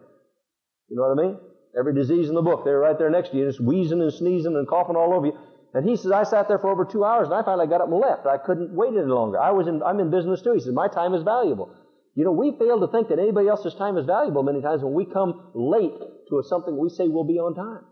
You 0.89 0.97
know 0.97 1.03
what 1.03 1.23
I 1.23 1.27
mean? 1.27 1.39
Every 1.79 1.95
disease 1.95 2.27
in 2.27 2.35
the 2.35 2.41
book, 2.41 2.65
they're 2.65 2.79
right 2.79 2.99
there 2.99 3.09
next 3.09 3.29
to 3.29 3.37
you, 3.37 3.45
just 3.45 3.61
wheezing 3.61 4.01
and 4.01 4.11
sneezing 4.11 4.57
and 4.57 4.67
coughing 4.67 4.97
all 4.97 5.13
over 5.13 5.27
you. 5.27 5.39
And 5.75 5.87
he 5.87 5.97
says, 5.97 6.13
I 6.13 6.23
sat 6.23 6.47
there 6.47 6.57
for 6.57 6.71
over 6.71 6.85
two 6.85 7.03
hours 7.03 7.25
and 7.25 7.33
I 7.33 7.43
finally 7.43 7.67
got 7.67 7.81
up 7.81 7.91
and 7.91 7.99
left. 7.99 8.25
I 8.25 8.37
couldn't 8.37 8.73
wait 8.73 8.95
any 8.95 9.11
longer. 9.11 9.37
I 9.37 9.51
was 9.51 9.67
in, 9.67 9.83
I'm 9.83 9.99
in 9.99 10.09
business 10.09 10.41
too. 10.41 10.53
He 10.53 10.61
says, 10.61 10.71
my 10.71 10.87
time 10.87 11.13
is 11.13 11.21
valuable. 11.21 11.69
You 12.15 12.23
know, 12.23 12.31
we 12.31 12.55
fail 12.57 12.79
to 12.79 12.87
think 12.87 13.09
that 13.09 13.19
anybody 13.19 13.49
else's 13.49 13.75
time 13.75 13.97
is 13.97 14.05
valuable 14.05 14.41
many 14.41 14.61
times 14.61 14.81
when 14.81 14.93
we 14.93 15.03
come 15.05 15.51
late 15.53 15.99
to 16.29 16.41
something 16.47 16.77
we 16.77 16.87
say 16.87 17.09
will 17.09 17.27
be 17.27 17.39
on 17.39 17.55
time. 17.55 17.83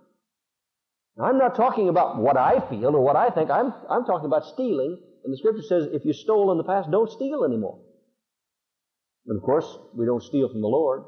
Now, 1.18 1.26
I'm 1.26 1.38
not 1.38 1.58
talking 1.58 1.90
about 1.90 2.18
what 2.18 2.38
I 2.38 2.62
feel 2.70 2.96
or 2.96 3.02
what 3.02 3.18
I 3.18 3.30
think. 3.32 3.52
I'm, 3.52 3.74
I'm 3.90 4.06
talking 4.06 4.28
about 4.28 4.46
stealing 4.46 4.98
And 5.26 5.34
the 5.34 5.38
scripture 5.38 5.68
says, 5.68 5.90
if 5.92 6.06
you 6.06 6.14
stole 6.14 6.54
in 6.54 6.58
the 6.58 6.64
past, 6.64 6.90
don't 6.90 7.12
steal 7.12 7.44
anymore. 7.44 7.82
And 9.28 9.38
of 9.38 9.44
course, 9.44 9.68
we 9.94 10.06
don't 10.06 10.24
steal 10.24 10.48
from 10.48 10.62
the 10.62 10.68
Lord. 10.68 11.04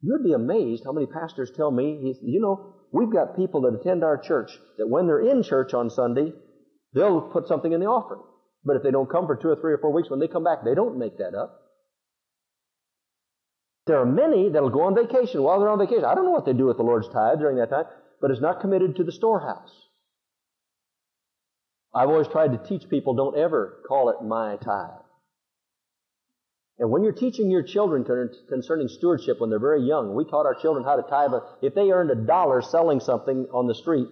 You'd 0.00 0.24
be 0.24 0.32
amazed 0.32 0.84
how 0.86 0.92
many 0.92 1.06
pastors 1.06 1.52
tell 1.54 1.70
me, 1.70 2.14
you 2.22 2.40
know, 2.40 2.81
we've 2.92 3.12
got 3.12 3.36
people 3.36 3.62
that 3.62 3.74
attend 3.74 4.04
our 4.04 4.18
church 4.18 4.52
that 4.78 4.88
when 4.88 5.06
they're 5.06 5.26
in 5.26 5.42
church 5.42 5.74
on 5.74 5.90
Sunday, 5.90 6.32
they'll 6.94 7.20
put 7.20 7.48
something 7.48 7.72
in 7.72 7.80
the 7.80 7.86
offering. 7.86 8.22
But 8.64 8.76
if 8.76 8.82
they 8.82 8.90
don't 8.90 9.10
come 9.10 9.26
for 9.26 9.34
two 9.34 9.48
or 9.48 9.56
three 9.56 9.72
or 9.72 9.78
four 9.78 9.92
weeks, 9.92 10.10
when 10.10 10.20
they 10.20 10.28
come 10.28 10.44
back, 10.44 10.64
they 10.64 10.74
don't 10.74 10.98
make 10.98 11.18
that 11.18 11.34
up. 11.34 11.58
There 13.86 13.98
are 13.98 14.06
many 14.06 14.50
that'll 14.50 14.70
go 14.70 14.82
on 14.82 14.94
vacation 14.94 15.42
while 15.42 15.58
they're 15.58 15.68
on 15.68 15.78
vacation. 15.78 16.04
I 16.04 16.14
don't 16.14 16.24
know 16.24 16.30
what 16.30 16.46
they 16.46 16.52
do 16.52 16.66
with 16.66 16.76
the 16.76 16.84
Lord's 16.84 17.08
tithe 17.08 17.40
during 17.40 17.56
that 17.56 17.70
time, 17.70 17.86
but 18.20 18.30
it's 18.30 18.40
not 18.40 18.60
committed 18.60 18.96
to 18.96 19.04
the 19.04 19.10
storehouse. 19.10 19.72
I've 21.94 22.08
always 22.08 22.28
tried 22.28 22.52
to 22.52 22.68
teach 22.68 22.88
people 22.88 23.14
don't 23.14 23.36
ever 23.36 23.82
call 23.88 24.10
it 24.10 24.24
my 24.24 24.56
tithe. 24.56 25.01
And 26.82 26.90
when 26.90 27.04
you're 27.04 27.12
teaching 27.12 27.48
your 27.48 27.62
children 27.62 28.04
concerning 28.48 28.88
stewardship 28.88 29.40
when 29.40 29.50
they're 29.50 29.60
very 29.60 29.82
young, 29.86 30.16
we 30.16 30.24
taught 30.24 30.46
our 30.46 30.56
children 30.56 30.84
how 30.84 30.96
to 30.96 31.08
tithe. 31.08 31.30
If 31.62 31.76
they 31.76 31.92
earned 31.92 32.10
a 32.10 32.16
dollar 32.16 32.60
selling 32.60 32.98
something 32.98 33.46
on 33.54 33.68
the 33.68 33.74
street, 33.76 34.08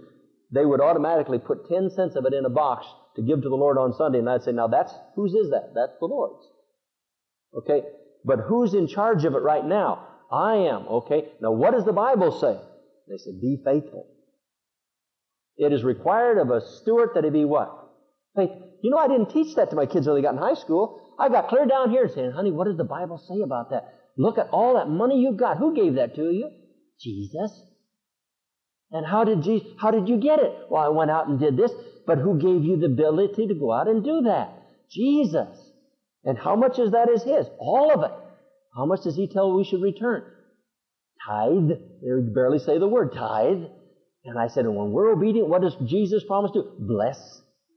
they 0.52 0.64
would 0.64 0.80
automatically 0.80 1.40
put 1.40 1.68
10 1.68 1.90
cents 1.90 2.14
of 2.14 2.26
it 2.26 2.32
in 2.32 2.44
a 2.44 2.48
box 2.48 2.86
to 3.16 3.22
give 3.22 3.42
to 3.42 3.48
the 3.48 3.56
Lord 3.56 3.76
on 3.76 3.92
Sunday. 3.94 4.20
And 4.20 4.30
I'd 4.30 4.44
say, 4.44 4.52
now 4.52 4.68
that's, 4.68 4.94
whose 5.16 5.34
is 5.34 5.50
that? 5.50 5.72
That's 5.74 5.98
the 5.98 6.06
Lord's. 6.06 6.46
Okay? 7.58 7.82
But 8.24 8.38
who's 8.46 8.72
in 8.72 8.86
charge 8.86 9.24
of 9.24 9.34
it 9.34 9.42
right 9.42 9.64
now? 9.64 10.06
I 10.30 10.54
am. 10.70 10.86
Okay? 10.86 11.24
Now 11.42 11.50
what 11.50 11.72
does 11.72 11.84
the 11.84 11.92
Bible 11.92 12.38
say? 12.38 12.56
They 13.08 13.18
said, 13.18 13.40
be 13.40 13.60
faithful. 13.64 14.06
It 15.56 15.72
is 15.72 15.82
required 15.82 16.38
of 16.38 16.50
a 16.50 16.60
steward 16.60 17.10
that 17.16 17.24
he 17.24 17.30
be 17.30 17.44
what? 17.44 17.76
Faith. 18.36 18.50
You 18.84 18.90
know, 18.90 18.98
I 18.98 19.08
didn't 19.08 19.30
teach 19.30 19.56
that 19.56 19.70
to 19.70 19.76
my 19.76 19.86
kids 19.86 20.06
when 20.06 20.14
they 20.14 20.22
got 20.22 20.34
in 20.34 20.38
high 20.38 20.54
school. 20.54 20.99
I 21.20 21.28
got 21.28 21.48
clear 21.48 21.66
down 21.66 21.90
here 21.90 22.08
saying, 22.12 22.32
honey, 22.32 22.50
what 22.50 22.66
does 22.66 22.78
the 22.78 22.84
Bible 22.84 23.18
say 23.18 23.42
about 23.42 23.70
that? 23.70 23.94
Look 24.16 24.38
at 24.38 24.48
all 24.50 24.74
that 24.74 24.88
money 24.88 25.20
you've 25.20 25.36
got. 25.36 25.58
Who 25.58 25.74
gave 25.74 25.96
that 25.96 26.14
to 26.16 26.30
you? 26.30 26.50
Jesus. 26.98 27.62
And 28.90 29.06
how 29.06 29.24
did 29.24 29.42
Jesus, 29.42 29.68
how 29.78 29.90
did 29.90 30.08
you 30.08 30.16
get 30.16 30.40
it? 30.40 30.52
Well, 30.70 30.82
I 30.82 30.88
went 30.88 31.10
out 31.10 31.28
and 31.28 31.38
did 31.38 31.56
this, 31.56 31.70
but 32.06 32.18
who 32.18 32.38
gave 32.38 32.64
you 32.64 32.78
the 32.78 32.86
ability 32.86 33.46
to 33.48 33.54
go 33.54 33.72
out 33.72 33.86
and 33.86 34.02
do 34.02 34.22
that? 34.22 34.50
Jesus. 34.90 35.48
And 36.24 36.38
how 36.38 36.56
much 36.56 36.78
is 36.78 36.92
that 36.92 37.08
is 37.08 37.22
His? 37.22 37.46
All 37.58 37.92
of 37.92 38.02
it. 38.02 38.16
How 38.74 38.86
much 38.86 39.02
does 39.04 39.14
He 39.14 39.28
tell 39.28 39.54
we 39.54 39.64
should 39.64 39.82
return? 39.82 40.24
Tithe. 41.26 41.68
They 41.68 42.32
barely 42.34 42.58
say 42.58 42.78
the 42.78 42.88
word 42.88 43.12
tithe. 43.12 43.64
And 44.24 44.38
I 44.38 44.48
said, 44.48 44.64
and 44.64 44.76
when 44.76 44.90
we're 44.90 45.12
obedient, 45.12 45.48
what 45.48 45.62
does 45.62 45.76
Jesus 45.86 46.24
promise 46.26 46.50
to? 46.52 46.64
Bless. 46.78 47.18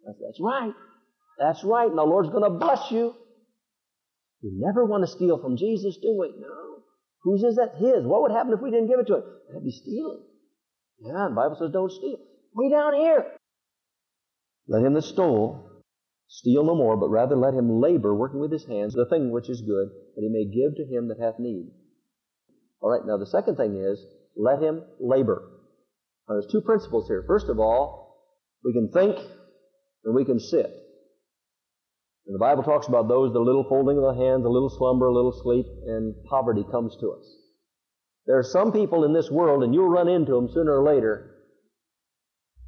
That's 0.05 0.39
right. 0.41 0.73
That's 1.39 1.63
right. 1.63 1.89
And 1.89 1.97
the 1.97 2.03
Lord's 2.03 2.29
going 2.29 2.43
to 2.43 2.57
bless 2.57 2.89
you. 2.91 3.13
We 4.43 4.51
never 4.53 4.85
want 4.85 5.03
to 5.03 5.07
steal 5.07 5.39
from 5.41 5.57
Jesus, 5.57 5.97
do 6.01 6.17
we? 6.19 6.33
No. 6.37 6.83
Whose 7.23 7.43
is 7.43 7.55
that? 7.55 7.75
His. 7.79 8.05
What 8.05 8.21
would 8.21 8.31
happen 8.31 8.51
if 8.51 8.59
we 8.61 8.69
didn't 8.69 8.89
give 8.89 8.99
it 8.99 9.07
to 9.07 9.15
him? 9.15 9.23
That'd 9.47 9.63
be 9.63 9.71
stealing. 9.71 10.23
Yeah, 10.99 11.27
the 11.29 11.35
Bible 11.35 11.55
says 11.57 11.71
don't 11.71 11.91
steal. 11.91 12.17
Way 12.53 12.69
down 12.69 12.93
here. 12.93 13.25
Let 14.67 14.83
him 14.83 14.93
that 14.93 15.03
stole 15.03 15.69
steal 16.27 16.65
no 16.65 16.75
more, 16.75 16.97
but 16.97 17.09
rather 17.09 17.35
let 17.35 17.53
him 17.53 17.79
labor, 17.79 18.13
working 18.15 18.39
with 18.39 18.51
his 18.51 18.65
hands, 18.65 18.93
the 18.93 19.05
thing 19.05 19.31
which 19.31 19.49
is 19.49 19.61
good, 19.61 19.89
that 20.15 20.21
he 20.21 20.29
may 20.29 20.45
give 20.45 20.75
to 20.75 20.83
him 20.83 21.07
that 21.07 21.19
hath 21.19 21.39
need. 21.39 21.71
All 22.81 22.89
right, 22.89 23.05
now 23.05 23.17
the 23.17 23.27
second 23.27 23.55
thing 23.55 23.75
is, 23.75 24.03
let 24.35 24.61
him 24.61 24.83
labor. 24.99 25.43
Now 26.27 26.35
there's 26.35 26.51
two 26.51 26.61
principles 26.61 27.07
here. 27.07 27.23
First 27.27 27.49
of 27.49 27.59
all, 27.59 28.17
we 28.65 28.73
can 28.73 28.89
think 28.91 29.15
and 30.03 30.15
we 30.15 30.25
can 30.25 30.39
sit. 30.39 30.71
And 32.25 32.33
the 32.33 32.39
Bible 32.39 32.63
talks 32.63 32.87
about 32.87 33.09
those, 33.09 33.33
the 33.33 33.39
little 33.39 33.65
folding 33.67 33.97
of 33.97 34.03
the 34.03 34.23
hands, 34.23 34.45
a 34.45 34.49
little 34.49 34.69
slumber, 34.69 35.07
a 35.07 35.13
little 35.13 35.33
sleep, 35.43 35.65
and 35.87 36.15
poverty 36.29 36.63
comes 36.71 36.95
to 37.01 37.11
us. 37.11 37.25
There 38.25 38.37
are 38.37 38.43
some 38.43 38.71
people 38.71 39.03
in 39.03 39.13
this 39.13 39.29
world, 39.29 39.63
and 39.63 39.73
you'll 39.73 39.89
run 39.89 40.07
into 40.07 40.31
them 40.33 40.47
sooner 40.47 40.79
or 40.79 40.83
later. 40.83 41.31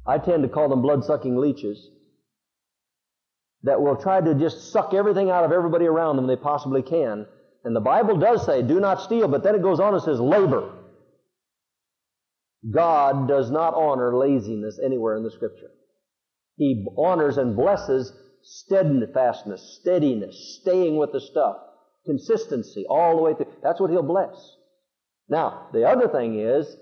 I 0.06 0.18
tend 0.18 0.42
to 0.42 0.48
call 0.48 0.68
them 0.68 0.82
blood-sucking 0.82 1.36
leeches 1.36 1.90
that 3.62 3.80
will 3.80 3.96
try 3.96 4.20
to 4.20 4.34
just 4.34 4.72
suck 4.72 4.92
everything 4.92 5.30
out 5.30 5.44
of 5.44 5.52
everybody 5.52 5.86
around 5.86 6.16
them 6.16 6.26
they 6.26 6.36
possibly 6.36 6.82
can. 6.82 7.26
And 7.64 7.74
the 7.74 7.80
Bible 7.80 8.18
does 8.18 8.44
say, 8.44 8.60
do 8.62 8.78
not 8.78 9.00
steal, 9.00 9.26
but 9.26 9.42
then 9.42 9.54
it 9.54 9.62
goes 9.62 9.80
on 9.80 9.94
and 9.94 10.02
says, 10.02 10.20
labor. 10.20 10.72
God 12.70 13.26
does 13.26 13.50
not 13.50 13.74
honor 13.74 14.14
laziness 14.16 14.78
anywhere 14.84 15.16
in 15.16 15.24
the 15.24 15.30
Scripture. 15.30 15.70
He 16.56 16.86
honors 16.98 17.38
and 17.38 17.56
blesses 17.56 18.12
steadfastness, 18.46 19.78
steadiness, 19.80 20.58
staying 20.60 20.96
with 20.96 21.12
the 21.12 21.20
stuff, 21.20 21.56
consistency 22.04 22.86
all 22.88 23.16
the 23.16 23.22
way 23.22 23.34
through. 23.34 23.52
That's 23.62 23.80
what 23.80 23.90
He'll 23.90 24.02
bless. 24.02 24.56
Now, 25.28 25.68
the 25.72 25.84
other 25.84 26.08
thing 26.08 26.38
is, 26.38 26.76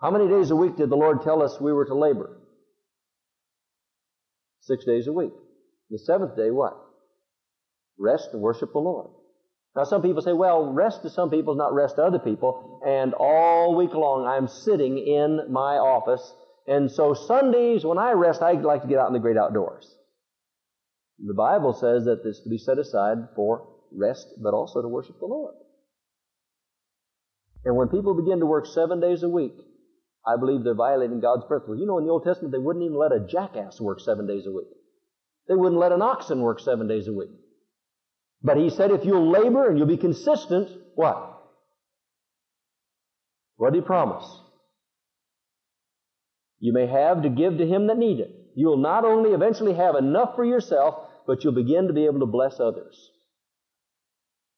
how 0.00 0.12
many 0.12 0.28
days 0.28 0.52
a 0.52 0.56
week 0.56 0.76
did 0.76 0.90
the 0.90 0.96
Lord 0.96 1.22
tell 1.22 1.42
us 1.42 1.60
we 1.60 1.72
were 1.72 1.86
to 1.86 1.94
labor? 1.94 2.38
Six 4.60 4.84
days 4.84 5.08
a 5.08 5.12
week. 5.12 5.32
The 5.90 5.98
seventh 5.98 6.36
day, 6.36 6.50
what? 6.50 6.76
Rest 7.98 8.28
and 8.32 8.40
worship 8.40 8.72
the 8.72 8.78
Lord. 8.78 9.10
Now, 9.74 9.84
some 9.84 10.02
people 10.02 10.22
say, 10.22 10.32
well, 10.32 10.72
rest 10.72 11.02
to 11.02 11.10
some 11.10 11.30
people 11.30 11.54
is 11.54 11.58
not 11.58 11.74
rest 11.74 11.96
to 11.96 12.04
other 12.04 12.18
people, 12.20 12.80
and 12.86 13.12
all 13.14 13.74
week 13.74 13.94
long 13.94 14.24
I'm 14.24 14.46
sitting 14.46 14.98
in 14.98 15.52
my 15.52 15.78
office, 15.78 16.32
and 16.68 16.90
so 16.90 17.14
Sundays 17.14 17.84
when 17.84 17.98
I 17.98 18.12
rest, 18.12 18.40
I 18.40 18.52
like 18.52 18.82
to 18.82 18.88
get 18.88 18.98
out 18.98 19.08
in 19.08 19.14
the 19.14 19.18
great 19.18 19.36
outdoors. 19.36 19.97
The 21.24 21.34
Bible 21.34 21.72
says 21.72 22.04
that 22.04 22.22
this 22.22 22.40
to 22.40 22.48
be 22.48 22.58
set 22.58 22.78
aside 22.78 23.18
for 23.34 23.68
rest, 23.92 24.26
but 24.40 24.54
also 24.54 24.82
to 24.82 24.88
worship 24.88 25.18
the 25.18 25.26
Lord. 25.26 25.54
And 27.64 27.76
when 27.76 27.88
people 27.88 28.14
begin 28.14 28.38
to 28.40 28.46
work 28.46 28.66
seven 28.66 29.00
days 29.00 29.22
a 29.22 29.28
week, 29.28 29.54
I 30.26 30.36
believe 30.38 30.62
they're 30.62 30.74
violating 30.74 31.20
God's 31.20 31.44
principles. 31.46 31.78
You 31.80 31.86
know, 31.86 31.98
in 31.98 32.04
the 32.04 32.10
Old 32.10 32.24
Testament, 32.24 32.52
they 32.52 32.58
wouldn't 32.58 32.84
even 32.84 32.96
let 32.96 33.12
a 33.12 33.26
jackass 33.26 33.80
work 33.80 34.00
seven 34.00 34.26
days 34.26 34.46
a 34.46 34.52
week. 34.52 34.68
They 35.48 35.54
wouldn't 35.54 35.80
let 35.80 35.92
an 35.92 36.02
oxen 36.02 36.40
work 36.40 36.60
seven 36.60 36.86
days 36.86 37.08
a 37.08 37.12
week. 37.12 37.30
But 38.42 38.58
he 38.58 38.70
said, 38.70 38.90
if 38.90 39.04
you'll 39.04 39.30
labor 39.30 39.68
and 39.68 39.78
you'll 39.78 39.88
be 39.88 39.96
consistent, 39.96 40.68
what? 40.94 41.34
What 43.56 43.72
did 43.72 43.82
he 43.82 43.86
promise? 43.86 44.24
You 46.60 46.72
may 46.72 46.86
have 46.86 47.22
to 47.22 47.28
give 47.28 47.58
to 47.58 47.66
him 47.66 47.86
that 47.88 47.98
need 47.98 48.20
it. 48.20 48.30
You'll 48.54 48.76
not 48.76 49.04
only 49.04 49.30
eventually 49.30 49.74
have 49.74 49.96
enough 49.96 50.34
for 50.36 50.44
yourself, 50.44 51.07
but 51.28 51.44
you'll 51.44 51.52
begin 51.52 51.86
to 51.86 51.92
be 51.92 52.06
able 52.06 52.20
to 52.20 52.26
bless 52.26 52.58
others. 52.58 53.10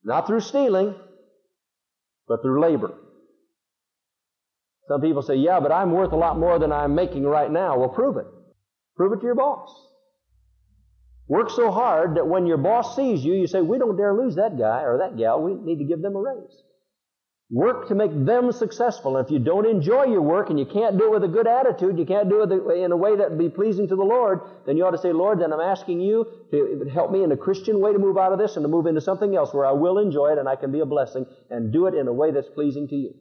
Not 0.05 0.29
through 0.29 0.41
stealing, 0.41 0.95
but 2.29 2.43
through 2.43 2.63
labor. 2.63 2.95
Some 4.87 5.01
people 5.01 5.23
say, 5.23 5.35
yeah, 5.35 5.59
but 5.59 5.73
I'm 5.73 5.91
worth 5.91 6.13
a 6.13 6.17
lot 6.17 6.39
more 6.39 6.61
than 6.61 6.71
I'm 6.73 6.95
making 6.95 7.25
right 7.25 7.51
now. 7.51 7.77
Well, 7.77 7.89
prove 7.89 8.17
it. 8.17 8.27
Prove 8.97 9.13
it 9.13 9.17
to 9.17 9.27
your 9.27 9.35
boss. 9.35 9.69
Work 11.27 11.51
so 11.51 11.73
hard 11.73 12.17
that 12.17 12.29
when 12.29 12.47
your 12.47 12.57
boss 12.57 12.95
sees 12.95 13.25
you, 13.25 13.35
you 13.35 13.49
say, 13.49 13.61
we 13.61 13.79
don't 13.79 13.97
dare 13.97 14.15
lose 14.15 14.37
that 14.37 14.57
guy 14.57 14.83
or 14.83 14.99
that 14.99 15.19
gal. 15.19 15.43
We 15.43 15.55
need 15.55 15.79
to 15.79 15.85
give 15.85 16.01
them 16.01 16.15
a 16.15 16.21
raise. 16.21 16.63
Work 17.51 17.89
to 17.89 17.97
make 17.97 18.13
them 18.25 18.53
successful. 18.53 19.17
And 19.17 19.27
if 19.27 19.33
you 19.33 19.41
don't 19.41 19.67
enjoy 19.67 20.05
your 20.05 20.23
work 20.23 20.51
and 20.51 20.59
you 20.59 20.67
can't 20.67 20.97
do 20.97 21.07
it 21.07 21.11
with 21.11 21.25
a 21.25 21.29
good 21.29 21.49
attitude, 21.49 21.99
you 21.99 22.07
can't 22.07 22.29
do 22.29 22.43
it 22.43 22.79
in 22.79 22.93
a 22.93 22.97
way 22.97 23.17
that 23.17 23.31
would 23.31 23.39
be 23.39 23.49
pleasing 23.49 23.89
to 23.89 23.97
the 23.97 24.05
Lord, 24.05 24.41
then 24.67 24.77
you 24.77 24.85
ought 24.85 24.93
to 24.93 24.99
say, 24.99 25.13
Lord, 25.13 25.41
then 25.41 25.53
I'm 25.53 25.61
asking 25.61 26.01
you 26.01 26.27
to 26.53 26.89
help 26.93 27.11
me 27.11 27.25
in 27.25 27.33
a 27.33 27.37
Christian 27.37 27.81
way 27.81 27.93
to 27.93 27.99
move 27.99 28.17
out 28.17 28.33
of 28.33 28.39
this 28.39 28.55
and 28.55 28.63
to 28.63 28.69
move 28.69 28.87
into 28.87 29.01
something 29.01 29.35
else 29.35 29.53
where 29.53 29.67
I 29.67 29.73
will 29.73 29.99
enjoy 29.99 30.31
it 30.31 30.39
and 30.39 30.49
I 30.49 30.55
can 30.55 30.71
be 30.71 30.79
a 30.79 30.87
blessing 30.87 31.27
and 31.51 31.73
do 31.73 31.87
it 31.87 31.95
in 31.95 32.07
a 32.07 32.13
way 32.13 32.31
that's 32.31 32.49
pleasing 32.49 32.87
to 32.87 32.95
you. 32.95 33.15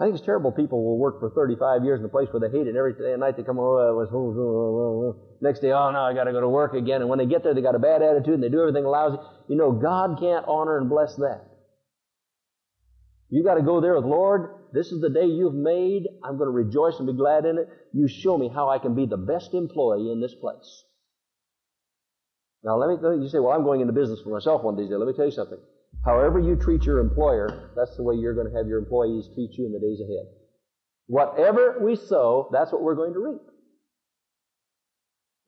I 0.00 0.04
think 0.04 0.16
it's 0.16 0.24
terrible 0.24 0.50
people 0.50 0.82
will 0.82 0.96
work 0.96 1.20
for 1.20 1.28
35 1.28 1.84
years 1.84 2.00
in 2.00 2.06
a 2.06 2.08
place 2.08 2.28
where 2.32 2.40
they 2.40 2.56
hate 2.56 2.66
it. 2.66 2.74
Every 2.74 2.94
day 2.94 3.12
and 3.12 3.20
night 3.20 3.36
they 3.36 3.42
come, 3.42 3.58
oh, 3.58 3.76
I 3.76 3.92
was, 3.92 4.08
oh, 4.10 4.32
oh, 4.34 4.40
oh, 4.40 5.36
next 5.42 5.60
day, 5.60 5.72
oh, 5.72 5.90
no, 5.90 6.00
I 6.00 6.14
got 6.14 6.24
to 6.24 6.32
go 6.32 6.40
to 6.40 6.48
work 6.48 6.72
again. 6.72 7.02
And 7.02 7.10
when 7.10 7.18
they 7.18 7.26
get 7.26 7.44
there, 7.44 7.52
they 7.52 7.60
got 7.60 7.74
a 7.74 7.78
bad 7.78 8.00
attitude 8.00 8.32
and 8.32 8.42
they 8.42 8.48
do 8.48 8.60
everything 8.60 8.84
lousy. 8.86 9.18
You 9.48 9.56
know, 9.56 9.72
God 9.72 10.16
can't 10.18 10.46
honor 10.48 10.78
and 10.78 10.88
bless 10.88 11.16
that. 11.16 11.44
You 13.28 13.44
got 13.44 13.56
to 13.56 13.62
go 13.62 13.82
there 13.82 13.94
with, 13.94 14.06
Lord, 14.06 14.48
this 14.72 14.90
is 14.90 15.02
the 15.02 15.10
day 15.10 15.26
you've 15.26 15.54
made. 15.54 16.04
I'm 16.24 16.38
going 16.38 16.48
to 16.48 16.56
rejoice 16.56 16.96
and 16.96 17.06
be 17.06 17.12
glad 17.12 17.44
in 17.44 17.58
it. 17.58 17.68
You 17.92 18.08
show 18.08 18.38
me 18.38 18.48
how 18.48 18.70
I 18.70 18.78
can 18.78 18.94
be 18.94 19.04
the 19.04 19.18
best 19.18 19.52
employee 19.52 20.10
in 20.10 20.22
this 20.22 20.34
place. 20.34 20.84
Now, 22.64 22.78
let 22.78 22.88
me, 22.88 23.22
you 23.22 23.28
say, 23.28 23.38
well, 23.38 23.52
I'm 23.52 23.64
going 23.64 23.82
into 23.82 23.92
business 23.92 24.20
for 24.24 24.30
myself 24.30 24.62
one 24.62 24.76
days. 24.76 24.88
Let 24.90 25.06
me 25.06 25.12
tell 25.12 25.26
you 25.26 25.30
something. 25.30 25.58
However 26.04 26.38
you 26.38 26.56
treat 26.56 26.84
your 26.84 26.98
employer, 26.98 27.70
that's 27.76 27.96
the 27.96 28.02
way 28.02 28.14
you're 28.14 28.34
going 28.34 28.50
to 28.50 28.56
have 28.56 28.66
your 28.66 28.78
employees 28.78 29.28
treat 29.34 29.50
you 29.52 29.66
in 29.66 29.72
the 29.72 29.78
days 29.78 30.00
ahead. 30.00 30.26
Whatever 31.06 31.78
we 31.80 31.96
sow, 31.96 32.48
that's 32.52 32.72
what 32.72 32.82
we're 32.82 32.94
going 32.94 33.12
to 33.12 33.18
reap. 33.18 33.42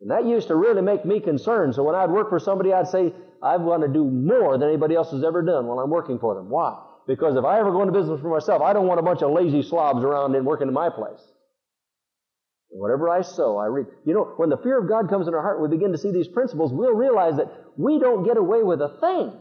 And 0.01 0.11
that 0.11 0.27
used 0.27 0.49
to 0.49 0.57
really 0.57 0.83
make 0.83 1.05
me 1.05 1.21
concerned. 1.21 1.75
So 1.75 1.85
when 1.85 1.95
I'd 1.95 2.11
work 2.11 2.29
for 2.29 2.41
somebody, 2.41 2.73
I'd 2.73 2.89
say, 2.89 3.15
I 3.43 3.57
want 3.57 3.83
to 3.83 3.89
do 3.89 4.05
more 4.05 4.59
than 4.59 4.69
anybody 4.69 4.95
else 4.95 5.13
has 5.13 5.25
ever 5.25 5.43
done 5.43 5.67
while 5.67 5.79
I'm 5.79 5.91
working 5.91 6.19
for 6.19 6.35
them. 6.35 6.51
Why? 6.51 6.77
Because 7.07 7.37
if 7.37 7.45
I 7.45 7.59
ever 7.59 7.71
go 7.71 7.83
into 7.83 7.93
business 7.93 8.21
for 8.21 8.29
myself, 8.29 8.63
I 8.63 8.73
don't 8.73 8.87
want 8.87 9.01
a 9.01 9.03
bunch 9.03 9.23
of 9.23 9.31
lazy 9.31 9.63
slobs 9.63 10.05
around 10.05 10.35
and 10.35 10.45
working 10.45 10.69
in 10.69 10.75
my 10.75 10.91
place. 10.91 11.21
Whatever 12.69 13.09
I 13.09 13.23
sow, 13.23 13.59
I 13.59 13.67
reap. 13.67 13.87
You 14.05 14.15
know, 14.15 14.33
when 14.37 14.49
the 14.49 14.57
fear 14.57 14.79
of 14.79 14.89
God 14.89 15.09
comes 15.09 15.29
in 15.29 15.35
our 15.35 15.43
heart, 15.43 15.61
we 15.61 15.69
begin 15.69 15.93
to 15.93 15.99
see 15.99 16.11
these 16.11 16.29
principles, 16.29 16.73
we'll 16.73 16.95
realize 16.95 17.37
that 17.37 17.53
we 17.77 17.99
don't 17.99 18.25
get 18.25 18.37
away 18.37 18.63
with 18.63 18.81
a 18.81 18.97
thing. 19.01 19.39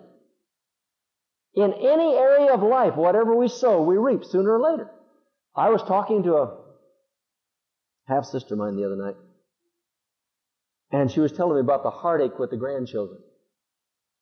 In 1.54 1.74
any 1.74 2.16
area 2.16 2.54
of 2.54 2.64
life, 2.64 2.96
whatever 2.96 3.36
we 3.36 3.48
sow, 3.48 3.82
we 3.82 3.98
reap 3.98 4.24
sooner 4.24 4.54
or 4.54 4.62
later. 4.62 4.90
I 5.56 5.70
was 5.70 5.84
talking 5.84 6.24
to 6.24 6.36
a 6.36 6.58
half 8.08 8.26
sister 8.26 8.54
of 8.54 8.60
mine 8.60 8.78
the 8.78 8.86
other 8.86 8.96
night, 8.96 9.16
and 10.92 11.12
she 11.12 11.20
was 11.20 11.32
telling 11.32 11.56
me 11.56 11.62
about 11.62 11.84
the 11.84 11.90
heartache 11.90 12.40
with 12.40 12.52
the 12.52 12.58
grandchildren. 12.58 13.20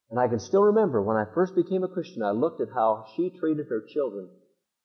And 0.10 0.20
I 0.20 0.28
can 0.28 0.40
still 0.40 0.64
remember 0.64 1.02
when 1.02 1.18
I 1.18 1.26
first 1.36 1.56
became 1.56 1.84
a 1.84 1.88
Christian, 1.88 2.24
I 2.24 2.32
looked 2.32 2.62
at 2.62 2.70
how 2.74 3.06
she 3.16 3.30
treated 3.30 3.68
her 3.70 3.84
children. 3.94 4.30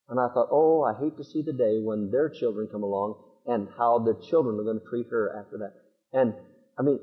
And 0.09 0.21
I 0.21 0.29
thought, 0.29 0.49
oh, 0.51 0.83
I 0.83 1.01
hate 1.01 1.17
to 1.17 1.25
see 1.25 1.41
the 1.41 1.55
day 1.55 1.81
when 1.81 2.11
their 2.11 2.29
children 2.29 2.69
come 2.71 2.83
along 2.83 3.23
and 3.47 3.69
how 3.79 4.01
the 4.01 4.21
children 4.29 4.61
are 4.61 4.65
going 4.65 4.81
to 4.81 4.87
treat 4.87 5.07
her 5.11 5.35
after 5.39 5.57
that. 5.59 5.73
And, 6.13 6.35
I 6.79 6.83
mean, 6.83 7.01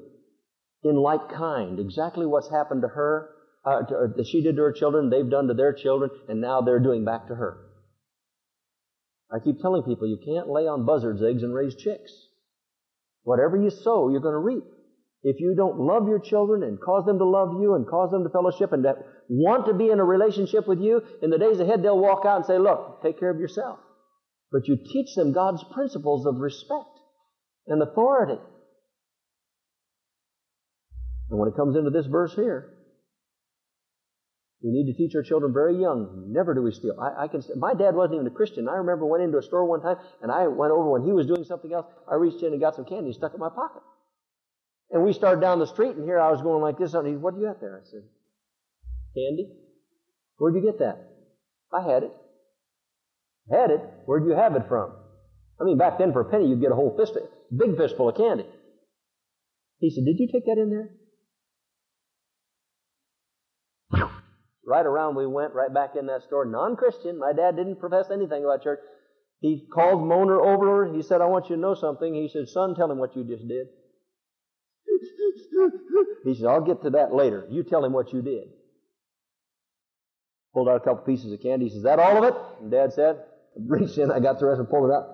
in 0.83 0.95
like 0.95 1.29
kind, 1.29 1.79
exactly 1.79 2.27
what's 2.27 2.51
happened 2.51 2.83
to 2.83 2.89
her, 2.89 3.29
uh, 3.63 3.81
to, 3.83 3.95
uh, 3.95 4.07
that 4.17 4.27
she 4.27 4.41
did 4.41 4.55
to 4.55 4.61
her 4.63 4.71
children, 4.71 5.09
they've 5.09 5.29
done 5.29 5.47
to 5.47 5.53
their 5.53 5.73
children, 5.73 6.09
and 6.27 6.41
now 6.41 6.61
they're 6.61 6.79
doing 6.79 7.05
back 7.05 7.27
to 7.27 7.35
her. 7.35 7.57
I 9.31 9.39
keep 9.39 9.59
telling 9.61 9.83
people 9.83 10.07
you 10.07 10.19
can't 10.25 10.49
lay 10.49 10.67
on 10.67 10.85
buzzard's 10.85 11.23
eggs 11.23 11.43
and 11.43 11.53
raise 11.53 11.75
chicks. 11.75 12.11
Whatever 13.23 13.55
you 13.55 13.69
sow, 13.69 14.09
you're 14.09 14.19
going 14.19 14.33
to 14.33 14.39
reap. 14.39 14.63
If 15.23 15.39
you 15.39 15.53
don't 15.55 15.79
love 15.79 16.07
your 16.07 16.19
children 16.19 16.63
and 16.63 16.81
cause 16.81 17.05
them 17.05 17.19
to 17.19 17.25
love 17.25 17.61
you 17.61 17.75
and 17.75 17.87
cause 17.87 18.09
them 18.09 18.23
to 18.23 18.29
fellowship 18.29 18.73
and 18.73 18.85
want 19.29 19.67
to 19.67 19.73
be 19.73 19.89
in 19.89 19.99
a 19.99 20.03
relationship 20.03 20.67
with 20.67 20.79
you, 20.79 21.01
in 21.21 21.29
the 21.29 21.37
days 21.37 21.59
ahead 21.59 21.83
they'll 21.83 21.99
walk 21.99 22.25
out 22.25 22.37
and 22.37 22.45
say, 22.45 22.57
look, 22.57 23.03
take 23.03 23.19
care 23.19 23.29
of 23.29 23.39
yourself. 23.39 23.77
But 24.51 24.67
you 24.67 24.75
teach 24.75 25.15
them 25.15 25.31
God's 25.31 25.63
principles 25.73 26.25
of 26.25 26.37
respect 26.37 26.89
and 27.67 27.81
authority. 27.83 28.41
And 31.29 31.39
when 31.39 31.47
it 31.47 31.55
comes 31.55 31.77
into 31.77 31.91
this 31.91 32.07
verse 32.07 32.33
here, 32.33 32.73
we 34.63 34.71
need 34.71 34.91
to 34.91 34.97
teach 34.97 35.15
our 35.15 35.23
children 35.23 35.53
very 35.53 35.75
young. 35.75 36.31
Never 36.31 36.53
do 36.53 36.61
we 36.61 36.71
steal. 36.71 36.99
I, 36.99 37.23
I, 37.23 37.27
can. 37.27 37.41
My 37.57 37.73
dad 37.73 37.95
wasn't 37.95 38.15
even 38.15 38.27
a 38.27 38.35
Christian. 38.35 38.69
I 38.69 38.75
remember 38.75 39.05
went 39.05 39.23
into 39.23 39.39
a 39.39 39.43
store 39.43 39.65
one 39.65 39.81
time, 39.81 39.97
and 40.21 40.31
I 40.31 40.47
went 40.47 40.71
over 40.71 40.91
when 40.91 41.03
he 41.03 41.11
was 41.11 41.25
doing 41.25 41.43
something 41.45 41.73
else. 41.73 41.87
I 42.09 42.15
reached 42.15 42.43
in 42.43 42.53
and 42.53 42.61
got 42.61 42.75
some 42.75 42.85
candy, 42.85 43.07
and 43.07 43.15
stuck 43.15 43.31
it 43.31 43.35
in 43.35 43.39
my 43.39 43.49
pocket. 43.49 43.81
And 44.91 45.03
we 45.03 45.13
started 45.13 45.41
down 45.41 45.59
the 45.59 45.65
street, 45.65 45.95
and 45.95 46.05
here 46.05 46.19
I 46.19 46.29
was 46.29 46.41
going 46.41 46.61
like 46.61 46.77
this. 46.77 46.93
And 46.93 47.07
he, 47.07 47.15
"What 47.15 47.33
do 47.33 47.41
you 47.41 47.47
got 47.47 47.59
there?" 47.59 47.81
I 47.81 47.89
said, 47.89 48.03
"Candy." 49.15 49.49
Where'd 50.37 50.55
you 50.55 50.61
get 50.61 50.79
that? 50.79 50.97
I 51.71 51.81
had 51.81 52.03
it. 52.03 52.11
Had 53.51 53.71
it? 53.71 53.81
Where'd 54.05 54.25
you 54.25 54.35
have 54.35 54.55
it 54.55 54.67
from? 54.67 54.91
I 55.59 55.63
mean, 55.63 55.77
back 55.77 55.99
then 55.99 56.13
for 56.13 56.21
a 56.21 56.25
penny, 56.25 56.47
you'd 56.47 56.61
get 56.61 56.71
a 56.71 56.75
whole 56.75 56.97
fist, 56.97 57.17
big 57.55 57.77
fistful 57.77 58.09
of 58.09 58.17
candy. 58.17 58.45
He 59.79 59.89
said, 59.89 60.05
Did 60.05 60.17
you 60.19 60.27
take 60.31 60.45
that 60.45 60.59
in 60.59 60.69
there? 60.69 60.89
Right 64.71 64.85
around 64.85 65.15
we 65.17 65.27
went, 65.27 65.53
right 65.53 65.73
back 65.73 65.97
in 65.99 66.05
that 66.05 66.23
store. 66.23 66.45
Non 66.45 66.77
Christian. 66.77 67.19
My 67.19 67.33
dad 67.33 67.57
didn't 67.57 67.81
profess 67.81 68.05
anything 68.09 68.45
about 68.45 68.63
church. 68.63 68.79
He 69.41 69.67
called 69.73 69.99
Moner 70.01 70.39
over. 70.39 70.93
He 70.95 71.01
said, 71.01 71.19
I 71.19 71.25
want 71.25 71.49
you 71.49 71.57
to 71.57 71.61
know 71.61 71.75
something. 71.75 72.13
He 72.13 72.29
said, 72.31 72.47
Son, 72.47 72.73
tell 72.73 72.89
him 72.89 72.97
what 72.97 73.13
you 73.13 73.25
just 73.25 73.45
did. 73.45 73.67
He 76.23 76.35
said, 76.35 76.45
I'll 76.45 76.63
get 76.63 76.83
to 76.83 76.91
that 76.91 77.13
later. 77.13 77.45
You 77.49 77.63
tell 77.63 77.83
him 77.83 77.91
what 77.91 78.13
you 78.13 78.21
did. 78.21 78.47
Pulled 80.53 80.69
out 80.69 80.77
a 80.77 80.79
couple 80.79 81.03
pieces 81.03 81.33
of 81.33 81.41
candy. 81.41 81.65
He 81.65 81.71
says, 81.71 81.79
Is 81.79 81.83
that 81.83 81.99
all 81.99 82.23
of 82.23 82.33
it? 82.33 82.39
And 82.61 82.71
Dad 82.71 82.93
said, 82.93 83.17
reached 83.67 83.97
in, 83.97 84.09
I 84.09 84.21
got 84.21 84.39
the 84.39 84.45
rest 84.45 84.59
and 84.59 84.69
pulled 84.69 84.89
it 84.89 84.93
out. 84.93 85.09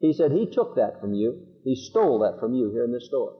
He 0.00 0.14
said, 0.14 0.32
He 0.32 0.50
took 0.50 0.74
that 0.74 1.00
from 1.00 1.14
you. 1.14 1.46
He 1.62 1.76
stole 1.76 2.18
that 2.26 2.40
from 2.40 2.54
you 2.54 2.72
here 2.72 2.82
in 2.82 2.92
this 2.92 3.06
store. 3.06 3.36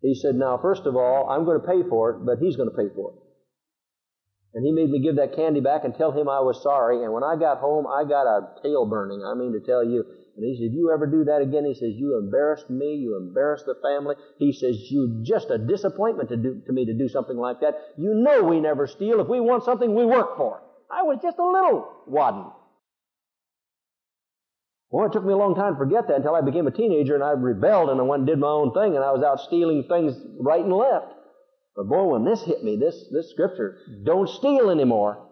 He 0.00 0.14
said, 0.14 0.36
Now, 0.36 0.56
first 0.56 0.86
of 0.86 0.96
all, 0.96 1.28
I'm 1.28 1.44
going 1.44 1.60
to 1.60 1.66
pay 1.66 1.86
for 1.86 2.12
it, 2.12 2.24
but 2.24 2.38
he's 2.38 2.56
going 2.56 2.70
to 2.70 2.74
pay 2.74 2.88
for 2.94 3.10
it. 3.10 3.23
And 4.54 4.64
he 4.64 4.70
made 4.70 4.88
me 4.88 5.00
give 5.00 5.16
that 5.16 5.34
candy 5.34 5.60
back 5.60 5.82
and 5.84 5.94
tell 5.94 6.12
him 6.12 6.28
I 6.28 6.38
was 6.38 6.62
sorry. 6.62 7.02
And 7.02 7.12
when 7.12 7.24
I 7.24 7.34
got 7.34 7.58
home, 7.58 7.86
I 7.86 8.04
got 8.04 8.26
a 8.26 8.62
tail 8.62 8.86
burning. 8.86 9.22
I 9.26 9.34
mean 9.34 9.52
to 9.52 9.60
tell 9.60 9.84
you. 9.84 10.04
And 10.36 10.44
he 10.44 10.54
said, 10.54 10.70
if 10.70 10.72
you 10.74 10.92
ever 10.92 11.06
do 11.06 11.24
that 11.24 11.42
again? 11.42 11.64
He 11.64 11.74
says, 11.74 11.94
you 11.94 12.18
embarrassed 12.18 12.70
me. 12.70 12.94
You 12.94 13.16
embarrassed 13.16 13.66
the 13.66 13.74
family. 13.82 14.14
He 14.38 14.52
says, 14.52 14.76
you 14.90 15.22
just 15.24 15.50
a 15.50 15.58
disappointment 15.58 16.28
to, 16.28 16.36
do, 16.36 16.62
to 16.66 16.72
me 16.72 16.86
to 16.86 16.94
do 16.94 17.08
something 17.08 17.36
like 17.36 17.60
that. 17.60 17.74
You 17.98 18.14
know 18.14 18.44
we 18.44 18.60
never 18.60 18.86
steal. 18.86 19.20
If 19.20 19.28
we 19.28 19.40
want 19.40 19.64
something, 19.64 19.92
we 19.92 20.06
work 20.06 20.36
for 20.36 20.58
it. 20.58 20.64
I 20.90 21.02
was 21.02 21.18
just 21.20 21.38
a 21.38 21.46
little 21.46 21.90
wadden. 22.06 22.46
Well, 24.90 25.06
it 25.06 25.12
took 25.12 25.24
me 25.24 25.32
a 25.32 25.36
long 25.36 25.56
time 25.56 25.74
to 25.74 25.78
forget 25.78 26.06
that 26.06 26.18
until 26.18 26.36
I 26.36 26.42
became 26.42 26.68
a 26.68 26.70
teenager 26.70 27.16
and 27.16 27.24
I 27.24 27.30
rebelled 27.30 27.90
and 27.90 27.98
I 27.98 28.04
went 28.04 28.20
and 28.20 28.26
did 28.28 28.38
my 28.38 28.46
own 28.46 28.72
thing 28.72 28.94
and 28.94 29.04
I 29.04 29.10
was 29.10 29.24
out 29.24 29.40
stealing 29.40 29.82
things 29.88 30.14
right 30.38 30.62
and 30.62 30.72
left. 30.72 31.14
But 31.76 31.88
boy, 31.88 32.04
when 32.04 32.24
this 32.24 32.42
hit 32.42 32.62
me, 32.62 32.76
this, 32.76 33.08
this 33.10 33.30
scripture, 33.30 33.78
don't 34.04 34.28
steal 34.28 34.70
anymore, 34.70 35.28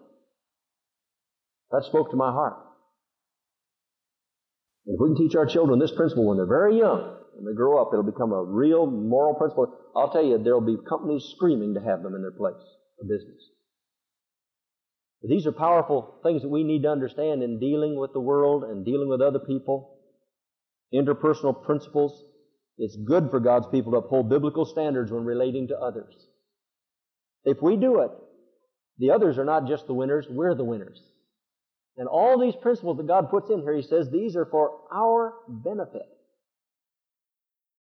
that 1.71 1.85
spoke 1.85 2.11
to 2.11 2.17
my 2.17 2.31
heart. 2.31 2.57
And 4.85 4.95
if 4.95 4.99
we 4.99 5.09
can 5.09 5.17
teach 5.17 5.35
our 5.35 5.45
children 5.45 5.79
this 5.79 5.95
principle 5.95 6.27
when 6.27 6.37
they're 6.37 6.45
very 6.45 6.77
young, 6.77 7.17
when 7.33 7.45
they 7.45 7.55
grow 7.55 7.81
up, 7.81 7.89
it'll 7.93 8.03
become 8.03 8.33
a 8.33 8.43
real 8.43 8.85
moral 8.85 9.35
principle. 9.35 9.73
I'll 9.95 10.11
tell 10.11 10.23
you, 10.23 10.37
there'll 10.37 10.61
be 10.61 10.77
companies 10.87 11.23
screaming 11.35 11.75
to 11.75 11.81
have 11.81 12.03
them 12.03 12.15
in 12.15 12.21
their 12.21 12.31
place 12.31 12.61
of 12.99 13.07
business. 13.07 13.49
But 15.21 15.29
these 15.29 15.47
are 15.47 15.53
powerful 15.53 16.19
things 16.21 16.41
that 16.41 16.49
we 16.49 16.65
need 16.65 16.83
to 16.83 16.89
understand 16.89 17.41
in 17.41 17.59
dealing 17.59 17.97
with 17.97 18.11
the 18.11 18.19
world 18.19 18.65
and 18.65 18.85
dealing 18.85 19.07
with 19.07 19.21
other 19.21 19.39
people. 19.39 19.97
Interpersonal 20.93 21.63
principles. 21.63 22.25
It's 22.77 22.97
good 22.97 23.31
for 23.31 23.39
God's 23.39 23.67
people 23.67 23.93
to 23.93 23.99
uphold 23.99 24.29
biblical 24.29 24.65
standards 24.65 25.11
when 25.11 25.23
relating 25.23 25.69
to 25.69 25.79
others. 25.79 26.27
If 27.45 27.61
we 27.61 27.75
do 27.75 28.01
it, 28.01 28.11
the 28.97 29.11
others 29.11 29.37
are 29.37 29.45
not 29.45 29.67
just 29.67 29.87
the 29.87 29.93
winners, 29.93 30.27
we're 30.29 30.55
the 30.55 30.63
winners. 30.63 31.01
And 31.97 32.07
all 32.07 32.39
these 32.39 32.55
principles 32.55 32.97
that 32.97 33.07
God 33.07 33.29
puts 33.29 33.49
in 33.49 33.61
here, 33.61 33.75
He 33.75 33.81
says 33.81 34.09
these 34.09 34.35
are 34.35 34.45
for 34.45 34.79
our 34.91 35.33
benefit. 35.47 36.07